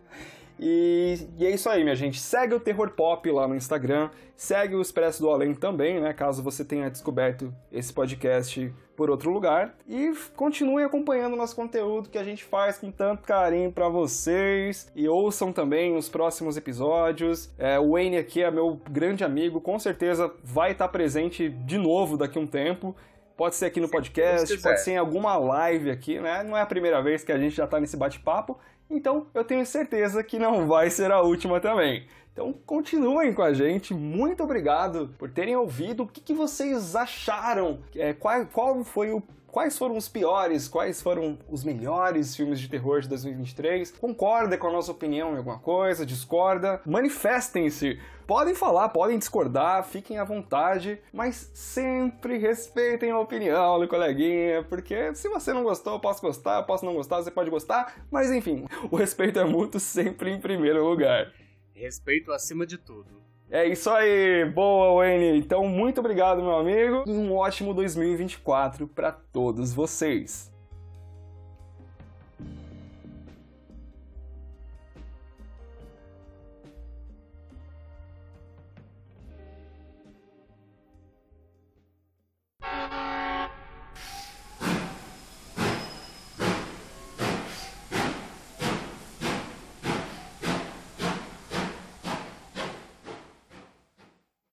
E, 0.58 1.28
e, 1.38 1.46
é 1.46 1.50
isso 1.50 1.68
aí, 1.68 1.82
minha 1.82 1.94
gente. 1.94 2.20
Segue 2.20 2.54
o 2.54 2.60
Terror 2.60 2.90
Pop 2.90 3.30
lá 3.30 3.46
no 3.46 3.54
Instagram, 3.54 4.10
segue 4.36 4.74
o 4.74 4.82
Expresso 4.82 5.22
do 5.22 5.30
Além 5.30 5.54
também, 5.54 6.00
né? 6.00 6.12
Caso 6.12 6.42
você 6.42 6.64
tenha 6.64 6.90
descoberto 6.90 7.54
esse 7.70 7.92
podcast 7.92 8.72
por 8.96 9.10
outro 9.10 9.30
lugar. 9.30 9.76
E 9.86 10.12
continue 10.34 10.82
acompanhando 10.82 11.34
o 11.34 11.36
nosso 11.36 11.54
conteúdo 11.54 12.08
que 12.08 12.18
a 12.18 12.24
gente 12.24 12.42
faz 12.42 12.78
com 12.78 12.90
tanto 12.90 13.22
carinho 13.22 13.70
para 13.70 13.88
vocês. 13.88 14.90
E 14.96 15.08
ouçam 15.08 15.52
também 15.52 15.96
os 15.96 16.08
próximos 16.08 16.56
episódios. 16.56 17.48
É, 17.56 17.78
o 17.78 17.92
Wayne 17.92 18.16
aqui 18.16 18.42
é 18.42 18.50
meu 18.50 18.80
grande 18.90 19.22
amigo, 19.22 19.60
com 19.60 19.78
certeza 19.78 20.32
vai 20.42 20.72
estar 20.72 20.88
presente 20.88 21.48
de 21.48 21.78
novo 21.78 22.16
daqui 22.16 22.38
a 22.38 22.40
um 22.40 22.46
tempo. 22.46 22.96
Pode 23.36 23.54
ser 23.54 23.66
aqui 23.66 23.78
no 23.78 23.88
podcast, 23.88 24.58
pode 24.58 24.80
ser 24.80 24.92
em 24.92 24.96
alguma 24.96 25.36
live 25.36 25.92
aqui, 25.92 26.18
né? 26.18 26.42
Não 26.42 26.56
é 26.56 26.60
a 26.60 26.66
primeira 26.66 27.00
vez 27.00 27.22
que 27.22 27.30
a 27.30 27.38
gente 27.38 27.54
já 27.54 27.66
está 27.66 27.78
nesse 27.78 27.96
bate-papo. 27.96 28.58
Então 28.90 29.26
eu 29.34 29.44
tenho 29.44 29.64
certeza 29.66 30.22
que 30.22 30.38
não 30.38 30.66
vai 30.66 30.90
ser 30.90 31.10
a 31.10 31.20
última 31.20 31.60
também. 31.60 32.06
Então 32.32 32.54
continuem 32.64 33.32
com 33.32 33.42
a 33.42 33.52
gente. 33.52 33.92
Muito 33.92 34.42
obrigado 34.42 35.14
por 35.18 35.30
terem 35.30 35.56
ouvido. 35.56 36.04
O 36.04 36.06
que, 36.06 36.20
que 36.20 36.32
vocês 36.32 36.94
acharam? 36.94 37.80
É, 37.96 38.12
qual, 38.12 38.46
qual 38.46 38.84
foi 38.84 39.10
o 39.10 39.22
quais 39.50 39.76
foram 39.76 39.96
os 39.96 40.08
piores, 40.08 40.68
quais 40.68 41.02
foram 41.02 41.38
os 41.48 41.64
melhores 41.64 42.36
filmes 42.36 42.60
de 42.60 42.68
terror 42.68 43.00
de 43.00 43.08
2023. 43.08 43.90
Concorda 43.92 44.56
com 44.56 44.68
a 44.68 44.72
nossa 44.72 44.92
opinião 44.92 45.34
em 45.34 45.38
alguma 45.38 45.58
coisa, 45.58 46.06
discorda, 46.06 46.80
manifestem-se. 46.86 47.98
Podem 48.26 48.54
falar, 48.54 48.90
podem 48.90 49.18
discordar, 49.18 49.84
fiquem 49.84 50.18
à 50.18 50.24
vontade, 50.24 51.00
mas 51.12 51.50
sempre 51.54 52.36
respeitem 52.36 53.10
a 53.10 53.18
opinião 53.18 53.80
do 53.80 53.88
coleguinha, 53.88 54.62
porque 54.64 55.14
se 55.14 55.28
você 55.30 55.52
não 55.52 55.62
gostou, 55.62 55.94
eu 55.94 56.00
posso 56.00 56.20
gostar, 56.20 56.58
eu 56.58 56.64
posso 56.64 56.84
não 56.84 56.94
gostar, 56.94 57.22
você 57.22 57.30
pode 57.30 57.48
gostar, 57.48 58.06
mas 58.10 58.30
enfim, 58.30 58.66
o 58.90 58.96
respeito 58.96 59.38
é 59.38 59.44
mútuo 59.44 59.80
sempre 59.80 60.30
em 60.30 60.40
primeiro 60.40 60.86
lugar. 60.86 61.32
Respeito 61.72 62.32
acima 62.32 62.66
de 62.66 62.76
tudo. 62.76 63.27
É 63.50 63.66
isso 63.66 63.88
aí, 63.88 64.44
boa 64.44 64.96
Wayne. 64.96 65.38
Então, 65.38 65.66
muito 65.66 66.00
obrigado, 66.00 66.42
meu 66.42 66.56
amigo, 66.58 67.04
e 67.06 67.12
um 67.12 67.34
ótimo 67.34 67.72
2024 67.72 68.86
para 68.86 69.10
todos 69.10 69.72
vocês. 69.72 70.52